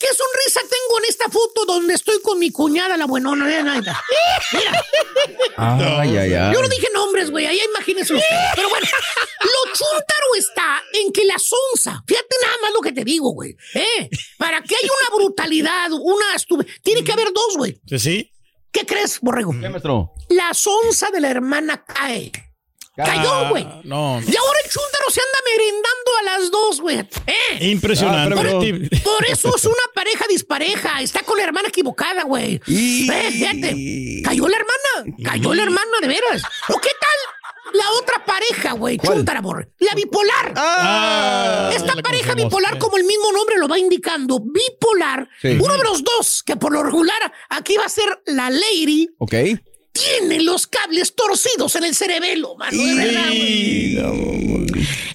Qué 0.02 0.08
sonrisa 0.08 0.62
tengo 0.62 1.00
en 1.00 1.06
esta 1.10 1.26
foto 1.30 1.64
donde 1.66 1.94
estoy 1.94 2.20
con 2.24 2.40
mi 2.40 2.52
cuñada, 2.52 2.98
la 2.98 3.06
buenona. 3.06 3.46
Mira, 3.46 4.04
Ay, 5.58 6.18
ay, 6.18 6.34
ay. 6.34 6.54
yo 6.54 6.62
no 6.62 6.68
dije 6.68 6.88
nombres, 6.94 7.30
güey. 7.30 7.46
Ahí 7.46 7.60
imagínense 7.74 8.14
ustedes. 8.14 8.50
Pero 8.56 8.70
bueno, 8.70 8.88
lo 9.42 9.74
chuntaro 9.74 10.36
está 10.38 10.82
en 10.94 11.12
que 11.12 11.24
la 11.26 11.38
sonza. 11.38 12.04
Fíjate 12.08 12.36
nada 12.42 12.56
más 12.64 12.72
lo 12.74 12.82
que 12.82 12.92
te 12.92 13.04
digo, 13.04 13.32
güey. 13.34 13.56
¿Eh? 13.76 14.10
Para 14.38 14.62
que 14.64 14.76
haya 14.76 14.90
una 15.08 15.16
brutalidad, 15.16 15.92
una 15.92 16.34
estu- 16.36 16.66
Tiene 16.82 17.04
que 17.04 17.12
haber 17.12 17.32
dos, 17.32 17.58
güey. 17.58 17.80
¿Sí, 17.88 18.00
sí? 18.00 18.32
¿Qué 18.72 18.86
crees, 18.86 19.20
borrego? 19.22 19.52
¿Qué, 19.60 19.70
maestro? 19.70 20.14
La 20.30 20.54
sonza 20.56 21.12
de 21.12 21.20
la 21.22 21.30
hermana 21.30 21.84
cae. 21.86 22.32
Cayó, 22.96 23.50
güey. 23.50 23.64
Ah, 23.68 23.82
no. 23.84 24.20
Y 24.22 24.36
ahora 24.36 24.60
el 24.66 24.70
chúntaro 24.70 25.06
se 25.10 25.22
anda 25.22 25.40
merendando 25.50 26.12
a 26.20 26.24
las 26.24 26.52
dos, 26.52 26.82
güey. 26.82 27.00
¿Eh? 27.00 27.68
Impresionante. 27.70 28.36
Ah, 28.38 29.00
Por 29.04 29.26
eso 29.30 29.56
es 29.56 29.66
una 29.66 29.76
pareja 29.96 30.26
dispareja. 30.28 31.02
Está 31.02 31.24
con 31.24 31.38
la 31.38 31.44
hermana 31.46 31.70
equivocada, 31.70 32.24
güey. 32.24 32.60
Y- 32.68 33.10
Eh, 33.10 33.32
fíjate. 33.32 34.22
Cayó 34.24 34.48
la 34.48 34.58
hermana. 34.58 35.16
Cayó 35.24 35.54
la 35.54 35.64
hermana, 35.64 35.92
de 36.02 36.08
veras. 36.08 36.44
¿O 36.70 36.80
qué 36.80 36.90
tal? 37.00 37.74
La 37.74 37.90
otra 37.92 38.26
pareja, 38.26 38.74
güey. 38.74 39.00
Amor. 39.38 39.72
La 39.80 39.96
bipolar. 39.96 40.54
Ah, 40.58 41.72
Esta 41.74 41.96
la 41.96 42.02
pareja 42.02 42.36
bipolar, 42.36 42.78
como 42.78 42.98
el 42.98 43.06
mismo 43.06 43.32
nombre 43.32 43.58
lo 43.58 43.70
va 43.70 43.80
indicando, 43.80 44.40
bipolar, 44.42 45.30
Sí. 45.42 45.58
uno 45.62 45.78
de 45.78 45.84
los 45.84 46.04
dos, 46.04 46.44
que 46.46 46.58
por 46.58 46.74
lo 46.74 46.84
regular 46.84 47.32
aquí 47.50 47.78
va 47.78 47.86
a 47.86 47.90
ser 47.90 48.22
la 48.26 48.50
lady, 48.50 49.10
Ok. 49.20 49.34
Tiene 49.92 50.42
los 50.42 50.68
cables 50.68 51.16
torcidos 51.16 51.76
en 51.76 51.84
el 51.86 51.96
cerebelo, 51.96 52.56
mano. 52.56 52.78
de 52.82 52.96
verdad, 52.96 53.28
güey. 53.28 53.96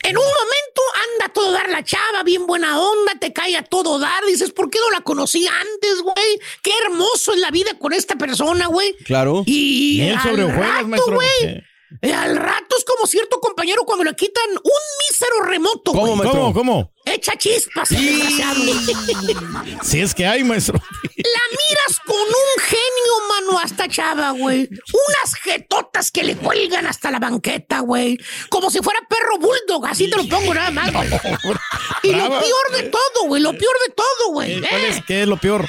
En 0.02 0.16
un 0.16 0.22
momento 0.24 0.82
anda 1.14 1.26
a 1.26 1.32
todo 1.32 1.50
dar 1.52 1.68
la 1.68 1.82
chava, 1.82 2.22
bien 2.24 2.46
buena 2.46 2.78
onda, 2.80 3.14
te 3.18 3.32
cae 3.32 3.56
a 3.56 3.62
todo 3.62 3.98
dar. 3.98 4.24
Dices, 4.26 4.52
¿por 4.52 4.70
qué 4.70 4.78
no 4.78 4.90
la 4.92 5.00
conocí 5.00 5.46
antes, 5.46 6.00
güey? 6.02 6.40
Qué 6.62 6.70
hermoso 6.84 7.32
es 7.32 7.40
la 7.40 7.50
vida 7.50 7.76
con 7.78 7.92
esta 7.92 8.14
persona, 8.16 8.66
güey. 8.68 8.94
Claro. 9.04 9.42
Y 9.46 9.98
Miel 10.02 10.16
al 10.16 10.48
rato, 10.52 10.88
maestro. 10.88 11.14
güey. 11.14 11.64
Eh. 12.03 12.09
eh, 12.09 12.12
Al 12.12 12.37
rato 12.37 12.77
es 12.77 12.85
como 12.85 13.07
cierto 13.07 13.40
compañero 13.40 13.83
cuando 13.85 14.05
le 14.05 14.14
quitan 14.14 14.51
un 14.51 14.83
mísero 15.09 15.40
remoto, 15.44 15.92
¿Cómo, 15.92 16.07
güey. 16.07 16.16
maestro? 16.16 16.40
¿Cómo, 16.40 16.55
cómo? 16.55 16.92
Echa 17.05 17.37
chispas, 17.37 17.92
el 17.92 18.05
desgraciado. 18.05 18.61
Si 19.83 20.01
es 20.01 20.14
que 20.14 20.27
hay, 20.27 20.42
maestro. 20.42 20.79
La 20.79 21.40
miras 21.51 22.01
con 22.05 22.16
un 22.16 22.62
genio, 22.64 23.29
mano, 23.29 23.59
a 23.61 23.62
esta 23.64 23.88
chava, 23.88 24.31
güey. 24.33 24.68
Unas 24.68 25.35
jetotas 25.42 26.11
que 26.11 26.25
le 26.25 26.37
cuelgan 26.37 26.87
hasta 26.87 27.11
la 27.12 27.20
banqueta, 27.20 27.81
güey. 27.81 28.18
Como 28.49 28.70
si 28.70 28.81
fuera 28.81 29.01
perro 29.09 29.38
bulldog, 29.38 29.87
así 29.87 30.11
te 30.11 30.16
lo 30.16 30.29
pongo 30.29 30.53
nada 30.55 30.70
más, 30.70 30.92
güey. 30.92 31.09
Y 32.03 32.12
lo 32.12 32.29
peor 32.29 32.72
de 32.72 32.83
todo, 32.85 33.27
güey, 33.27 33.42
lo 33.42 33.53
peor 33.53 33.77
de 33.87 33.94
todo, 33.94 34.33
güey. 34.33 34.53
Eh, 34.55 34.62
¿Cuál 34.68 34.81
eh, 34.81 34.88
es? 34.88 35.05
¿Qué 35.07 35.22
es 35.22 35.29
lo 35.29 35.37
peor? 35.37 35.66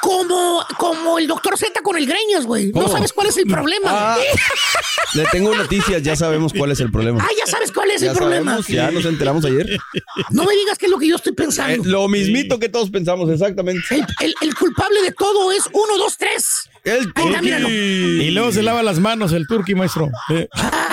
Como, 0.00 0.64
como 0.78 1.18
el 1.18 1.26
doctor 1.26 1.58
Z 1.58 1.80
con 1.82 1.96
el 1.96 2.06
greñas, 2.06 2.46
güey. 2.46 2.70
No 2.72 2.88
sabes 2.88 3.12
cuál 3.12 3.26
es 3.28 3.36
el 3.36 3.46
problema. 3.46 3.90
Ah, 3.90 4.16
güey. 4.16 4.28
le 5.14 5.26
tengo 5.30 5.54
noticias, 5.54 6.02
ya 6.02 6.14
sabemos 6.16 6.52
cuál 6.56 6.70
es 6.72 6.80
el 6.80 6.90
problema. 6.92 7.20
Ah, 7.22 7.28
ya 7.38 7.46
sabes 7.50 7.72
cuál 7.72 7.90
es 7.90 8.00
ya 8.00 8.12
el 8.12 8.16
problema. 8.16 8.58
ya 8.68 8.90
nos 8.90 9.04
enteramos 9.04 9.44
ayer. 9.44 9.66
No 10.30 10.44
me 10.44 10.54
digas 10.54 10.78
qué 10.78 10.86
es 10.86 10.92
lo 10.92 10.98
que 10.98 11.08
yo 11.08 11.16
estoy 11.16 11.32
Eh, 11.32 11.36
pensando. 11.36 11.82
lo 11.84 12.08
mismito 12.08 12.58
que 12.58 12.68
todos 12.68 12.90
pensamos, 12.90 13.28
exactamente. 13.30 13.82
El, 13.90 14.06
el- 14.20 14.34
el 14.40 14.54
culpable 14.54 15.02
de 15.02 15.12
todo 15.12 15.50
es 15.52 15.64
uno, 15.72 15.98
dos, 15.98 16.16
tres. 16.16 16.68
El 16.84 17.10
Ahí 17.14 17.26
está, 17.28 17.42
míralo. 17.42 17.68
Y 17.68 18.30
luego 18.30 18.52
se 18.52 18.62
lava 18.62 18.82
las 18.82 18.98
manos 19.00 19.32
el 19.32 19.46
turqui, 19.46 19.74
maestro. 19.74 20.08
Eh, 20.30 20.48
Ah, 20.54 20.87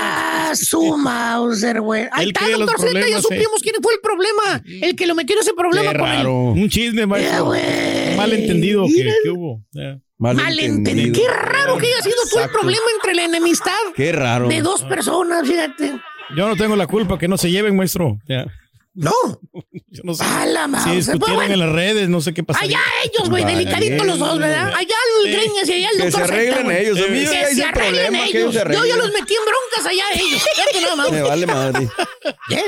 su 0.56 0.96
Mauser, 0.96 1.80
güey. 1.80 2.06
Ahí 2.12 2.28
está, 2.28 2.48
doctor 2.50 2.78
Z, 2.80 2.86
ya 2.86 2.92
problemas, 2.92 3.22
supimos 3.22 3.62
quién 3.62 3.74
fue 3.82 3.94
el 3.94 4.00
problema. 4.00 4.62
El 4.86 4.96
que 4.96 5.06
lo 5.06 5.14
metió 5.14 5.36
en 5.36 5.42
ese 5.42 5.52
problema 5.54 5.92
Qué 5.92 5.98
con 5.98 6.08
raro. 6.08 6.34
Un 6.52 6.68
chisme, 6.68 7.06
maestro. 7.06 7.44
güey. 7.46 8.16
Malentendido 8.16 8.86
que, 8.86 9.30
hubo. 9.30 9.62
Eh. 9.78 9.98
Malentendido. 10.18 11.14
Qué 11.14 11.28
raro 11.28 11.76
que 11.78 11.86
haya 11.86 12.02
sido 12.02 12.16
tú 12.30 12.38
el 12.38 12.44
Exacto. 12.44 12.58
problema 12.60 12.84
entre 12.96 13.14
la 13.14 13.24
enemistad 13.24 13.72
Qué 13.94 14.12
raro. 14.12 14.48
de 14.48 14.62
dos 14.62 14.82
personas, 14.84 15.46
fíjate. 15.46 15.92
Yo 16.36 16.48
no 16.48 16.56
tengo 16.56 16.74
la 16.74 16.86
culpa 16.86 17.18
que 17.18 17.28
no 17.28 17.36
se 17.38 17.50
lleven, 17.50 17.76
maestro. 17.76 18.18
Ya. 18.28 18.46
No. 18.96 19.12
Yo 19.90 20.02
no 20.04 20.14
sé. 20.14 20.24
A 20.24 20.46
la 20.46 20.64
Si 20.64 20.68
Mauser. 20.70 20.92
Pues 20.92 21.06
discutieron 21.06 21.36
bueno, 21.36 21.54
en 21.54 21.60
las 21.60 21.72
redes, 21.72 22.08
no 22.08 22.20
sé 22.20 22.34
qué 22.34 22.42
pasó. 22.42 22.60
allá 22.60 22.80
ellos, 23.04 23.28
güey, 23.30 23.44
Vale. 23.44 23.56
delicaditos 23.58 24.06
los 24.06 24.18
dos, 24.18 24.38
¿verdad? 24.38 24.68
Allá 24.74 24.94
el 25.24 25.26
Sí. 25.26 25.30
Greñas 25.36 25.68
y 25.68 25.72
allá 25.74 25.88
el 25.90 25.96
Que 25.98 26.02
doctor 26.04 26.26
se 26.26 26.32
arreglen 26.34 26.54
Z, 26.54 26.64
güey. 26.64 26.76
ellos. 26.86 26.98
A 26.98 27.02
mí 27.02 27.18
Que 27.18 27.24
Que 27.24 27.54
se 27.54 27.64
arreglen 27.64 27.72
problema, 27.72 28.18
que 28.18 28.24
ellos 28.24 28.34
ellos. 28.40 28.52
se 28.54 28.58
Yo 28.58 28.64
ya 28.64 28.78
arreglen. 28.78 28.98
los 28.98 29.12
metí 29.12 29.34
en 29.34 29.40
broncas 29.44 29.92
allá 29.92 30.04
ellos. 30.14 30.42
Nada 30.82 30.96
más. 30.96 31.10
Me 31.12 31.22
vale 31.22 31.46
madre. 31.46 31.88
Bien. 32.48 32.64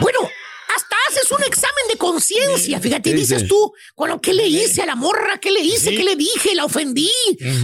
Bueno, 0.00 0.18
haces 1.10 1.30
un 1.30 1.42
examen 1.44 1.84
de 1.90 1.96
conciencia, 1.98 2.80
fíjate, 2.80 3.10
¿Qué 3.10 3.16
dices 3.16 3.38
dice? 3.42 3.48
tú, 3.48 3.72
bueno, 3.96 4.20
¿qué 4.20 4.32
le 4.32 4.46
hice 4.46 4.82
a 4.82 4.86
la 4.86 4.94
morra? 4.94 5.38
¿Qué 5.38 5.50
le 5.50 5.60
hice? 5.60 5.90
¿Qué 5.90 6.02
le 6.04 6.16
dije? 6.16 6.54
¿La 6.54 6.64
ofendí? 6.64 7.10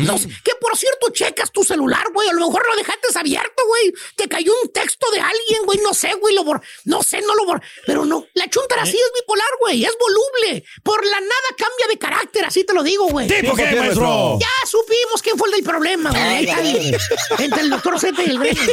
No 0.01 0.19
sé, 0.19 0.29
que 0.45 0.53
por 0.61 0.77
cierto, 0.77 1.11
checas 1.11 1.51
tu 1.53 1.65
celular, 1.65 2.05
güey, 2.13 2.29
a 2.29 2.33
lo 2.33 2.47
mejor 2.47 2.67
lo 2.69 2.77
dejaste 2.77 3.07
abierto, 3.17 3.63
güey. 3.67 3.93
Te 4.17 4.29
cayó 4.29 4.53
un 4.63 4.71
texto 4.73 5.11
de 5.11 5.21
alguien, 5.21 5.63
güey, 5.65 5.79
no 5.79 5.95
sé, 5.95 6.13
güey, 6.21 6.35
lo 6.35 6.45
bor... 6.45 6.61
no 6.85 7.03
sé, 7.03 7.21
no 7.23 7.35
lo 7.35 7.47
bor... 7.47 7.63
Pero 7.87 8.05
no, 8.05 8.27
la 8.35 8.49
chuntara 8.51 8.85
sí 8.85 8.97
es 8.97 9.11
bipolar, 9.21 9.49
güey, 9.61 9.85
es 9.85 9.93
voluble. 9.99 10.65
Por 10.83 11.05
la 11.05 11.21
nada 11.21 11.49
cambia 11.57 11.87
de 11.89 11.99
carácter, 11.99 12.45
así 12.45 12.65
te 12.65 12.75
lo 12.75 12.83
digo, 12.83 13.07
güey. 13.09 13.27
¿Tipo 13.29 13.55
qué, 13.55 13.65
maestro? 13.75 14.39
Ya 14.41 14.69
supimos 14.69 15.23
quién 15.23 15.39
fue 15.39 15.49
el 15.49 15.55
del 15.55 15.63
problema, 15.65 16.11
güey. 16.11 16.23
Ahí 16.23 16.45
está 16.47 16.61
el- 16.61 16.99
entre 17.45 17.61
el 17.63 17.71
doctor 17.71 17.99
Z 17.99 18.23
y 18.23 18.31
el 18.31 18.39
Gremio. 18.39 18.73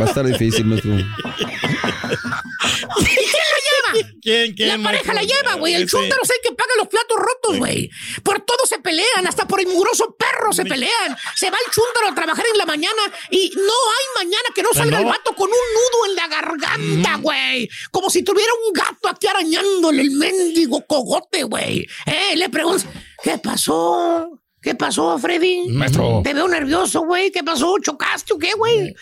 Va 0.00 0.04
a 0.04 0.08
estar 0.08 0.26
difícil, 0.26 0.64
maestro. 0.66 0.92
¿Y 2.10 3.04
quién 3.04 3.44
la 3.52 3.58
lleva? 3.66 4.08
¿Quién, 4.22 4.54
quién, 4.54 4.68
La 4.68 4.78
pareja 4.82 5.14
la 5.14 5.22
lleva, 5.22 5.54
güey. 5.54 5.74
El 5.74 5.82
Sí. 5.88 5.96
chúntaro 5.96 6.22
es 6.22 6.30
el 6.30 6.36
que 6.42 6.52
paga 6.54 6.70
los 6.76 6.88
platos 6.88 7.16
rotos, 7.18 7.58
güey. 7.58 7.90
Por 8.22 8.40
todo 8.40 8.66
se 8.66 8.78
pelean, 8.78 9.26
hasta 9.26 9.46
por 9.46 9.60
el 9.60 9.66
mugroso 9.68 10.14
perro 10.18 10.52
se 10.52 10.64
pelean. 10.64 11.16
Se 11.36 11.50
va 11.50 11.56
el 11.64 11.72
chúntaro 11.72 12.08
a 12.08 12.14
trabajar 12.14 12.44
en 12.52 12.58
la 12.58 12.66
mañana 12.66 13.02
y 13.30 13.50
no 13.54 13.62
hay 13.62 14.24
mañana 14.24 14.48
que 14.54 14.62
no 14.62 14.72
salga 14.72 14.98
el 14.98 15.04
vato 15.04 15.34
con 15.34 15.48
un 15.48 15.54
nudo 15.54 16.06
en 16.08 16.14
la 16.16 16.28
garganta, 16.28 17.16
güey. 17.16 17.68
Como 17.90 18.10
si 18.10 18.22
tuviera 18.22 18.52
un 18.66 18.72
gato 18.72 19.08
aquí 19.08 19.26
arañándole 19.26 20.02
el 20.02 20.10
mendigo 20.12 20.84
cogote, 20.86 21.44
güey. 21.44 21.86
Eh, 22.06 22.36
le 22.36 22.48
preguntas, 22.48 22.86
¿qué 23.22 23.38
pasó? 23.38 24.38
¿Qué 24.60 24.74
pasó, 24.74 25.16
Freddy? 25.18 25.68
Maestro. 25.68 26.20
Te 26.24 26.34
veo 26.34 26.48
nervioso, 26.48 27.02
güey. 27.02 27.30
¿Qué 27.30 27.44
pasó? 27.44 27.76
¿Chocaste 27.80 28.32
o 28.34 28.38
qué, 28.38 28.52
güey? 28.54 28.92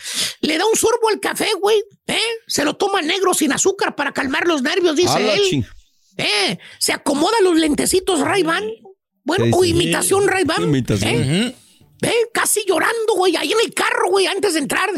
Le 0.43 0.59
da 0.59 0.65
un 0.67 0.77
sorbo 0.77 1.09
al 1.09 1.19
café, 1.19 1.49
güey. 1.61 1.83
¿Eh? 2.07 2.19
Se 2.47 2.65
lo 2.65 2.75
toma 2.75 3.01
negro 3.03 3.33
sin 3.33 3.53
azúcar 3.53 3.95
para 3.97 4.13
calmar 4.13 4.47
los 4.47 4.63
nervios, 4.63 4.95
dice 4.97 5.19
él. 5.35 5.41
ching- 5.51 5.67
Eh, 6.19 6.59
se 6.79 6.93
acomoda 6.93 7.37
los 7.43 7.57
lentecitos 7.57 8.21
Ray-Ban. 8.21 8.65
Bueno, 9.25 9.47
Sí, 9.47 9.51
o 9.55 9.63
sí. 9.63 9.71
imitación 9.71 10.29
Ray-Ban. 10.29 10.63
Imitación. 10.63 11.15
¿eh? 11.15 11.55
Eh, 12.03 12.13
Casi 12.33 12.61
llorando, 12.69 13.15
güey, 13.17 13.35
ahí 13.37 13.51
en 13.53 13.59
el 13.65 13.73
carro, 13.75 14.11
güey, 14.11 14.27
antes 14.27 14.55
de 14.55 14.61
entrar. 14.61 14.91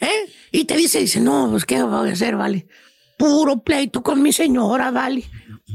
¿eh? 0.00 0.32
Y 0.52 0.64
te 0.64 0.76
dice, 0.76 1.00
dice, 1.00 1.20
no, 1.20 1.48
pues, 1.50 1.64
¿qué 1.64 1.82
voy 1.82 2.08
a 2.08 2.12
hacer, 2.12 2.36
vale? 2.36 2.66
Puro 3.18 3.62
pleito 3.62 4.02
con 4.02 4.22
mi 4.22 4.32
señora, 4.32 4.90
vale. 4.90 5.24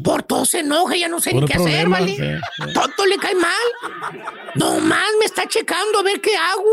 Por 0.04 0.24
todo 0.24 0.46
se 0.46 0.60
enoja, 0.60 0.96
ya 0.96 1.08
no 1.08 1.20
sé 1.20 1.34
ni 1.34 1.46
qué 1.46 1.54
hacer, 1.54 1.88
vale. 1.90 2.16
sí, 2.16 2.74
Todo 2.74 3.06
le 3.06 3.18
cae 3.18 3.36
mal. 3.36 4.22
Nomás 4.56 5.08
me 5.20 5.26
está 5.26 5.48
checando 5.48 6.00
a 6.00 6.04
ver 6.04 6.22
qué 6.22 6.36
hago, 6.36 6.72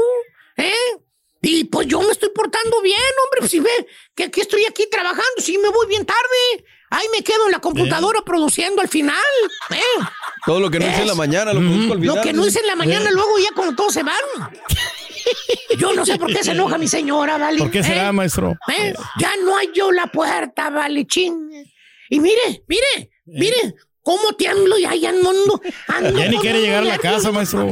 ¿eh? 0.56 0.72
Y 1.42 1.64
pues 1.64 1.86
yo 1.86 2.00
me 2.00 2.10
estoy 2.10 2.30
portando 2.30 2.80
bien, 2.82 2.98
hombre. 3.24 3.40
Pues 3.40 3.50
si 3.50 3.60
ve 3.60 3.70
que 4.14 4.24
aquí 4.24 4.40
estoy 4.40 4.64
aquí 4.64 4.88
trabajando, 4.90 5.24
si 5.38 5.56
me 5.58 5.68
voy 5.68 5.86
bien 5.86 6.04
tarde. 6.04 6.64
Ahí 6.88 7.06
me 7.12 7.22
quedo 7.24 7.46
en 7.46 7.52
la 7.52 7.58
computadora 7.58 8.22
produciendo 8.22 8.80
al 8.80 8.88
final, 8.88 9.16
¿eh? 9.70 10.04
Todo 10.44 10.60
lo 10.60 10.70
que 10.70 10.78
no 10.78 10.86
hice 10.86 11.00
en 11.02 11.08
la 11.08 11.14
mañana 11.16 11.52
lo 11.52 11.58
produzco 11.60 11.94
al 11.94 12.00
final. 12.00 12.16
Lo 12.16 12.22
que 12.22 12.32
no 12.32 12.46
hice 12.46 12.60
en 12.60 12.66
la 12.68 12.76
mañana, 12.76 13.10
luego 13.10 13.38
ya 13.38 13.48
cuando 13.54 13.74
todos 13.74 13.92
se 13.92 14.04
van. 14.04 14.14
Yo 15.78 15.92
no 15.92 16.06
sé 16.06 16.16
por 16.16 16.32
qué 16.32 16.44
se 16.44 16.52
enoja 16.52 16.78
mi 16.78 16.86
señora, 16.86 17.38
¿vale? 17.38 17.58
¿Por 17.58 17.70
qué 17.72 17.82
será, 17.82 18.08
¿Eh? 18.08 18.12
maestro? 18.12 18.56
¿Eh? 18.68 18.94
Ya 19.18 19.32
no 19.42 19.56
hay 19.56 19.70
yo 19.74 19.90
la 19.90 20.06
puerta, 20.06 20.70
vale, 20.70 21.06
ching. 21.06 21.50
Y 22.08 22.20
mire, 22.20 22.62
mire, 22.68 23.10
mire, 23.26 23.74
cómo 24.02 24.34
tiemblo, 24.34 24.78
ya, 24.78 24.94
ya 24.94 25.10
no 25.12 25.30
ando. 25.30 25.60
ando 25.88 26.18
Ya 26.18 26.28
ni 26.28 26.38
quiere 26.38 26.60
llegar 26.60 26.82
a 26.84 26.86
la 26.86 26.98
casa, 26.98 27.32
maestro. 27.32 27.68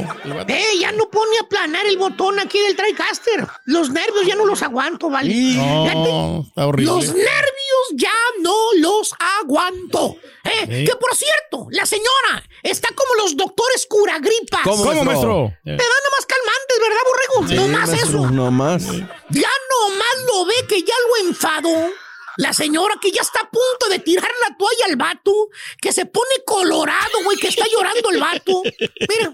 Eh, 0.47 0.63
ya 0.79 0.91
no 0.91 1.09
pone 1.09 1.37
a 1.39 1.47
planar 1.47 1.85
el 1.85 1.97
botón 1.97 2.39
aquí 2.39 2.59
del 2.59 2.75
TriCaster. 2.75 3.47
Los 3.65 3.89
nervios 3.89 4.25
ya 4.27 4.35
no 4.35 4.45
los 4.45 4.61
aguanto, 4.61 5.09
¿vale? 5.09 5.33
No, 5.55 6.43
está 6.47 6.67
horrible. 6.67 6.91
los 6.91 7.07
nervios 7.07 7.85
ya 7.93 8.11
no 8.41 8.53
los 8.79 9.13
aguanto. 9.41 10.17
Eh, 10.43 10.51
Sí. 10.67 10.85
Que 10.85 10.95
por 10.95 11.15
cierto, 11.15 11.67
la 11.71 11.85
señora 11.85 12.43
está 12.63 12.89
como 12.93 13.15
los 13.15 13.35
doctores 13.35 13.85
cura 13.87 14.19
gripas. 14.19 14.61
¿Cómo, 14.63 14.83
¿Cómo, 14.83 15.03
maestro? 15.03 15.53
Te 15.63 15.71
dan 15.71 15.77
nomás 15.77 16.25
calmantes, 16.27 16.79
¿verdad, 16.81 16.97
borrego? 17.07 17.47
Sí, 17.47 17.55
no 17.55 17.77
más 17.79 17.89
maestro, 17.89 18.19
eso. 18.19 18.31
No 18.31 18.51
más. 18.51 18.83
Ya 19.29 19.49
nomás 19.71 20.25
lo 20.27 20.45
ve 20.45 20.53
que 20.67 20.81
ya 20.81 20.93
lo 21.07 21.27
enfadó. 21.29 21.89
La 22.37 22.53
señora 22.53 22.95
que 23.01 23.11
ya 23.11 23.21
está 23.21 23.39
a 23.39 23.49
punto 23.49 23.87
de 23.89 23.99
tirar 23.99 24.29
la 24.47 24.55
toalla 24.57 24.85
al 24.89 24.95
vato, 24.95 25.33
que 25.81 25.91
se 25.91 26.05
pone 26.05 26.31
colorado, 26.45 27.23
güey, 27.23 27.37
que 27.37 27.47
está 27.47 27.65
llorando 27.71 28.09
el 28.11 28.19
vato. 28.19 28.61
Mira, 29.07 29.31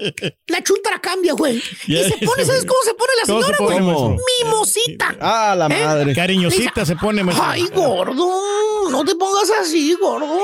la 0.48 0.64
chuntara 0.64 1.00
cambia, 1.02 1.34
güey. 1.34 1.62
Y 1.88 2.04
se 2.04 2.18
pone, 2.26 2.46
¿sabes 2.46 2.66
cómo 2.66 2.82
se 2.84 2.94
pone 2.94 3.12
la 3.20 3.26
¿Cómo 3.26 3.40
se 3.40 3.46
señora, 3.46 3.58
pone, 3.58 3.82
güey? 3.82 3.96
maestro? 3.96 4.26
Mimosita. 4.44 5.16
Ah, 5.20 5.56
la 5.58 5.66
¿Eh? 5.68 5.86
madre. 5.86 6.14
Cariñosita 6.16 6.86
se 6.86 6.96
pone, 6.96 7.24
maestro. 7.24 7.48
Ay, 7.48 7.68
gordo, 7.74 8.90
no 8.90 9.04
te 9.04 9.16
pongas 9.16 9.50
así, 9.62 9.94
gordo. 9.96 10.40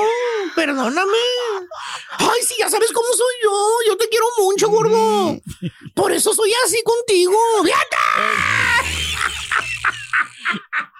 Perdóname. 0.54 1.18
Ay, 2.18 2.42
sí, 2.46 2.54
ya 2.58 2.68
sabes 2.68 2.90
cómo 2.92 3.08
soy 3.12 3.34
yo. 3.44 3.50
Yo 3.88 3.96
te 3.96 4.08
quiero 4.08 4.26
mucho, 4.38 4.68
gordo. 4.68 4.96
Mm. 4.96 5.40
Por 5.94 6.12
eso 6.12 6.34
soy 6.34 6.52
así 6.64 6.82
contigo. 6.82 7.36
¡Fíjate! 7.62 7.96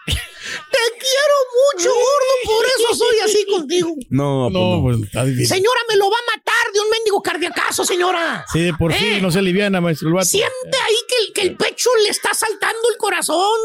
Quiero 1.28 1.90
mucho, 1.90 1.90
gordo. 1.94 2.56
Por 2.56 2.66
eso 2.66 2.94
soy 3.04 3.18
así 3.24 3.46
contigo. 3.46 3.88
No, 4.10 4.48
pues 4.50 4.52
No, 4.52 4.76
no. 4.76 4.82
pues 4.82 4.98
está 5.02 5.24
difícil. 5.24 5.48
Señora, 5.48 5.80
me 5.88 5.96
lo 5.96 6.10
va 6.10 6.16
a 6.16 6.36
matar 6.36 6.72
de 6.72 6.80
un 6.80 6.90
mendigo 6.90 7.22
cardíacazo, 7.22 7.84
señora. 7.84 8.44
Sí, 8.52 8.60
de 8.60 8.74
por 8.74 8.92
sí 8.94 9.04
Eh. 9.04 9.20
no 9.20 9.30
se 9.30 9.38
aliviana, 9.40 9.80
maestro. 9.80 10.08
El 10.08 10.14
vato. 10.14 10.26
Siente 10.26 10.78
ahí 10.86 10.96
que 11.08 11.16
el, 11.26 11.32
que 11.32 11.40
el 11.42 11.56
pecho 11.56 11.90
le 12.02 12.08
está 12.10 12.32
saltando 12.34 12.88
el 12.90 12.96
corazón. 12.98 13.58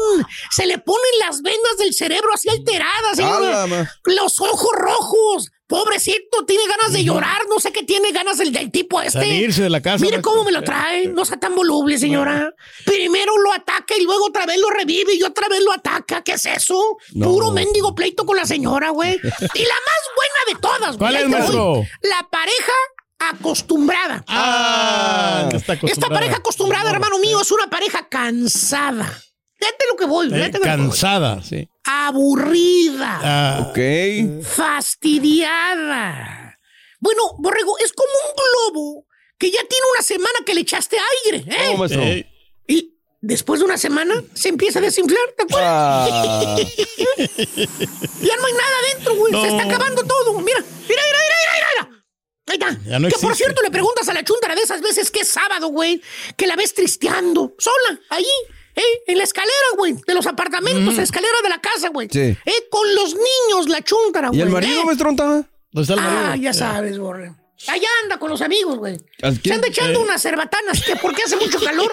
Se 0.50 0.66
le 0.66 0.78
ponen 0.78 1.18
las 1.20 1.40
venas 1.42 1.76
del 1.78 1.94
cerebro 1.94 2.30
así 2.34 2.48
alteradas, 2.48 3.16
señora. 3.16 3.66
Los 4.04 4.40
ojos 4.40 4.70
rojos. 4.76 5.50
Pobrecito, 5.74 6.44
tiene 6.46 6.62
ganas 6.68 6.92
de 6.92 7.02
llorar. 7.02 7.42
No 7.48 7.58
sé 7.58 7.72
qué 7.72 7.82
tiene 7.82 8.12
ganas 8.12 8.38
el 8.38 8.52
del 8.52 8.70
tipo 8.70 9.00
este. 9.00 9.18
Salirse 9.18 9.64
de 9.64 9.70
la 9.70 9.82
casa. 9.82 10.04
Mire 10.04 10.22
cómo 10.22 10.44
me 10.44 10.52
lo 10.52 10.62
trae. 10.62 11.08
No 11.08 11.24
sea 11.24 11.36
tan 11.36 11.52
voluble, 11.56 11.98
señora. 11.98 12.54
Primero 12.84 13.36
lo 13.38 13.52
ataca 13.52 13.96
y 13.98 14.04
luego 14.04 14.26
otra 14.26 14.46
vez 14.46 14.58
lo 14.58 14.70
revive 14.70 15.14
y 15.14 15.22
otra 15.24 15.48
vez 15.48 15.60
lo 15.64 15.72
ataca. 15.72 16.22
¿Qué 16.22 16.34
es 16.34 16.46
eso? 16.46 16.80
No. 17.14 17.26
Puro 17.28 17.50
mendigo 17.50 17.92
pleito 17.92 18.24
con 18.24 18.36
la 18.36 18.46
señora, 18.46 18.90
güey. 18.90 19.14
Y 19.54 19.62
la 19.62 19.74
más 19.74 20.02
buena 20.16 20.40
de 20.46 20.54
todas, 20.60 20.96
güey. 20.96 20.98
¿Cuál 20.98 21.16
es, 21.16 21.28
maestro? 21.28 21.82
La 22.02 22.28
pareja 22.30 22.72
acostumbrada. 23.18 24.24
Ah, 24.28 25.48
está 25.52 25.72
Esta 25.72 25.72
acostumbrada. 25.72 26.14
pareja 26.14 26.36
acostumbrada, 26.36 26.90
hermano 26.90 27.18
mío, 27.18 27.40
es 27.40 27.50
una 27.50 27.68
pareja 27.68 28.08
cansada. 28.08 29.20
Fíjate 29.64 29.84
lo 29.90 29.96
que 29.96 30.04
voy, 30.06 30.26
Eh, 30.26 30.30
lo 30.30 30.44
que 30.52 30.58
voy. 30.58 30.66
cansada, 30.66 31.42
sí. 31.42 31.68
Aburrida. 31.84 33.20
Ah, 33.22 33.66
Ok. 33.70 33.78
Fastidiada. 34.44 36.58
Bueno, 37.00 37.22
Borrego, 37.38 37.78
es 37.78 37.92
como 37.92 38.10
un 38.28 38.34
globo 38.74 39.06
que 39.38 39.50
ya 39.50 39.60
tiene 39.68 39.84
una 39.94 40.02
semana 40.02 40.38
que 40.46 40.54
le 40.54 40.60
echaste 40.62 40.96
aire, 41.26 41.44
¿eh? 41.50 41.68
¿Cómo, 41.72 41.84
eh, 41.86 42.26
Y 42.66 42.94
después 43.20 43.60
de 43.60 43.66
una 43.66 43.76
semana 43.78 44.22
se 44.34 44.48
empieza 44.48 44.78
a 44.78 44.82
desinflar, 44.82 45.20
¿te 45.36 45.42
acuerdas? 45.44 45.70
Ah. 45.72 46.56
Ya 47.16 48.36
no 48.36 48.46
hay 48.46 48.52
nada 48.52 48.78
adentro, 48.84 49.14
güey. 49.16 49.32
Se 49.32 49.48
está 49.48 49.64
acabando 49.64 50.02
todo. 50.04 50.38
Mira, 50.40 50.60
mira, 50.88 50.88
mira, 50.88 51.18
mira, 51.18 51.36
mira, 51.54 51.66
mira. 51.74 51.90
Ahí 52.46 52.58
está. 52.58 52.78
Ya 52.90 52.98
no 52.98 53.08
que 53.08 53.16
por 53.18 53.34
cierto 53.36 53.62
le 53.62 53.70
preguntas 53.70 54.08
a 54.08 54.14
la 54.14 54.24
chuntara 54.24 54.54
de 54.54 54.62
esas 54.62 54.80
veces 54.80 55.10
que 55.10 55.20
es 55.20 55.28
sábado, 55.28 55.68
güey, 55.68 56.00
que 56.36 56.46
la 56.46 56.56
ves 56.56 56.74
tristeando, 56.74 57.54
sola, 57.58 58.00
ahí, 58.10 58.26
¿eh? 58.76 58.82
En 59.06 59.18
la 59.18 59.24
escalera, 59.24 59.52
güey, 59.76 59.94
de 60.06 60.14
los 60.14 60.26
apartamentos, 60.26 60.94
la 60.96 61.02
escalera 61.02 61.34
de 61.42 61.48
la 61.48 61.60
casa, 61.60 61.88
güey. 61.90 62.08
Sí. 62.10 62.20
¿Eh? 62.20 62.68
Con 62.70 62.94
los 62.94 63.14
niños, 63.14 63.68
la 63.68 63.82
chuntara, 63.82 64.28
güey. 64.28 64.40
¿Y 64.40 64.42
el 64.42 64.48
marido, 64.50 64.80
¿eh? 64.80 64.84
maestro, 64.84 65.12
dónde 65.12 65.46
¿Dónde 65.72 65.82
está 65.82 65.94
el 65.94 66.00
marido? 66.00 66.22
Ah, 66.32 66.36
ya 66.36 66.52
sabes, 66.52 66.98
borre. 66.98 67.32
Allá 67.68 67.88
anda 68.02 68.18
con 68.18 68.28
los 68.30 68.42
amigos, 68.42 68.76
güey. 68.76 68.98
¿Al 69.22 69.36
Se 69.36 69.40
quién? 69.40 69.54
anda 69.54 69.68
echando 69.68 70.00
Eh. 70.00 70.02
unas 70.02 70.20
cerbatanas, 70.20 70.82
que 70.84 70.96
porque 70.96 71.22
hace 71.22 71.36
mucho 71.36 71.58
calor 71.60 71.90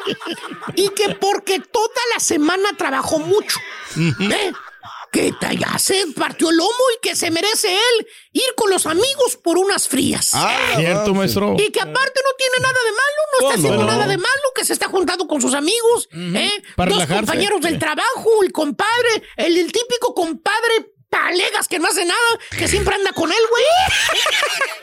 y 0.76 0.90
que 0.90 1.10
porque 1.16 1.60
toda 1.60 2.02
la 2.14 2.20
semana 2.20 2.70
trabajó 2.78 3.20
mucho. 3.20 3.58
¿Eh? 3.98 4.52
Que 5.12 5.34
ya 5.60 5.78
se 5.78 6.06
partió 6.16 6.50
el 6.50 6.56
lomo 6.58 6.72
y 6.98 7.02
que 7.02 7.16
se 7.18 7.30
merece 7.32 7.74
él 7.74 8.08
ir 8.32 8.56
con 8.56 8.70
los 8.70 8.86
amigos 8.86 9.36
por 9.44 9.58
unas 9.58 9.88
frías. 9.90 10.30
Ah, 10.34 10.58
Cierto, 10.78 11.14
maestro. 11.14 11.56
Y 11.60 11.70
que 11.70 11.82
aparte 11.82 12.22
no 12.24 12.32
tiene 12.38 12.58
nada 12.62 12.80
de 12.86 12.92
malo, 12.92 13.22
no 13.34 13.48
está 13.50 13.60
haciendo 13.60 13.84
No. 13.84 13.88
nada 13.92 14.08
de 14.08 14.18
malo, 14.18 14.44
que 14.56 14.64
se 14.64 14.72
está 14.74 14.88
juntando 14.88 15.28
con 15.28 15.42
sus 15.42 15.54
amigos, 15.54 16.08
¿eh? 16.14 16.64
Para 16.78 16.92
Dos 16.92 17.00
relajarse. 17.00 17.26
compañeros 17.26 17.62
del 17.62 17.78
trabajo, 17.78 18.30
el 18.44 18.52
compadre, 18.54 19.24
el, 19.36 19.58
el 19.58 19.72
típico 19.74 20.14
compadre 20.16 20.94
palegas 21.12 21.68
que 21.68 21.78
no 21.78 21.88
hace 21.90 22.06
nada, 22.06 22.40
que 22.58 22.70
siempre 22.70 22.96
anda 22.96 23.12
con 23.12 23.30
él, 23.30 23.38
güey. 23.50 23.64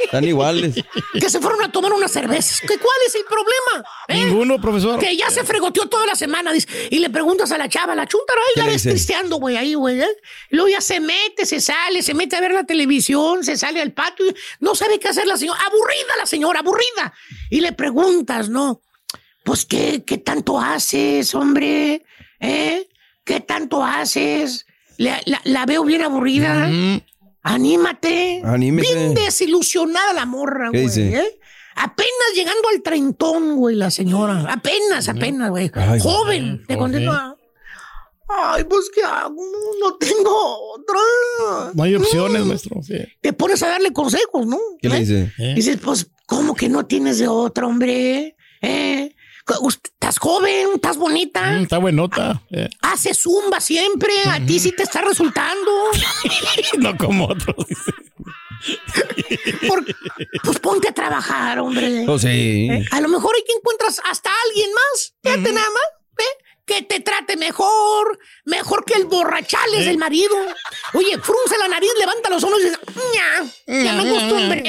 Están 0.05 0.25
iguales. 0.25 0.75
que 1.19 1.31
se 1.31 1.41
fueron 1.41 1.63
a 1.63 1.73
tomar 1.73 1.93
unas 1.93 2.13
cervezas. 2.13 2.61
¿Que 2.61 2.79
¿Cuál 2.79 2.97
es 3.07 3.15
el 3.15 3.25
problema? 3.25 3.89
¿Eh? 4.09 4.27
Ninguno, 4.27 4.61
profesor. 4.61 5.01
Que 5.01 5.17
ya 5.17 5.31
se 5.31 5.43
fregoteó 5.43 5.87
toda 5.89 6.07
la 6.07 6.15
semana. 6.15 6.53
dice, 6.53 6.69
y 6.91 6.99
le 6.99 7.09
preguntas 7.09 7.51
a 7.51 7.57
la 7.59 7.69
chava, 7.69 7.95
la 7.95 8.07
chuntara, 8.07 8.41
ahí 8.41 8.53
¿Qué 8.55 8.61
la 8.61 8.67
ves 8.67 8.83
tristeando, 8.83 9.37
güey, 9.37 9.57
ahí, 9.57 9.73
güey. 9.75 10.03
¿eh? 10.03 10.09
Luego 10.51 10.69
ya 10.69 10.83
se 10.83 11.01
mete, 11.01 11.47
se 11.47 11.63
sale, 11.63 12.03
se 12.03 12.13
mete 12.13 12.37
a 12.37 12.41
ver 12.41 12.53
la 12.53 12.65
televisión, 12.65 13.43
se 13.43 13.57
sale 13.57 13.81
al 13.81 13.93
patio. 13.93 14.27
y 14.27 14.35
No 14.61 14.75
sabe 14.75 14.99
qué 15.01 15.09
hacer 15.09 15.27
la 15.27 15.39
señora. 15.39 15.59
Aburrida 15.67 16.17
la 16.19 16.27
señora, 16.27 16.61
aburrida. 16.61 17.15
Y 17.49 17.63
le 17.63 17.73
preguntas, 17.73 18.51
¿no? 18.51 18.83
Pues, 19.45 19.65
¿qué, 19.65 20.05
qué 20.07 20.19
tanto 20.19 20.61
haces, 20.61 21.35
hombre? 21.35 22.05
¿Eh? 22.39 22.87
¿Qué 23.25 23.41
tanto 23.41 23.83
haces? 23.83 24.67
La, 24.99 25.21
la- 25.25 25.41
la 25.45 25.65
veo 25.67 25.85
bien 25.85 26.03
aburrida. 26.03 26.69
Mm, 26.69 27.01
Anímate. 27.43 28.43
Anímese. 28.45 28.95
Bien 28.95 29.15
desilusionada 29.15 30.13
la 30.13 30.27
morra, 30.27 30.69
¿Qué 30.73 30.83
güey. 30.83 30.99
¿eh? 31.15 31.41
Apenas 31.77 32.35
llegando 32.35 32.69
al 32.75 32.83
treintón, 32.83 33.57
güey, 33.57 33.77
la 33.77 33.91
señora. 33.91 34.45
Apenas, 34.53 35.09
apenas, 35.09 35.49
güey. 35.51 35.71
Ay, 35.75 36.01
Joven. 36.01 36.65
Te 36.67 36.75
joven. 36.75 36.79
contesta. 36.93 37.37
Ay, 38.29 38.65
pues, 38.65 38.91
¿qué 38.95 39.03
hago? 39.03 39.35
No 39.81 39.97
tengo 39.97 40.73
otra. 40.75 41.71
No 41.73 41.83
hay 41.83 41.95
opciones, 41.95 42.45
maestro. 42.45 42.83
sí. 42.83 42.97
Te 43.23 43.33
pones 43.33 43.63
a 43.63 43.69
darle 43.69 43.93
consejos, 43.93 44.47
¿no? 44.47 44.59
¿Qué 44.83 44.89
le 44.91 44.99
dice? 45.01 45.33
Dices, 45.55 45.79
pues, 45.83 46.11
¿cómo 46.27 46.55
que 46.55 46.69
no 46.69 46.85
tienes 46.85 47.19
de 47.19 47.29
otra, 47.29 47.67
hombre? 47.67 48.37
¿Eh? 48.61 49.15
Estás 49.69 50.19
joven, 50.19 50.69
estás 50.75 50.97
bonita. 50.97 51.43
Mm, 51.47 51.63
está 51.63 51.79
buenota. 51.79 52.43
eh. 52.51 52.69
Hace 52.83 53.15
zumba 53.15 53.61
siempre. 53.61 54.13
A 54.31 54.45
ti 54.45 54.59
sí 54.59 54.73
te 54.73 54.83
está 54.83 55.01
resultando. 55.03 55.71
no 56.79 56.97
como 56.97 57.27
otros. 57.27 57.57
Por- 59.67 59.85
pues 60.45 60.59
ponte 60.61 60.89
a 60.89 60.93
trabajar, 60.93 61.59
hombre. 61.61 62.05
Oh, 62.09 62.19
sí. 62.19 62.69
¿Eh? 62.71 62.85
A 62.91 63.01
lo 63.01 63.09
mejor 63.09 63.35
hay 63.37 63.43
que 63.45 63.53
encuentras 63.57 64.01
hasta 64.11 64.31
alguien 64.49 64.71
más. 64.73 65.15
Fíjate 65.23 65.53
nada 65.53 65.69
más. 65.71 65.83
¿Eh? 66.69 66.75
Que 66.75 66.83
te 66.83 67.01
trate 67.01 67.37
mejor. 67.37 68.19
Mejor 68.45 68.85
que 68.85 68.95
el 68.95 69.05
borrachales 69.07 69.85
del 69.87 69.99
marido. 69.99 70.35
Oye, 70.95 71.19
frunce 71.19 71.57
la 71.59 71.69
nariz, 71.69 71.91
levanta 71.99 72.31
los 72.31 72.43
hombros 72.45 72.61
y 72.63 72.65
dice, 72.67 72.79
"Ña, 73.15 73.85
ya 73.85 73.93
me 73.95 74.11
acostumbré. 74.11 74.63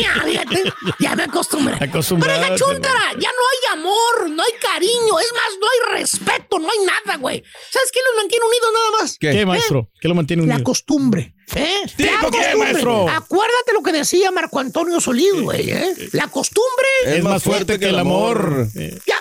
Ña, 0.00 0.22
fíjate, 0.24 0.72
ya 1.00 1.16
me 1.16 1.22
acostumbré. 1.24 1.76
Pero 1.78 2.56
chuntara, 2.56 3.12
ya 3.18 3.30
no 3.30 3.42
hay 3.50 3.78
amor, 3.78 4.30
no 4.30 4.42
hay 4.42 4.52
cariño. 4.60 5.18
Es 5.20 5.32
más, 5.32 5.58
no 5.60 5.66
hay 5.66 6.00
respeto, 6.00 6.58
no 6.58 6.68
hay 6.70 6.78
nada, 6.86 7.18
güey. 7.18 7.42
¿Sabes 7.70 7.90
qué 7.92 8.00
los 8.06 8.16
mantiene 8.22 8.44
unidos 8.46 8.70
nada 8.72 8.90
más? 9.00 9.16
¿Qué, 9.18 9.46
maestro? 9.46 9.90
¿Qué 10.00 10.08
lo 10.08 10.14
mantiene 10.14 10.46
La 10.46 10.54
unido? 10.54 10.64
costumbre. 10.64 11.34
¿eh? 11.54 11.82
¿Tipo 11.96 12.10
La 12.12 12.18
qué, 12.20 12.26
costumbre. 12.36 12.56
maestro? 12.58 13.08
Acuérdate 13.08 13.72
lo 13.74 13.82
que 13.82 13.92
decía 13.92 14.30
Marco 14.30 14.58
Antonio 14.60 15.00
Solís, 15.00 15.32
güey. 15.40 15.70
¿eh? 15.70 15.94
La 16.12 16.28
costumbre. 16.28 16.88
Es 17.06 17.22
más 17.22 17.42
fuerte 17.42 17.78
que 17.78 17.88
el 17.88 17.98
amor. 17.98 18.68
Ya. 19.06 19.18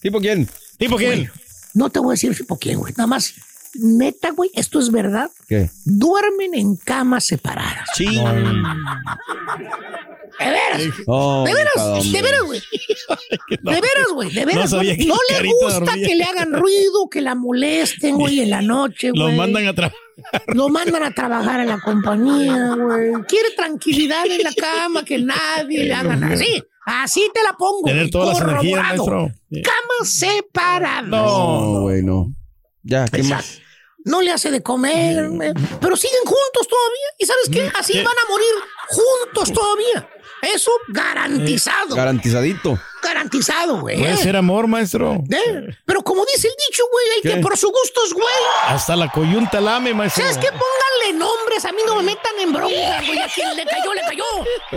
¿Tipo 0.00 0.20
quién? 0.20 0.48
¿Tipo 0.78 0.96
quién? 0.96 1.30
No 1.74 1.90
te 1.90 1.98
voy 1.98 2.10
a 2.10 2.14
decir 2.14 2.36
tipo 2.36 2.58
quién, 2.58 2.78
güey. 2.78 2.92
Nada 2.96 3.06
más. 3.06 3.34
Neta, 3.74 4.30
güey, 4.30 4.50
esto 4.54 4.80
es 4.80 4.90
verdad. 4.90 5.30
¿Qué? 5.46 5.70
Duermen 5.84 6.54
en 6.54 6.76
camas 6.76 7.26
separadas. 7.26 7.86
Sí. 7.94 8.06
De 8.06 8.22
veras. 10.44 10.82
Oh, 11.06 11.44
de 11.46 11.54
veras, 11.54 11.74
de 12.12 12.22
veras, 12.22 12.42
güey. 12.42 12.60
De 13.48 13.80
veras, 13.80 14.06
güey, 14.14 14.30
de 14.32 14.44
veras. 14.46 14.72
No 14.72 14.78
No 14.82 14.84
le 14.84 14.96
gusta 15.62 15.80
dormía. 15.80 16.06
que 16.08 16.14
le 16.14 16.24
hagan 16.24 16.52
ruido, 16.54 17.08
que 17.10 17.20
la 17.20 17.34
molesten, 17.34 18.16
güey, 18.16 18.40
en 18.40 18.50
la 18.50 18.62
noche, 18.62 19.10
güey. 19.10 19.22
Lo 19.22 19.30
mandan 19.36 19.66
a 19.66 19.74
trabajar. 19.74 19.98
Lo 20.54 20.68
mandan 20.68 21.02
a 21.04 21.10
trabajar 21.12 21.60
en 21.60 21.68
la 21.68 21.80
compañía, 21.80 22.74
güey. 22.74 23.12
Quiere 23.28 23.50
tranquilidad 23.56 24.26
en 24.26 24.42
la 24.42 24.52
cama, 24.54 25.04
que 25.04 25.18
nadie 25.18 25.84
le 25.84 25.94
haga 25.94 26.16
nada. 26.16 26.34
Así, 26.34 26.62
así 26.88 27.30
te 27.32 27.42
la 27.42 27.52
pongo. 27.54 27.84
Tener 27.84 28.10
todas 28.10 28.38
las 28.38 28.48
energías, 28.48 28.82
maestro. 28.82 29.30
Camas 29.50 30.08
separadas. 30.10 31.04
No, 31.04 31.80
güey, 31.82 32.02
no. 32.02 32.32
Ya, 32.82 33.06
¿qué 33.06 33.22
más? 33.22 33.44
Exacto. 33.44 33.68
No 34.04 34.22
le 34.22 34.32
hace 34.32 34.50
de 34.50 34.62
comer, 34.62 35.28
güey. 35.28 35.52
pero 35.80 35.96
siguen 35.96 36.24
juntos 36.24 36.66
todavía. 36.68 37.08
¿Y 37.18 37.26
sabes 37.26 37.48
qué? 37.52 37.70
Así 37.78 37.92
¿Qué? 37.92 38.02
van 38.02 38.14
a 38.14 38.30
morir 38.30 38.48
juntos 38.88 39.52
todavía. 39.52 40.08
Eso 40.40 40.70
garantizado. 40.88 41.96
Garantizadito. 41.96 42.78
garantizado, 43.02 43.80
güey. 43.80 43.98
Puede 43.98 44.16
ser 44.16 44.36
amor, 44.36 44.66
maestro. 44.66 45.22
¿Eh? 45.30 45.76
Pero 45.84 46.02
como 46.02 46.24
dice 46.24 46.48
el 46.48 46.54
dicho, 46.68 46.84
güey, 46.90 47.06
el 47.16 47.22
¿Qué? 47.22 47.34
que 47.34 47.40
por 47.42 47.56
su 47.58 47.68
gusto 47.70 48.00
es 48.06 48.12
güey. 48.14 48.24
Hasta 48.66 48.96
la 48.96 49.10
coyunta 49.10 49.60
lame, 49.60 49.92
maestro. 49.92 50.22
¿Sabes 50.22 50.38
qué? 50.38 50.46
Pónganle 50.46 51.18
nombres, 51.18 51.64
a 51.64 51.72
mí 51.72 51.80
no 51.84 51.96
me 51.96 52.04
metan 52.04 52.38
en 52.40 52.52
bronca, 52.52 53.02
güey. 53.06 53.18
A 53.18 53.28
quien 53.28 53.56
le 53.56 53.64
cayó, 53.66 53.92
le 53.92 54.00
cayó. 54.02 54.24
He 54.72 54.76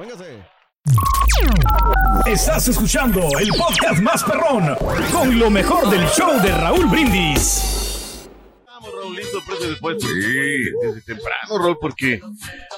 véngase. 0.00 0.44
Estás 2.26 2.68
escuchando 2.68 3.20
el 3.38 3.48
podcast 3.50 4.00
más 4.00 4.24
perrón 4.24 4.74
con 5.12 5.38
lo 5.38 5.50
mejor 5.50 5.90
del 5.90 6.06
show 6.08 6.40
de 6.40 6.52
Raúl 6.52 6.86
Brindis. 6.86 8.28
Vamos, 8.66 8.90
Raúl, 8.94 9.16
listo, 9.16 9.38
después. 9.68 9.96
Sí. 10.02 10.70
Desde 10.82 11.00
temprano, 11.02 11.58
Raúl, 11.58 11.78
porque 11.80 12.20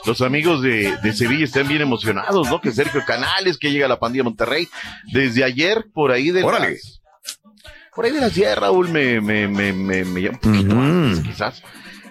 los 0.05 0.21
amigos 0.23 0.63
de, 0.63 0.97
de 1.03 1.13
Sevilla 1.13 1.45
están 1.45 1.69
bien 1.69 1.83
emocionados, 1.83 2.49
¿no? 2.49 2.61
Que 2.61 2.73
Sergio 2.73 3.05
Canales, 3.05 3.59
que 3.59 3.71
llega 3.71 3.87
a 3.87 3.89
la 3.89 3.99
pandilla 3.99 4.25
Monterrey. 4.25 4.69
Desde 5.13 5.45
ayer, 5.45 5.87
por 5.93 6.11
ahí 6.11 6.31
de 6.31 6.43
Órale. 6.43 6.73
las... 6.73 7.01
Por 7.95 8.05
ahí 8.05 8.13
de 8.13 8.21
las 8.21 8.35
10, 8.35 8.57
Raúl, 8.57 8.89
me, 8.89 9.21
me, 9.21 9.49
me, 9.49 9.73
me, 9.73 10.05
me 10.05 10.23
llama 10.23 10.39
un 10.43 10.53
poquito 10.53 10.75
antes, 10.75 11.21
quizás. 11.21 11.63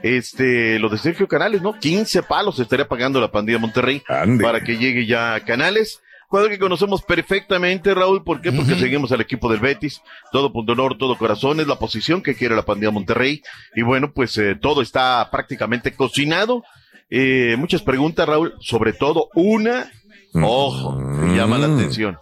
Este, 0.01 0.79
lo 0.79 0.89
de 0.89 0.97
Sergio 0.97 1.27
Canales, 1.27 1.61
¿no? 1.61 1.77
15 1.77 2.23
palos 2.23 2.59
estaría 2.59 2.87
pagando 2.87 3.19
la 3.19 3.31
pandilla 3.31 3.59
Monterrey 3.59 4.01
Ande. 4.07 4.43
para 4.43 4.61
que 4.61 4.77
llegue 4.77 5.05
ya 5.05 5.35
a 5.35 5.39
Canales. 5.41 6.01
Jugador 6.29 6.51
que 6.51 6.59
conocemos 6.59 7.01
perfectamente, 7.01 7.93
Raúl. 7.95 8.23
¿Por 8.23 8.39
qué? 8.39 8.51
Porque 8.51 8.75
seguimos 8.75 9.11
al 9.11 9.21
equipo 9.21 9.49
del 9.49 9.59
Betis. 9.59 10.01
Todo 10.31 10.53
punto 10.53 10.73
honor, 10.73 10.95
todo 10.95 11.17
corazón. 11.17 11.59
Es 11.59 11.67
la 11.67 11.79
posición 11.79 12.21
que 12.21 12.35
quiere 12.35 12.55
la 12.55 12.61
pandilla 12.61 12.91
Monterrey. 12.91 13.41
Y 13.75 13.81
bueno, 13.81 14.11
pues 14.13 14.37
eh, 14.37 14.55
todo 14.55 14.83
está 14.83 15.27
prácticamente 15.31 15.91
cocinado. 15.95 16.63
Eh, 17.09 17.55
muchas 17.57 17.81
preguntas, 17.81 18.27
Raúl. 18.27 18.53
Sobre 18.59 18.93
todo 18.93 19.29
una. 19.33 19.91
Ojo, 20.35 20.95
me 20.99 21.35
llama 21.35 21.57
la 21.57 21.65
atención. 21.65 22.17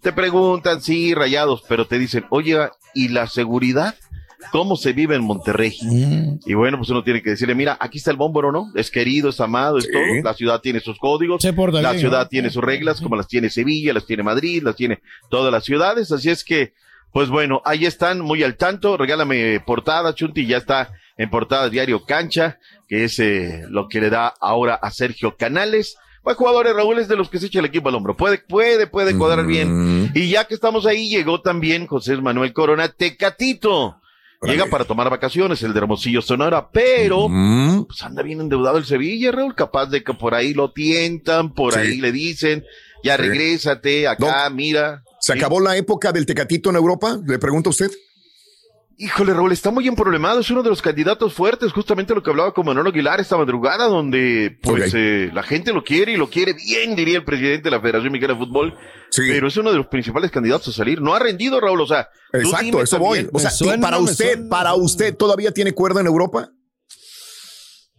Te 0.00 0.12
preguntan, 0.12 0.80
sí, 0.80 1.12
rayados, 1.12 1.64
pero 1.68 1.86
te 1.86 1.98
dicen, 1.98 2.24
oye, 2.30 2.56
¿y 2.94 3.08
la 3.08 3.26
seguridad? 3.26 3.96
¿Cómo 4.52 4.76
se 4.76 4.92
vive 4.92 5.16
en 5.16 5.22
Monterrey? 5.24 5.76
Y 6.46 6.54
bueno, 6.54 6.78
pues 6.78 6.88
uno 6.90 7.02
tiene 7.02 7.22
que 7.22 7.30
decirle, 7.30 7.54
mira, 7.54 7.76
aquí 7.80 7.98
está 7.98 8.10
el 8.10 8.16
bómboro, 8.16 8.52
¿no? 8.52 8.70
Es 8.74 8.90
querido, 8.90 9.30
es 9.30 9.40
amado, 9.40 9.78
es 9.78 9.90
todo. 9.90 10.02
La 10.22 10.34
ciudad 10.34 10.60
tiene 10.60 10.80
sus 10.80 10.98
códigos. 10.98 11.42
Se 11.42 11.52
porta 11.52 11.82
La 11.82 11.90
bien, 11.90 12.00
ciudad 12.00 12.22
¿no? 12.22 12.28
tiene 12.28 12.50
sus 12.50 12.62
reglas, 12.62 13.00
como 13.00 13.16
las 13.16 13.26
tiene 13.26 13.50
Sevilla, 13.50 13.92
las 13.92 14.06
tiene 14.06 14.22
Madrid, 14.22 14.62
las 14.62 14.76
tiene 14.76 15.00
todas 15.28 15.52
las 15.52 15.64
ciudades. 15.64 16.12
Así 16.12 16.30
es 16.30 16.44
que, 16.44 16.72
pues 17.12 17.28
bueno, 17.30 17.62
ahí 17.64 17.84
están 17.84 18.20
muy 18.20 18.42
al 18.44 18.56
tanto. 18.56 18.96
Regálame 18.96 19.60
portada, 19.60 20.14
Chunti, 20.14 20.46
ya 20.46 20.58
está 20.58 20.92
en 21.16 21.30
portada 21.30 21.68
Diario 21.68 22.04
Cancha, 22.04 22.58
que 22.86 23.04
es 23.04 23.18
eh, 23.18 23.64
lo 23.68 23.88
que 23.88 24.00
le 24.00 24.08
da 24.08 24.32
ahora 24.40 24.74
a 24.74 24.90
Sergio 24.92 25.36
Canales. 25.36 25.96
Buen 26.22 26.36
jugador, 26.36 26.68
eh, 26.68 26.72
Raúl 26.72 26.98
es 27.00 27.08
de 27.08 27.16
los 27.16 27.28
que 27.28 27.40
se 27.40 27.46
echa 27.46 27.58
el 27.58 27.64
equipo 27.64 27.88
al 27.88 27.96
hombro. 27.96 28.16
Puede, 28.16 28.38
puede, 28.38 28.86
puede 28.86 29.16
cuadrar 29.18 29.46
bien. 29.46 30.12
Y 30.14 30.28
ya 30.30 30.44
que 30.44 30.54
estamos 30.54 30.86
ahí, 30.86 31.08
llegó 31.08 31.40
también 31.40 31.86
José 31.86 32.16
Manuel 32.18 32.52
Corona 32.52 32.88
Tecatito. 32.88 34.00
Llega 34.42 34.66
para 34.66 34.84
tomar 34.84 35.10
vacaciones, 35.10 35.62
el 35.64 35.72
de 35.72 35.80
Hermosillo 35.80 36.22
Sonora, 36.22 36.70
pero 36.70 37.26
pues 37.86 38.02
anda 38.02 38.22
bien 38.22 38.40
endeudado 38.40 38.78
el 38.78 38.84
Sevilla, 38.84 39.32
Raúl, 39.32 39.54
capaz 39.56 39.86
de 39.86 40.04
que 40.04 40.14
por 40.14 40.34
ahí 40.34 40.54
lo 40.54 40.72
tientan, 40.72 41.52
por 41.54 41.74
Sí. 41.74 41.80
ahí 41.80 42.00
le 42.00 42.12
dicen, 42.12 42.64
ya 43.02 43.16
Sí. 43.16 43.22
regrésate 43.22 44.06
acá, 44.06 44.48
mira. 44.50 45.02
¿Se 45.20 45.32
Sí. 45.32 45.38
acabó 45.38 45.58
la 45.60 45.76
época 45.76 46.12
del 46.12 46.24
Tecatito 46.24 46.70
en 46.70 46.76
Europa? 46.76 47.18
Le 47.26 47.38
pregunta 47.40 47.70
usted. 47.70 47.90
Híjole, 49.00 49.32
Raúl, 49.32 49.52
está 49.52 49.70
muy 49.70 49.86
emproblemado, 49.86 50.40
es 50.40 50.50
uno 50.50 50.64
de 50.64 50.70
los 50.70 50.82
candidatos 50.82 51.32
fuertes, 51.32 51.72
justamente 51.72 52.16
lo 52.16 52.20
que 52.20 52.30
hablaba 52.30 52.52
con 52.52 52.66
Manolo 52.66 52.90
Aguilar 52.90 53.20
esta 53.20 53.36
madrugada, 53.36 53.86
donde 53.86 54.58
pues 54.60 54.92
eh, 54.92 55.30
la 55.32 55.44
gente 55.44 55.72
lo 55.72 55.84
quiere 55.84 56.14
y 56.14 56.16
lo 56.16 56.28
quiere 56.28 56.52
bien, 56.54 56.96
diría 56.96 57.18
el 57.18 57.24
presidente 57.24 57.64
de 57.64 57.70
la 57.70 57.80
Federación 57.80 58.10
Mexicana 58.10 58.36
de 58.36 58.44
Fútbol, 58.44 58.74
pero 59.14 59.46
es 59.46 59.56
uno 59.56 59.70
de 59.70 59.76
los 59.76 59.86
principales 59.86 60.32
candidatos 60.32 60.66
a 60.66 60.72
salir. 60.72 61.00
No 61.00 61.14
ha 61.14 61.20
rendido, 61.20 61.60
Raúl, 61.60 61.80
o 61.80 61.86
sea, 61.86 62.08
Exacto, 62.32 62.82
eso 62.82 62.98
voy. 62.98 63.18
también. 63.18 63.30
O 63.32 63.38
sea, 63.38 63.74
y 63.76 63.78
para 63.78 63.98
usted, 63.98 64.48
para 64.48 64.74
usted, 64.74 65.16
¿todavía 65.16 65.52
tiene 65.52 65.72
cuerda 65.72 66.00
en 66.00 66.08
Europa? 66.08 66.50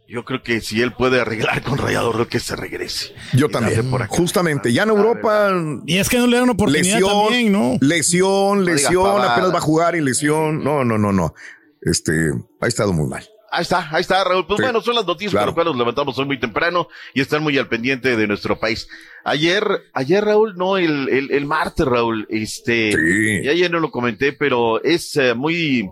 Yo 0.09 0.25
creo 0.25 0.41
que 0.41 0.59
si 0.59 0.81
él 0.81 0.91
puede 0.91 1.21
arreglar 1.21 1.61
con 1.61 1.77
Rayador, 1.77 2.27
que 2.27 2.39
se 2.39 2.55
regrese. 2.55 3.13
Yo 3.33 3.47
también. 3.47 3.91
por 3.91 4.01
acá. 4.01 4.15
Justamente, 4.15 4.73
ya 4.73 4.81
en 4.81 4.89
Europa. 4.89 5.51
Y 5.85 5.99
es 5.99 6.09
que 6.09 6.17
no 6.17 6.25
le 6.25 6.37
dan 6.39 6.49
oportunidad 6.49 6.95
lesión, 6.95 7.11
también, 7.11 7.51
¿no? 7.51 7.77
Lesión, 7.79 8.65
lesión, 8.65 9.21
apenas 9.21 9.53
va 9.53 9.59
a 9.59 9.61
jugar 9.61 9.95
y 9.95 10.01
lesión. 10.01 10.63
No, 10.63 10.83
no, 10.83 10.97
no, 10.97 11.11
no. 11.11 11.35
Este, 11.83 12.11
ha 12.59 12.67
estado 12.67 12.91
muy 12.91 13.07
mal. 13.07 13.23
Ahí 13.51 13.61
está, 13.61 13.87
ahí 13.91 14.01
está, 14.01 14.23
Raúl. 14.23 14.47
Pues 14.47 14.57
Sí, 14.57 14.63
bueno, 14.63 14.81
son 14.81 14.95
las 14.95 15.05
noticias 15.05 15.31
claro. 15.31 15.45
con 15.45 15.49
las 15.49 15.53
cuales 15.55 15.71
nos 15.73 15.79
levantamos 15.79 16.17
hoy 16.17 16.25
muy 16.25 16.39
temprano 16.39 16.87
y 17.13 17.21
están 17.21 17.43
muy 17.43 17.55
al 17.59 17.67
pendiente 17.67 18.15
de 18.15 18.27
nuestro 18.27 18.59
país. 18.59 18.87
Ayer, 19.29 19.63
ayer, 19.93 20.23
Raúl, 20.25 20.55
no, 20.57 20.77
el, 20.77 21.07
el, 21.09 21.31
el 21.31 21.45
martes, 21.45 21.85
Raúl, 21.85 22.25
este, 22.29 22.93
y 23.43 23.47
ayer 23.47 23.69
no 23.69 23.79
lo 23.79 23.91
comenté, 23.91 24.33
pero 24.33 24.81
es 24.83 25.15
eh, 25.17 25.33
muy, 25.35 25.87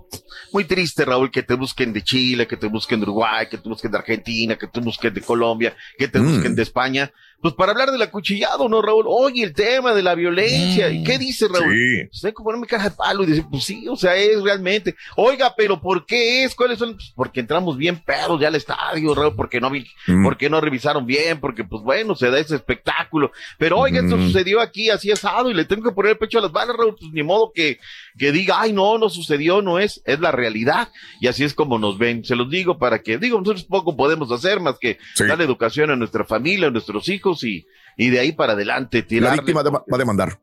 muy 0.52 0.64
triste, 0.66 1.06
Raúl, 1.06 1.30
que 1.32 1.44
te 1.44 1.54
busquen 1.54 1.94
de 1.94 2.02
Chile, 2.04 2.48
que 2.48 2.58
te 2.58 2.68
busquen 2.68 3.00
de 3.00 3.04
Uruguay, 3.04 3.48
que 3.50 3.58
te 3.58 3.70
busquen 3.70 3.92
de 3.92 3.98
Argentina, 4.00 4.56
que 4.58 4.68
te 4.68 4.80
busquen 4.80 5.14
de 5.14 5.22
Colombia, 5.22 5.76
que 5.98 6.08
te 6.08 6.20
Mm. 6.20 6.34
busquen 6.34 6.56
de 6.56 6.64
España. 6.64 7.12
Pues 7.40 7.54
para 7.54 7.72
hablar 7.72 7.92
del 7.92 8.02
acuchillado, 8.02 8.68
¿no, 8.68 8.82
Raúl? 8.82 9.06
Oye, 9.08 9.44
el 9.44 9.54
tema 9.54 9.94
de 9.94 10.02
la 10.02 10.16
violencia. 10.16 10.90
¿Y 10.90 11.04
qué 11.04 11.20
dice, 11.20 11.48
Raúl? 11.48 11.72
Sí. 11.72 12.08
Pues 12.10 12.26
hay 12.26 12.32
que 12.32 12.44
ponerme 12.44 12.66
caja 12.66 12.90
de 12.90 12.96
palo 12.96 13.24
y 13.24 13.28
decir, 13.28 13.46
pues 13.52 13.64
sí, 13.64 13.88
o 13.88 13.96
sea, 13.96 14.16
es 14.16 14.42
realmente. 14.42 14.96
Oiga, 15.18 15.54
pero 15.56 15.80
¿por 15.80 16.08
qué 16.08 16.44
es? 16.44 16.56
¿Cuáles 16.56 16.80
son? 16.80 16.96
Pues 16.96 17.14
porque 17.16 17.40
entramos 17.42 17.78
bien 17.78 18.00
perros 18.04 18.42
ya 18.42 18.48
al 18.48 18.56
estadio, 18.56 19.14
Raúl, 19.14 19.36
porque 19.36 19.62
no 19.62 19.70
vi, 19.70 19.86
Mm. 20.08 20.24
porque 20.24 20.50
no 20.50 20.60
revisaron 20.60 21.06
bien, 21.06 21.40
porque 21.40 21.64
pues 21.64 21.84
bueno, 21.84 22.16
se 22.16 22.32
da 22.32 22.40
ese 22.40 22.56
espectáculo. 22.56 23.27
Ejemplo. 23.28 23.56
Pero 23.58 23.80
oiga, 23.80 24.00
esto 24.02 24.18
sucedió 24.18 24.60
aquí, 24.62 24.90
así 24.90 25.12
asado, 25.12 25.50
y 25.50 25.54
le 25.54 25.66
tengo 25.66 25.84
que 25.84 25.96
poner 25.96 26.12
el 26.14 26.18
pecho 26.18 26.40
a 26.40 26.42
las 26.42 26.52
balas, 26.52 26.76
Raúl, 26.78 26.96
pues 27.00 27.12
ni 27.14 27.24
modo 27.24 27.52
que, 27.54 27.80
que 28.18 28.32
diga, 28.32 28.62
ay, 28.62 28.74
no, 28.74 28.98
no 28.98 29.10
sucedió, 29.10 29.62
no 29.62 29.80
es, 29.80 30.02
es 30.06 30.20
la 30.20 30.32
realidad. 30.32 30.90
Y 31.22 31.28
así 31.28 31.44
es 31.44 31.54
como 31.54 31.78
nos 31.80 31.98
ven. 31.98 32.24
Se 32.26 32.36
los 32.36 32.50
digo 32.50 32.78
para 32.78 33.02
que, 33.02 33.18
digo, 33.18 33.38
nosotros 33.40 33.64
poco 33.66 33.96
podemos 33.96 34.32
hacer 34.32 34.60
más 34.60 34.78
que 34.80 34.98
darle 35.28 35.44
educación 35.46 35.92
a 35.92 35.96
nuestra 35.96 36.26
familia, 36.26 36.68
a 36.68 36.72
nuestros 36.72 37.08
hijos 37.10 37.44
y, 37.44 37.66
y 37.98 38.10
de 38.10 38.20
ahí 38.20 38.32
para 38.32 38.54
adelante 38.54 39.06
La 39.10 39.32
víctima 39.34 39.64
de- 39.64 39.70
va 39.72 39.84
a 39.92 39.98
demandar. 39.98 40.40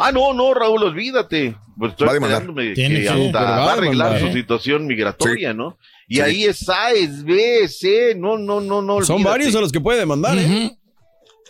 Ah, 0.00 0.12
no, 0.12 0.32
no, 0.32 0.54
Raúl, 0.54 0.84
olvídate. 0.84 1.56
Pues 1.76 1.90
estoy 1.90 2.06
Va 2.06 2.12
a 2.12 2.14
demandar. 2.14 2.42
esperándome 2.42 2.74
que 2.74 3.08
hasta 3.08 3.40
va 3.42 3.70
a 3.70 3.72
arreglar 3.72 4.20
su 4.20 4.32
situación 4.32 4.86
migratoria, 4.86 5.50
Sí. 5.50 5.56
¿no? 5.56 5.76
Y 6.06 6.14
Sí. 6.16 6.20
ahí 6.20 6.44
es 6.44 6.68
A, 6.68 6.92
es 6.92 7.24
B, 7.24 7.64
es 7.64 7.80
C, 7.80 8.14
no, 8.16 8.38
no, 8.38 8.60
no, 8.60 8.80
no. 8.80 9.02
Son 9.02 9.22
varios 9.24 9.56
a 9.56 9.60
los 9.60 9.72
que 9.72 9.80
puede 9.80 9.98
demandar, 9.98 10.38
¿eh? 10.38 10.77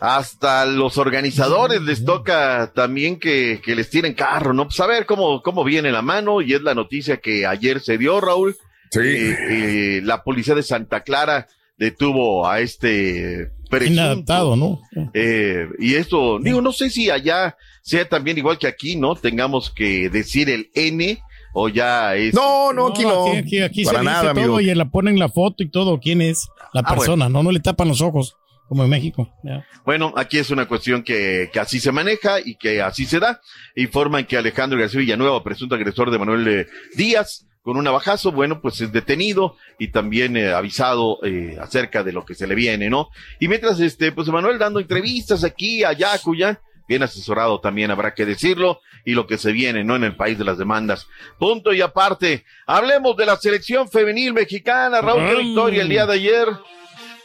Hasta 0.01 0.65
los 0.67 0.97
organizadores 0.99 1.83
les 1.83 2.05
toca 2.05 2.73
también 2.75 3.19
que, 3.19 3.61
que 3.65 3.75
les 3.75 3.91
tiren 3.91 4.15
carro, 4.15 4.53
¿no? 4.53 4.65
Pues 4.65 4.79
a 4.81 4.87
ver 4.87 5.07
cómo, 5.07 5.43
cómo 5.43 5.65
viene 5.65 5.91
la 5.91 6.03
mano, 6.03 6.41
y 6.41 6.53
es 6.55 6.63
la 6.63 6.75
noticia 6.75 7.17
que 7.19 7.47
ayer 7.47 7.81
se 7.81 7.99
dio, 7.99 8.21
Raúl. 8.21 8.57
Sí. 8.91 9.01
Eh, 9.01 9.37
eh, 9.51 10.01
la 10.05 10.23
policía 10.23 10.55
de 10.55 10.63
Santa 10.63 11.03
Clara 11.03 11.47
detuvo 11.77 12.47
a 12.49 12.61
este 12.61 13.51
presunto. 13.71 13.93
Inadaptado, 14.01 14.57
¿no? 14.57 14.81
Eh, 15.15 15.67
y 15.79 15.95
esto, 15.95 16.39
digo, 16.41 16.61
no 16.61 16.73
sé 16.73 16.91
si 16.91 17.11
allá 17.11 17.57
sea 17.83 18.09
también 18.09 18.39
igual 18.39 18.59
que 18.59 18.67
aquí, 18.67 18.97
¿no? 18.97 19.15
Tengamos 19.15 19.71
que 19.71 20.09
decir 20.11 20.49
el 20.51 20.71
N 20.75 21.19
o 21.55 21.69
ya 21.69 22.15
es. 22.17 22.35
No, 22.35 22.73
no, 22.73 22.89
aquí 22.89 23.03
no. 23.03 23.29
Aquí, 23.29 23.39
aquí- 23.39 23.61
aquí 23.63 23.85
Para 23.85 23.99
se 23.99 24.03
dice 24.03 24.11
nada, 24.13 24.33
todo 24.35 24.43
amigo. 24.43 24.61
y 24.61 24.75
la 24.75 24.91
ponen 24.91 25.19
la 25.19 25.29
foto 25.29 25.63
y 25.63 25.71
todo, 25.71 25.99
quién 26.01 26.21
es 26.23 26.49
la 26.73 26.83
Ah, 26.85 26.95
persona, 26.95 27.29
no, 27.29 27.43
no 27.43 27.51
le 27.53 27.61
tapan 27.61 27.89
los 27.89 28.01
ojos, 28.01 28.37
como 28.69 28.85
en 28.85 28.91
México. 28.91 29.35
Ya. 29.43 29.66
Bueno, 29.85 30.12
aquí 30.16 30.39
es 30.39 30.51
una 30.51 30.66
cuestión 30.66 31.03
que, 31.03 31.51
que 31.53 31.61
así 31.61 31.81
se 31.81 31.93
maneja 31.93 32.39
y 32.41 32.57
que 32.57 32.83
así 32.83 33.07
se 33.07 33.19
da. 33.19 33.41
Informan 33.75 34.27
que 34.27 34.37
Alejandro 34.37 34.79
García 34.79 35.01
Villanueva, 35.01 35.43
presunto 35.43 35.75
agresor 35.75 36.11
de 36.11 36.19
Manuel 36.19 36.49
eh, 36.49 36.66
Díaz, 36.95 37.47
con 37.62 37.77
un 37.77 37.85
navajazo, 37.85 38.33
bueno, 38.33 38.61
pues 38.62 38.81
es 38.81 38.93
detenido 38.93 39.57
y 39.79 39.89
también 39.89 40.37
eh, 40.37 40.53
avisado 40.53 41.19
eh, 41.23 41.59
acerca 41.61 42.03
de 42.03 42.12
lo 42.12 42.25
que 42.25 42.35
se 42.35 42.47
le 42.47 42.55
viene, 42.55 42.89
¿no? 42.89 43.09
Y 43.41 43.49
mientras, 43.49 43.79
este, 43.81 44.12
pues 44.12 44.29
Manuel 44.29 44.59
dando 44.59 44.81
entrevistas 44.81 45.45
aquí, 45.45 45.85
allá, 45.85 46.19
cuya, 46.19 46.62
bien 46.89 47.03
asesorado 47.03 47.61
también 47.61 47.91
habrá 47.91 48.14
que 48.14 48.25
decirlo, 48.25 48.81
y 49.05 49.12
lo 49.12 49.27
que 49.27 49.37
se 49.37 49.53
viene, 49.53 49.85
¿no? 49.85 49.97
En 49.97 50.05
el 50.05 50.16
país 50.16 50.39
de 50.39 50.45
las 50.45 50.57
demandas. 50.57 51.09
Punto 51.39 51.73
y 51.75 51.83
aparte, 51.83 52.45
hablemos 52.66 53.16
de 53.16 53.27
la 53.27 53.37
selección 53.37 53.89
femenil 53.89 54.33
mexicana, 54.33 55.01
Raúl, 55.01 55.37
victoria 55.37 55.83
el 55.83 55.89
día 55.89 56.07
de 56.07 56.14
ayer. 56.14 56.49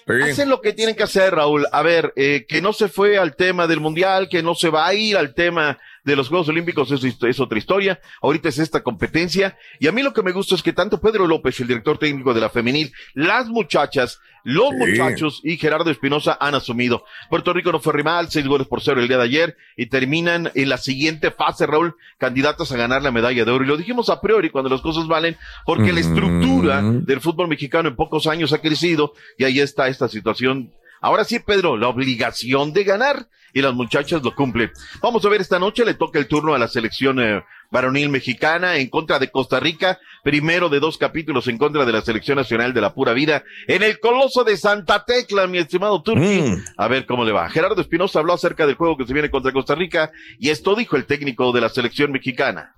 Hacen 0.05 0.49
lo 0.49 0.61
que 0.61 0.73
tienen 0.73 0.95
que 0.95 1.03
hacer, 1.03 1.35
Raúl. 1.35 1.65
A 1.71 1.81
ver, 1.81 2.13
eh, 2.15 2.45
que 2.47 2.61
no 2.61 2.73
se 2.73 2.89
fue 2.89 3.17
al 3.17 3.35
tema 3.35 3.67
del 3.67 3.79
Mundial, 3.79 4.27
que 4.29 4.43
no 4.43 4.55
se 4.55 4.69
va 4.69 4.87
a 4.87 4.93
ir 4.93 5.17
al 5.17 5.33
tema 5.33 5.79
de 6.03 6.15
los 6.15 6.27
Juegos 6.29 6.49
Olímpicos, 6.49 6.91
es, 6.91 7.03
es 7.03 7.39
otra 7.39 7.57
historia. 7.57 7.99
Ahorita 8.21 8.49
es 8.49 8.59
esta 8.59 8.83
competencia. 8.83 9.57
Y 9.79 9.87
a 9.87 9.91
mí 9.91 10.03
lo 10.03 10.13
que 10.13 10.23
me 10.23 10.31
gusta 10.31 10.55
es 10.55 10.63
que 10.63 10.73
tanto 10.73 10.99
Pedro 10.99 11.27
López, 11.27 11.59
el 11.59 11.67
director 11.67 11.97
técnico 11.97 12.33
de 12.33 12.41
la 12.41 12.49
femenil, 12.49 12.91
las 13.13 13.47
muchachas, 13.47 14.19
los 14.43 14.71
Sí. 14.71 14.75
muchachos 14.75 15.39
y 15.43 15.55
Gerardo 15.57 15.89
Espinosa 15.89 16.37
han 16.39 16.55
asumido. 16.55 17.05
Puerto 17.29 17.53
Rico 17.53 17.71
no 17.71 17.79
fue 17.79 17.93
rival, 17.93 18.29
seis 18.29 18.45
goles 18.45 18.67
por 18.67 18.81
cero 18.81 18.99
el 18.99 19.07
día 19.07 19.17
de 19.17 19.23
ayer 19.23 19.57
y 19.77 19.85
terminan 19.85 20.51
en 20.53 20.67
la 20.67 20.77
siguiente 20.77 21.31
fase, 21.31 21.65
Raúl, 21.65 21.95
candidatas 22.17 22.71
a 22.73 22.77
ganar 22.77 23.01
la 23.01 23.11
medalla 23.11 23.45
de 23.45 23.51
oro. 23.51 23.63
Y 23.63 23.67
lo 23.67 23.77
dijimos 23.77 24.09
a 24.09 24.19
priori 24.19 24.49
cuando 24.49 24.69
las 24.69 24.81
cosas 24.81 25.07
valen, 25.07 25.37
porque 25.65 25.93
la 25.93 26.01
estructura 26.01 26.81
del 26.81 27.21
fútbol 27.21 27.47
mexicano 27.47 27.87
en 27.87 27.95
pocos 27.95 28.27
años 28.27 28.51
ha 28.51 28.59
crecido 28.59 29.13
y 29.37 29.45
ahí 29.45 29.59
está 29.61 29.87
esta 29.87 30.09
situación. 30.09 30.73
Ahora 31.03 31.25
sí, 31.25 31.39
Pedro, 31.39 31.75
la 31.75 31.89
obligación 31.89 32.71
de 32.71 32.85
ganar 32.85 33.27
y 33.53 33.61
las 33.61 33.73
muchachas 33.73 34.23
lo 34.23 34.33
cumplen. 34.33 34.71
Vamos 35.01 35.25
a 35.25 35.29
ver 35.29 35.41
esta 35.41 35.59
noche, 35.59 35.83
le 35.83 35.95
toca 35.95 36.17
el 36.17 36.29
turno 36.29 36.55
a 36.55 36.57
la 36.57 36.69
selección 36.69 37.19
eh, 37.19 37.43
varonil 37.69 38.07
mexicana 38.07 38.77
en 38.77 38.87
contra 38.87 39.19
de 39.19 39.29
Costa 39.29 39.59
Rica, 39.59 39.99
primero 40.23 40.69
de 40.69 40.79
dos 40.79 40.97
capítulos 40.97 41.49
en 41.49 41.57
contra 41.57 41.83
de 41.83 41.91
la 41.91 42.01
selección 42.01 42.37
nacional 42.37 42.73
de 42.73 42.79
la 42.79 42.93
pura 42.93 43.11
vida 43.11 43.43
en 43.67 43.83
el 43.83 43.99
Coloso 43.99 44.45
de 44.45 44.55
Santa 44.55 45.03
Tecla, 45.03 45.45
mi 45.45 45.57
estimado 45.57 46.01
Turki. 46.01 46.41
Mm. 46.41 46.63
A 46.77 46.87
ver 46.87 47.05
cómo 47.05 47.25
le 47.25 47.33
va. 47.33 47.49
Gerardo 47.49 47.81
Espinosa 47.81 48.19
habló 48.19 48.31
acerca 48.31 48.65
del 48.65 48.75
juego 48.75 48.95
que 48.95 49.05
se 49.05 49.11
viene 49.11 49.29
contra 49.29 49.51
Costa 49.51 49.75
Rica 49.75 50.09
y 50.39 50.51
esto 50.51 50.73
dijo 50.73 50.95
el 50.95 51.05
técnico 51.05 51.51
de 51.51 51.59
la 51.59 51.67
selección 51.67 52.13
mexicana. 52.13 52.75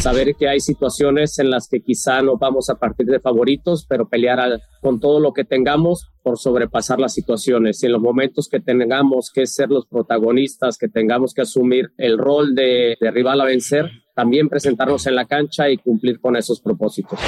Saber 0.00 0.34
que 0.38 0.48
hay 0.48 0.60
situaciones 0.60 1.38
en 1.38 1.50
las 1.50 1.68
que 1.68 1.82
quizá 1.82 2.22
no 2.22 2.36
vamos 2.38 2.70
a 2.70 2.76
partir 2.76 3.06
de 3.06 3.20
favoritos, 3.20 3.86
pero 3.88 4.08
pelear 4.08 4.60
con 4.80 5.00
todo 5.00 5.20
lo 5.20 5.32
que 5.32 5.44
tengamos 5.44 6.10
por 6.22 6.38
sobrepasar 6.38 6.98
las 6.98 7.12
situaciones. 7.12 7.82
Y 7.82 7.86
en 7.86 7.92
los 7.92 8.00
momentos 8.00 8.48
que 8.48 8.60
tengamos 8.60 9.30
que 9.32 9.46
ser 9.46 9.68
los 9.68 9.86
protagonistas, 9.86 10.78
que 10.78 10.88
tengamos 10.88 11.34
que 11.34 11.42
asumir 11.42 11.92
el 11.98 12.18
rol 12.18 12.54
de, 12.54 12.96
de 13.00 13.10
rival 13.10 13.40
a 13.40 13.44
vencer, 13.44 13.90
también 14.14 14.48
presentarnos 14.48 15.06
en 15.06 15.16
la 15.16 15.26
cancha 15.26 15.70
y 15.70 15.76
cumplir 15.76 16.20
con 16.20 16.36
esos 16.36 16.60
propósitos. 16.60 17.18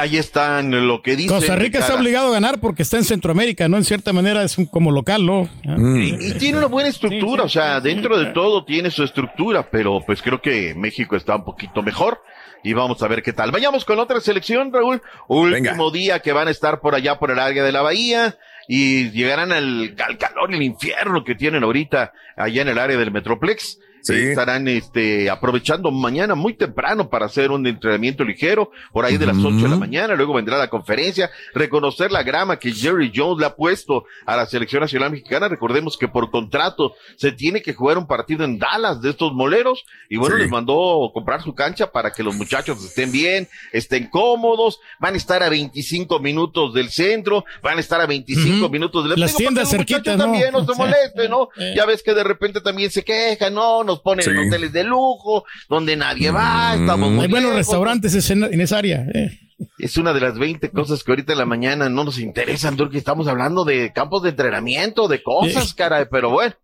Ahí 0.00 0.16
están 0.16 0.86
lo 0.86 1.02
que 1.02 1.14
dice. 1.14 1.28
Costa 1.28 1.56
Rica 1.56 1.80
está 1.80 1.94
obligado 1.94 2.28
a 2.28 2.32
ganar 2.32 2.58
porque 2.58 2.82
está 2.82 2.96
en 2.96 3.04
Centroamérica, 3.04 3.68
¿no? 3.68 3.76
En 3.76 3.84
cierta 3.84 4.14
manera 4.14 4.42
es 4.42 4.56
un, 4.56 4.64
como 4.64 4.90
local, 4.90 5.26
¿no? 5.26 5.48
Y, 5.62 6.16
y 6.28 6.32
tiene 6.38 6.56
una 6.56 6.68
buena 6.68 6.88
estructura, 6.88 7.44
o 7.44 7.48
sea, 7.48 7.80
dentro 7.80 8.18
de 8.18 8.32
todo 8.32 8.64
tiene 8.64 8.90
su 8.90 9.04
estructura, 9.04 9.70
pero 9.70 10.00
pues 10.04 10.22
creo 10.22 10.40
que 10.40 10.74
México 10.74 11.16
está 11.16 11.36
un 11.36 11.44
poquito 11.44 11.82
mejor 11.82 12.22
y 12.62 12.72
vamos 12.72 13.02
a 13.02 13.08
ver 13.08 13.22
qué 13.22 13.32
tal. 13.32 13.50
Vayamos 13.50 13.84
con 13.84 13.98
otra 13.98 14.20
selección, 14.20 14.72
Raúl. 14.72 15.02
Último 15.28 15.90
día 15.90 16.20
que 16.20 16.32
van 16.32 16.48
a 16.48 16.50
estar 16.50 16.80
por 16.80 16.94
allá 16.94 17.18
por 17.18 17.30
el 17.30 17.38
área 17.38 17.62
de 17.62 17.72
la 17.72 17.82
bahía 17.82 18.38
y 18.68 19.10
llegarán 19.10 19.52
al, 19.52 19.94
al 20.06 20.18
calor 20.18 20.50
y 20.52 20.56
el 20.56 20.62
infierno 20.62 21.24
que 21.24 21.34
tienen 21.34 21.62
ahorita 21.62 22.12
allá 22.36 22.62
en 22.62 22.68
el 22.68 22.78
área 22.78 22.96
del 22.96 23.10
Metroplex. 23.10 23.78
Estarán 24.06 24.68
este, 24.68 25.30
aprovechando 25.30 25.90
mañana 25.90 26.34
muy 26.34 26.54
temprano 26.54 27.08
para 27.08 27.26
hacer 27.26 27.50
un 27.50 27.66
entrenamiento 27.66 28.24
ligero, 28.24 28.70
por 28.92 29.04
ahí 29.04 29.16
de 29.16 29.26
las 29.26 29.36
8 29.36 29.56
de 29.56 29.68
la 29.68 29.76
mañana, 29.76 30.14
luego 30.14 30.34
vendrá 30.34 30.58
la 30.58 30.68
conferencia, 30.68 31.30
reconocer 31.54 32.10
la 32.10 32.22
grama 32.22 32.58
que 32.58 32.72
Jerry 32.72 33.12
Jones 33.14 33.38
le 33.38 33.46
ha 33.46 33.54
puesto 33.54 34.04
a 34.26 34.36
la 34.36 34.46
selección 34.46 34.80
nacional 34.80 35.10
mexicana. 35.10 35.48
Recordemos 35.48 35.96
que 35.96 36.08
por 36.08 36.30
contrato 36.30 36.94
se 37.16 37.32
tiene 37.32 37.62
que 37.62 37.74
jugar 37.74 37.98
un 37.98 38.06
partido 38.06 38.44
en 38.44 38.58
Dallas 38.58 39.00
de 39.00 39.10
estos 39.10 39.32
moleros 39.32 39.84
y 40.08 40.16
bueno, 40.16 40.36
les 40.36 40.50
mandó 40.50 41.10
comprar 41.12 41.42
su 41.42 41.54
cancha 41.54 41.90
para 41.92 42.12
que 42.12 42.22
los 42.22 42.34
muchachos 42.34 42.82
estén 42.84 43.12
bien, 43.12 43.48
estén 43.72 44.08
cómodos, 44.08 44.80
van 44.98 45.14
a 45.14 45.16
estar 45.16 45.42
a 45.42 45.48
25 45.48 46.18
minutos 46.20 46.74
del 46.74 46.90
centro, 46.90 47.44
van 47.62 47.78
a 47.78 47.80
estar 47.80 48.00
a 48.00 48.06
25 48.06 48.68
minutos 48.68 49.08
del 49.08 49.20
Las 49.20 49.34
tiendas 49.34 49.70
cerquitas, 49.70 50.16
¿no? 50.16 50.24
también 50.24 50.52
no 50.52 50.64
se 50.64 50.74
molesten, 50.74 51.30
¿no? 51.30 51.48
Eh. 51.56 51.74
Ya 51.76 51.86
ves 51.86 52.02
que 52.02 52.14
de 52.14 52.24
repente 52.24 52.60
también 52.60 52.90
se 52.90 53.04
quejan, 53.04 53.54
no, 53.54 53.84
nos 53.90 54.00
ponen 54.00 54.28
en 54.28 54.36
Sí. 54.42 54.48
hoteles 54.48 54.72
de 54.72 54.84
lujo, 54.84 55.44
donde 55.68 55.96
nadie 55.96 56.30
va, 56.30 56.74
estamos 56.74 57.10
muy 57.10 57.24
Hay 57.26 57.30
buenos 57.30 57.50
lejos. 57.50 57.56
restaurantes 57.66 58.30
en, 58.30 58.44
en 58.44 58.60
esa 58.60 58.78
área. 58.78 59.06
eh. 59.14 59.38
Es 59.78 59.98
una 59.98 60.14
de 60.14 60.20
las 60.22 60.38
20 60.38 60.70
cosas 60.70 61.04
que 61.04 61.12
ahorita 61.12 61.32
en 61.32 61.38
la 61.38 61.44
mañana 61.44 61.90
no 61.90 62.02
nos 62.02 62.18
interesan, 62.18 62.78
porque 62.78 62.96
estamos 62.96 63.28
hablando 63.28 63.62
de 63.66 63.92
campos 63.92 64.22
de 64.22 64.30
entrenamiento, 64.30 65.06
de 65.06 65.22
cosas, 65.22 65.74
caray, 65.74 66.06
pero 66.10 66.30
bueno. 66.30 66.54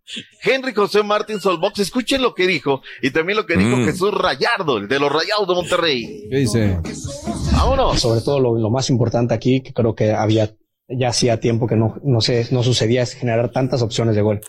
Henry 0.43 0.73
José 0.73 1.03
Martín 1.03 1.39
Solbox, 1.39 1.79
escuchen 1.81 2.23
lo 2.23 2.33
que 2.35 2.47
dijo 2.47 2.81
y 3.03 3.11
también 3.11 3.37
lo 3.37 3.45
que 3.45 3.59
dijo 3.59 3.77
Mm. 3.77 3.85
Jesús 3.85 4.15
Rayardo, 4.15 4.79
el 4.79 4.89
de 4.89 4.99
los 4.99 5.13
Rayados 5.13 5.47
de 5.47 5.55
Monterrey. 5.55 6.27
¿Qué 6.31 6.37
dice? 6.39 6.79
Vámonos. 7.53 8.01
Sobre 8.01 8.23
todo 8.23 8.41
lo, 8.41 8.57
lo 8.59 8.71
más 8.71 8.89
importante 8.89 9.35
aquí, 9.35 9.61
que 9.61 9.75
creo 9.75 9.95
que 9.95 10.13
había, 10.13 10.55
ya 10.89 11.09
hacía 11.09 11.39
tiempo 11.39 11.67
que 11.67 11.77
no, 11.77 11.97
no, 12.03 12.23
se, 12.23 12.47
no 12.51 12.63
sucedía, 12.63 13.03
es 13.03 13.13
generar 13.13 13.51
tantas 13.51 13.83
opciones 13.83 14.15
de 14.17 14.23
gol. 14.23 14.41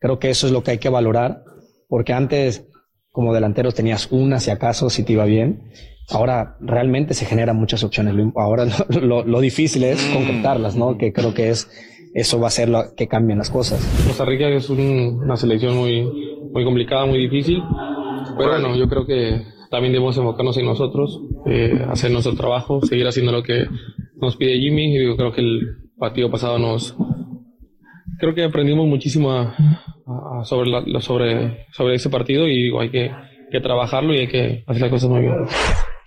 Creo 0.00 0.18
que 0.18 0.30
eso 0.30 0.48
es 0.48 0.52
lo 0.52 0.64
que 0.64 0.72
hay 0.72 0.78
que 0.78 0.88
valorar, 0.88 1.44
porque 1.88 2.12
antes, 2.12 2.66
como 3.10 3.32
delanteros, 3.34 3.74
tenías 3.74 4.10
una 4.12 4.40
si 4.40 4.50
acaso, 4.50 4.90
si 4.90 5.04
te 5.04 5.12
iba 5.14 5.24
bien. 5.24 5.62
Ahora 6.10 6.56
realmente 6.60 7.14
se 7.14 7.24
generan 7.26 7.56
muchas 7.56 7.82
opciones. 7.82 8.14
Ahora 8.36 8.64
lo, 8.90 9.00
lo- 9.00 9.24
lo 9.24 9.40
difícil 9.40 9.82
es 9.84 10.00
concretarlas, 10.14 10.76
¿no? 10.76 10.96
Que 10.98 11.12
creo 11.12 11.34
que 11.34 11.48
es, 11.50 11.68
eso 12.14 12.38
va 12.40 12.46
a 12.48 12.50
ser 12.50 12.68
lo 12.68 12.94
que 12.96 13.08
cambien 13.08 13.38
las 13.38 13.50
cosas. 13.50 13.80
Costa 14.06 14.24
Rica 14.24 14.48
es 14.48 14.70
un- 14.70 15.20
una 15.24 15.36
selección 15.36 15.76
muy, 15.76 16.04
muy 16.52 16.64
complicada, 16.64 17.06
muy 17.06 17.18
difícil. 17.18 17.60
Pero 18.38 18.50
bueno, 18.50 18.76
yo 18.76 18.88
creo 18.88 19.06
que 19.06 19.42
también 19.70 19.92
debemos 19.92 20.16
enfocarnos 20.16 20.56
en 20.58 20.66
nosotros, 20.66 21.20
eh, 21.46 21.72
hacer 21.88 22.10
nuestro 22.12 22.34
trabajo, 22.34 22.80
seguir 22.82 23.06
haciendo 23.06 23.32
lo 23.32 23.42
que 23.42 23.64
nos 24.20 24.36
pide 24.36 24.58
Jimmy. 24.60 24.96
Y 24.96 25.04
yo 25.06 25.16
creo 25.16 25.32
que 25.32 25.40
el 25.40 25.60
partido 25.98 26.30
pasado 26.30 26.58
nos... 26.58 26.94
Creo 28.18 28.34
que 28.34 28.44
aprendimos 28.44 28.86
muchísimo 28.86 29.32
a- 29.32 29.54
sobre, 30.46 30.70
la- 30.70 31.00
sobre, 31.00 31.66
sobre 31.72 31.96
ese 31.96 32.08
partido 32.08 32.46
y 32.46 32.62
digo, 32.62 32.80
hay 32.80 32.90
que, 32.90 33.10
que 33.50 33.60
trabajarlo 33.60 34.14
y 34.14 34.20
hay 34.20 34.28
que 34.28 34.64
hacer 34.66 34.82
las 34.82 34.90
cosas 34.90 35.10
muy 35.10 35.20
bien. 35.22 35.34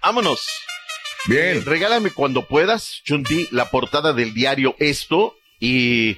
Vámonos. 0.02 0.42
Bien. 1.28 1.64
regálame 1.66 2.12
cuando 2.12 2.44
puedas, 2.48 3.02
Chunti, 3.04 3.48
la 3.52 3.66
portada 3.70 4.14
del 4.14 4.34
diario 4.34 4.76
Esto 4.80 5.36
y, 5.60 6.18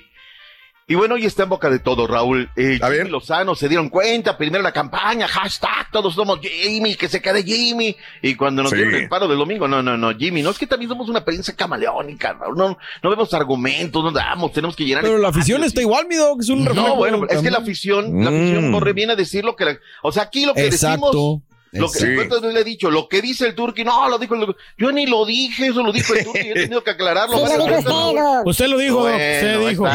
Y 0.91 0.95
bueno, 0.95 1.15
hoy 1.15 1.25
está 1.25 1.43
en 1.43 1.49
boca 1.49 1.69
de 1.69 1.79
todo, 1.79 2.05
Raúl. 2.05 2.49
Eh, 2.57 2.77
Jimmy 2.83 3.09
Lozano 3.09 3.55
se 3.55 3.69
dieron 3.69 3.87
cuenta, 3.87 4.37
primero 4.37 4.61
la 4.61 4.73
campaña, 4.73 5.25
hashtag, 5.25 5.89
todos 5.89 6.13
somos 6.13 6.41
Jimmy, 6.41 6.95
que 6.95 7.07
se 7.07 7.21
quede 7.21 7.43
Jimmy. 7.43 7.95
Y 8.21 8.35
cuando 8.35 8.61
nos 8.61 8.71
Sí. 8.71 8.75
dieron 8.75 8.95
el 8.95 9.07
paro 9.07 9.25
del 9.29 9.37
domingo, 9.37 9.69
no, 9.69 9.81
no, 9.81 9.95
no, 9.97 10.13
Jimmy, 10.17 10.41
no, 10.41 10.49
es 10.49 10.59
que 10.59 10.67
también 10.67 10.89
somos 10.89 11.07
una 11.07 11.23
prensa 11.23 11.55
camaleónica, 11.55 12.33
Raúl, 12.33 12.57
no, 12.57 12.77
no 13.01 13.09
vemos 13.09 13.33
argumentos, 13.33 14.03
no 14.03 14.11
damos, 14.11 14.51
tenemos 14.51 14.75
que 14.75 14.83
llenar. 14.83 15.01
Pero 15.01 15.17
la 15.17 15.29
afición 15.29 15.63
está 15.63 15.79
igual, 15.79 16.07
mi 16.09 16.17
dog, 16.17 16.41
es 16.41 16.49
un 16.49 16.65
No, 16.65 16.95
bueno, 16.97 17.25
es 17.29 17.39
que 17.41 17.49
la 17.51 17.59
afición, 17.59 18.21
la 18.25 18.29
afición 18.29 18.69
Mm. 18.69 18.73
corre 18.73 18.91
viene 18.91 19.13
a 19.13 19.15
decir 19.15 19.45
lo 19.45 19.55
que 19.55 19.63
la- 19.63 19.77
o 20.03 20.11
sea, 20.11 20.23
aquí 20.23 20.45
lo 20.45 20.53
que 20.53 20.65
Exacto. 20.65 21.07
decimos, 21.07 21.41
lo 21.71 21.91
que 21.91 21.99
Sí. 21.99 22.15
¿cuántas 22.15 22.41
veces 22.41 22.53
le 22.53 22.61
he 22.61 22.63
dicho, 22.63 22.91
lo 22.91 23.07
que 23.07 23.21
dice 23.21 23.45
el 23.47 23.55
Turqui, 23.55 23.83
no, 23.83 24.09
lo 24.09 24.17
dijo 24.17 24.35
el 24.35 24.55
yo 24.77 24.91
ni 24.91 25.05
lo 25.07 25.25
dije, 25.25 25.67
eso 25.67 25.83
lo 25.83 25.91
dijo 25.91 26.13
el 26.13 26.23
Turqui, 26.25 26.49
he 26.49 26.53
tenido 26.53 26.83
que 26.83 26.91
aclararlo. 26.91 27.37
Sí, 27.47 27.53
lo 27.57 27.65
usted. 27.79 28.21
Usted 28.45 28.67
lo 28.67 28.77
dijo, 28.77 28.95
Doc, 28.97 29.13
usted 29.13 29.55
Bueno, 29.59 29.69
dijo. 29.69 29.87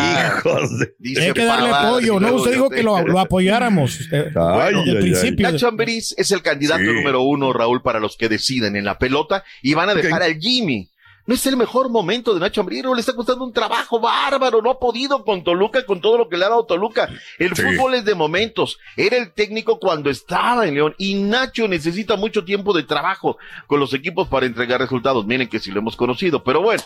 Dice 0.98 1.20
Hay 1.22 1.32
que 1.32 1.44
darle 1.44 1.70
apoyo, 1.70 2.20
¿no? 2.20 2.34
Usted 2.34 2.52
dijo 2.52 2.70
que 2.70 2.82
lo, 2.82 3.02
lo 3.06 3.20
apoyáramos. 3.20 3.98
Bueno, 4.10 4.80
desde 4.80 4.92
el 4.92 4.98
principio. 4.98 5.50
Nacho 5.50 5.68
Ambriz 5.68 6.14
es 6.16 6.30
el 6.30 6.42
candidato 6.42 6.80
Sí. 6.80 6.92
número 6.92 7.22
uno, 7.22 7.52
Raúl, 7.52 7.82
para 7.82 8.00
los 8.00 8.16
que 8.16 8.28
deciden 8.28 8.76
en 8.76 8.84
la 8.84 8.98
pelota 8.98 9.44
y 9.62 9.74
van 9.74 9.88
a 9.90 9.94
dejar 9.94 10.22
al 10.22 10.38
Jimmy. 10.38 10.88
No 11.26 11.34
es 11.34 11.44
el 11.46 11.56
mejor 11.56 11.90
momento 11.90 12.32
de 12.34 12.40
Nacho 12.40 12.60
Ambriz, 12.60 12.84
le 12.84 13.00
está 13.00 13.12
costando 13.12 13.44
un 13.44 13.52
trabajo 13.52 13.98
bárbaro, 13.98 14.62
no 14.62 14.70
ha 14.70 14.78
podido 14.78 15.24
con 15.24 15.42
Toluca, 15.42 15.84
con 15.84 16.00
todo 16.00 16.16
lo 16.18 16.28
que 16.28 16.36
le 16.36 16.44
ha 16.44 16.50
dado 16.50 16.66
Toluca. 16.66 17.08
El 17.38 17.54
Sí. 17.56 17.62
fútbol 17.62 17.94
es 17.94 18.04
de 18.04 18.14
momentos, 18.14 18.78
era 18.96 19.16
el 19.16 19.32
técnico 19.32 19.80
cuando 19.80 20.08
estaba 20.08 20.68
en 20.68 20.74
León 20.74 20.94
y 20.98 21.14
Nacho 21.16 21.66
necesita 21.66 22.14
mucho 22.16 22.44
tiempo 22.44 22.72
de 22.72 22.84
trabajo 22.84 23.38
con 23.66 23.80
los 23.80 23.92
equipos 23.92 24.28
para 24.28 24.46
entregar 24.46 24.80
resultados. 24.80 25.26
Miren 25.26 25.48
que 25.48 25.58
sí 25.58 25.72
lo 25.72 25.80
hemos 25.80 25.96
conocido, 25.96 26.44
pero 26.44 26.60
bueno. 26.62 26.82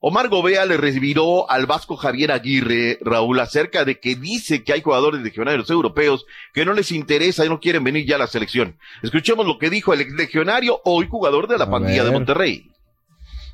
Omar 0.00 0.28
Gobea 0.28 0.64
le 0.64 0.76
reviró 0.76 1.50
al 1.50 1.66
vasco 1.66 1.96
Javier 1.96 2.30
Aguirre, 2.30 2.98
Raúl, 3.00 3.40
acerca 3.40 3.84
de 3.84 3.98
que 3.98 4.14
dice 4.14 4.62
que 4.62 4.72
hay 4.72 4.80
jugadores 4.80 5.22
legionarios 5.22 5.68
europeos 5.70 6.24
que 6.54 6.64
no 6.64 6.72
les 6.72 6.92
interesa 6.92 7.44
y 7.44 7.48
no 7.48 7.58
quieren 7.58 7.82
venir 7.82 8.06
ya 8.06 8.14
a 8.14 8.20
la 8.20 8.28
selección. 8.28 8.78
Escuchemos 9.02 9.44
lo 9.44 9.58
que 9.58 9.70
dijo 9.70 9.92
el 9.92 10.00
ex 10.02 10.12
legionario, 10.12 10.80
hoy 10.84 11.08
jugador 11.10 11.48
de 11.48 11.58
la 11.58 11.68
pandilla 11.68 12.04
de. 12.04 12.12
Monterrey. 12.12 12.70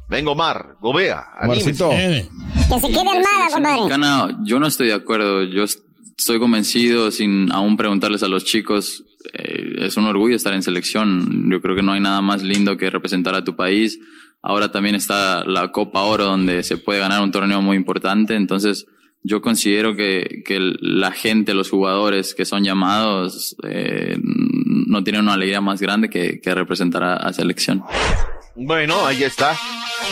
Venga, 0.09 0.30
Omar, 0.30 0.76
Gobea, 0.80 1.24
Marcito. 1.46 1.90
Que 1.90 2.80
se 2.80 2.88
quede 2.88 3.00
armada, 3.00 3.48
compadre. 3.55 3.88
Yo 4.44 4.59
no 4.61 4.66
estoy 4.66 4.88
de 4.88 4.94
acuerdo. 4.94 5.42
Yo 5.44 5.64
est- 5.64 5.80
estoy 6.18 6.38
convencido, 6.38 7.11
sin 7.11 7.50
aún 7.52 7.76
preguntarles 7.76 8.22
a 8.22 8.28
los 8.28 8.44
chicos, 8.44 9.05
eh, 9.32 9.76
es 9.78 9.96
un 9.96 10.05
orgullo 10.07 10.36
estar 10.36 10.52
en 10.55 10.62
selección. 10.62 11.50
Yo 11.50 11.61
creo 11.61 11.74
que 11.74 11.82
no 11.82 11.92
hay 11.92 12.00
nada 12.00 12.20
más 12.20 12.42
lindo 12.42 12.76
que 12.76 12.90
representar 12.90 13.34
a 13.34 13.44
tu 13.44 13.57
país. 13.57 13.98
Ahora 14.42 14.70
también 14.70 14.94
está 14.94 15.42
la 15.44 15.72
Copa 15.72 16.02
Oro, 16.02 16.24
donde 16.26 16.62
se 16.62 16.76
puede 16.76 17.00
ganar 17.00 17.22
un 17.22 17.30
torneo 17.32 17.62
muy 17.62 17.76
importante. 17.76 18.34
Entonces, 18.36 18.86
yo 19.22 19.40
considero 19.40 19.96
que, 19.96 20.42
que 20.44 20.59
la 20.80 21.12
gente, 21.12 21.55
los 21.55 21.70
jugadores 21.70 22.34
que 22.34 22.44
son 22.44 22.62
llamados, 22.62 23.57
eh, 23.66 24.18
no 24.22 25.02
tienen 25.02 25.22
una 25.22 25.32
alegría 25.32 25.62
más 25.62 25.80
grande 25.80 26.11
que, 26.11 26.40
que 26.42 26.55
representar 26.55 27.02
a, 27.02 27.14
a 27.16 27.32
selección. 27.32 27.82
Bueno, 28.57 29.05
ahí 29.05 29.24
está. 29.24 29.59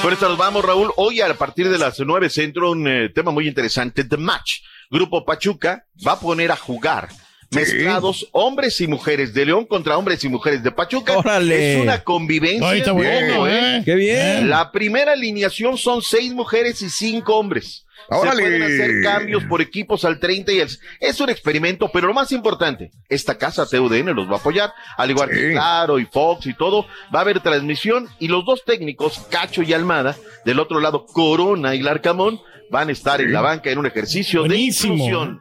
Por 0.02 0.12
esto 0.12 0.28
nos 0.28 0.36
vamos, 0.36 0.64
Raúl. 0.64 0.92
Hoy 0.96 1.20
a 1.20 1.32
partir 1.34 1.68
de 1.68 1.78
las 1.78 2.00
nueve 2.00 2.28
centro 2.28 2.72
un 2.72 2.88
eh, 2.88 3.08
tema 3.08 3.30
muy 3.30 3.46
interesante, 3.46 4.02
The 4.02 4.16
Match. 4.16 4.62
Grupo 4.90 5.24
Pachuca 5.24 5.86
va 6.06 6.12
a 6.12 6.20
poner 6.20 6.50
a 6.50 6.56
jugar 6.56 7.08
mezclados 7.52 8.28
hombres 8.32 8.80
y 8.80 8.86
mujeres 8.86 9.34
de 9.34 9.46
León 9.46 9.66
contra 9.66 9.96
hombres 9.96 10.22
y 10.24 10.28
mujeres 10.28 10.62
de 10.62 10.72
Pachuca. 10.72 11.16
Órale. 11.16 11.76
Es 11.76 11.82
una 11.82 12.02
convivencia. 12.02 12.68
Ay, 12.68 12.78
está 12.80 12.92
bueno, 12.92 13.36
Ojo, 13.36 13.48
¿eh? 13.48 13.82
Qué 13.84 13.94
bien. 13.94 14.48
La 14.48 14.72
primera 14.72 15.12
alineación 15.12 15.76
son 15.78 16.02
seis 16.02 16.32
mujeres 16.32 16.82
y 16.82 16.90
cinco 16.90 17.36
hombres. 17.36 17.86
Órale. 18.08 18.42
Se 18.42 18.42
pueden 18.42 18.62
hacer 18.62 19.02
cambios 19.02 19.44
por 19.44 19.60
equipos 19.60 20.04
al 20.04 20.18
30 20.18 20.52
y 20.52 20.60
el... 20.60 20.68
Es 21.00 21.20
un 21.20 21.30
experimento, 21.30 21.90
pero 21.92 22.08
lo 22.08 22.14
más 22.14 22.32
importante, 22.32 22.90
esta 23.08 23.38
casa 23.38 23.66
TUDN 23.66 24.14
los 24.14 24.28
va 24.28 24.34
a 24.34 24.38
apoyar, 24.38 24.72
al 24.96 25.10
igual 25.10 25.30
que 25.30 25.52
Claro 25.52 25.98
y 25.98 26.06
Fox 26.06 26.46
y 26.46 26.54
todo. 26.54 26.86
Va 27.14 27.20
a 27.20 27.22
haber 27.22 27.40
transmisión 27.40 28.08
y 28.18 28.28
los 28.28 28.44
dos 28.44 28.64
técnicos, 28.64 29.20
Cacho 29.30 29.62
y 29.62 29.72
Almada, 29.72 30.16
del 30.44 30.58
otro 30.58 30.80
lado 30.80 31.06
Corona 31.06 31.74
y 31.74 31.80
Larcamón, 31.80 32.40
van 32.70 32.88
a 32.88 32.92
estar 32.92 33.20
en 33.20 33.32
la 33.32 33.40
banca 33.40 33.70
en 33.70 33.78
un 33.78 33.86
ejercicio 33.86 34.42
de 34.44 34.56
inclusión. 34.56 35.40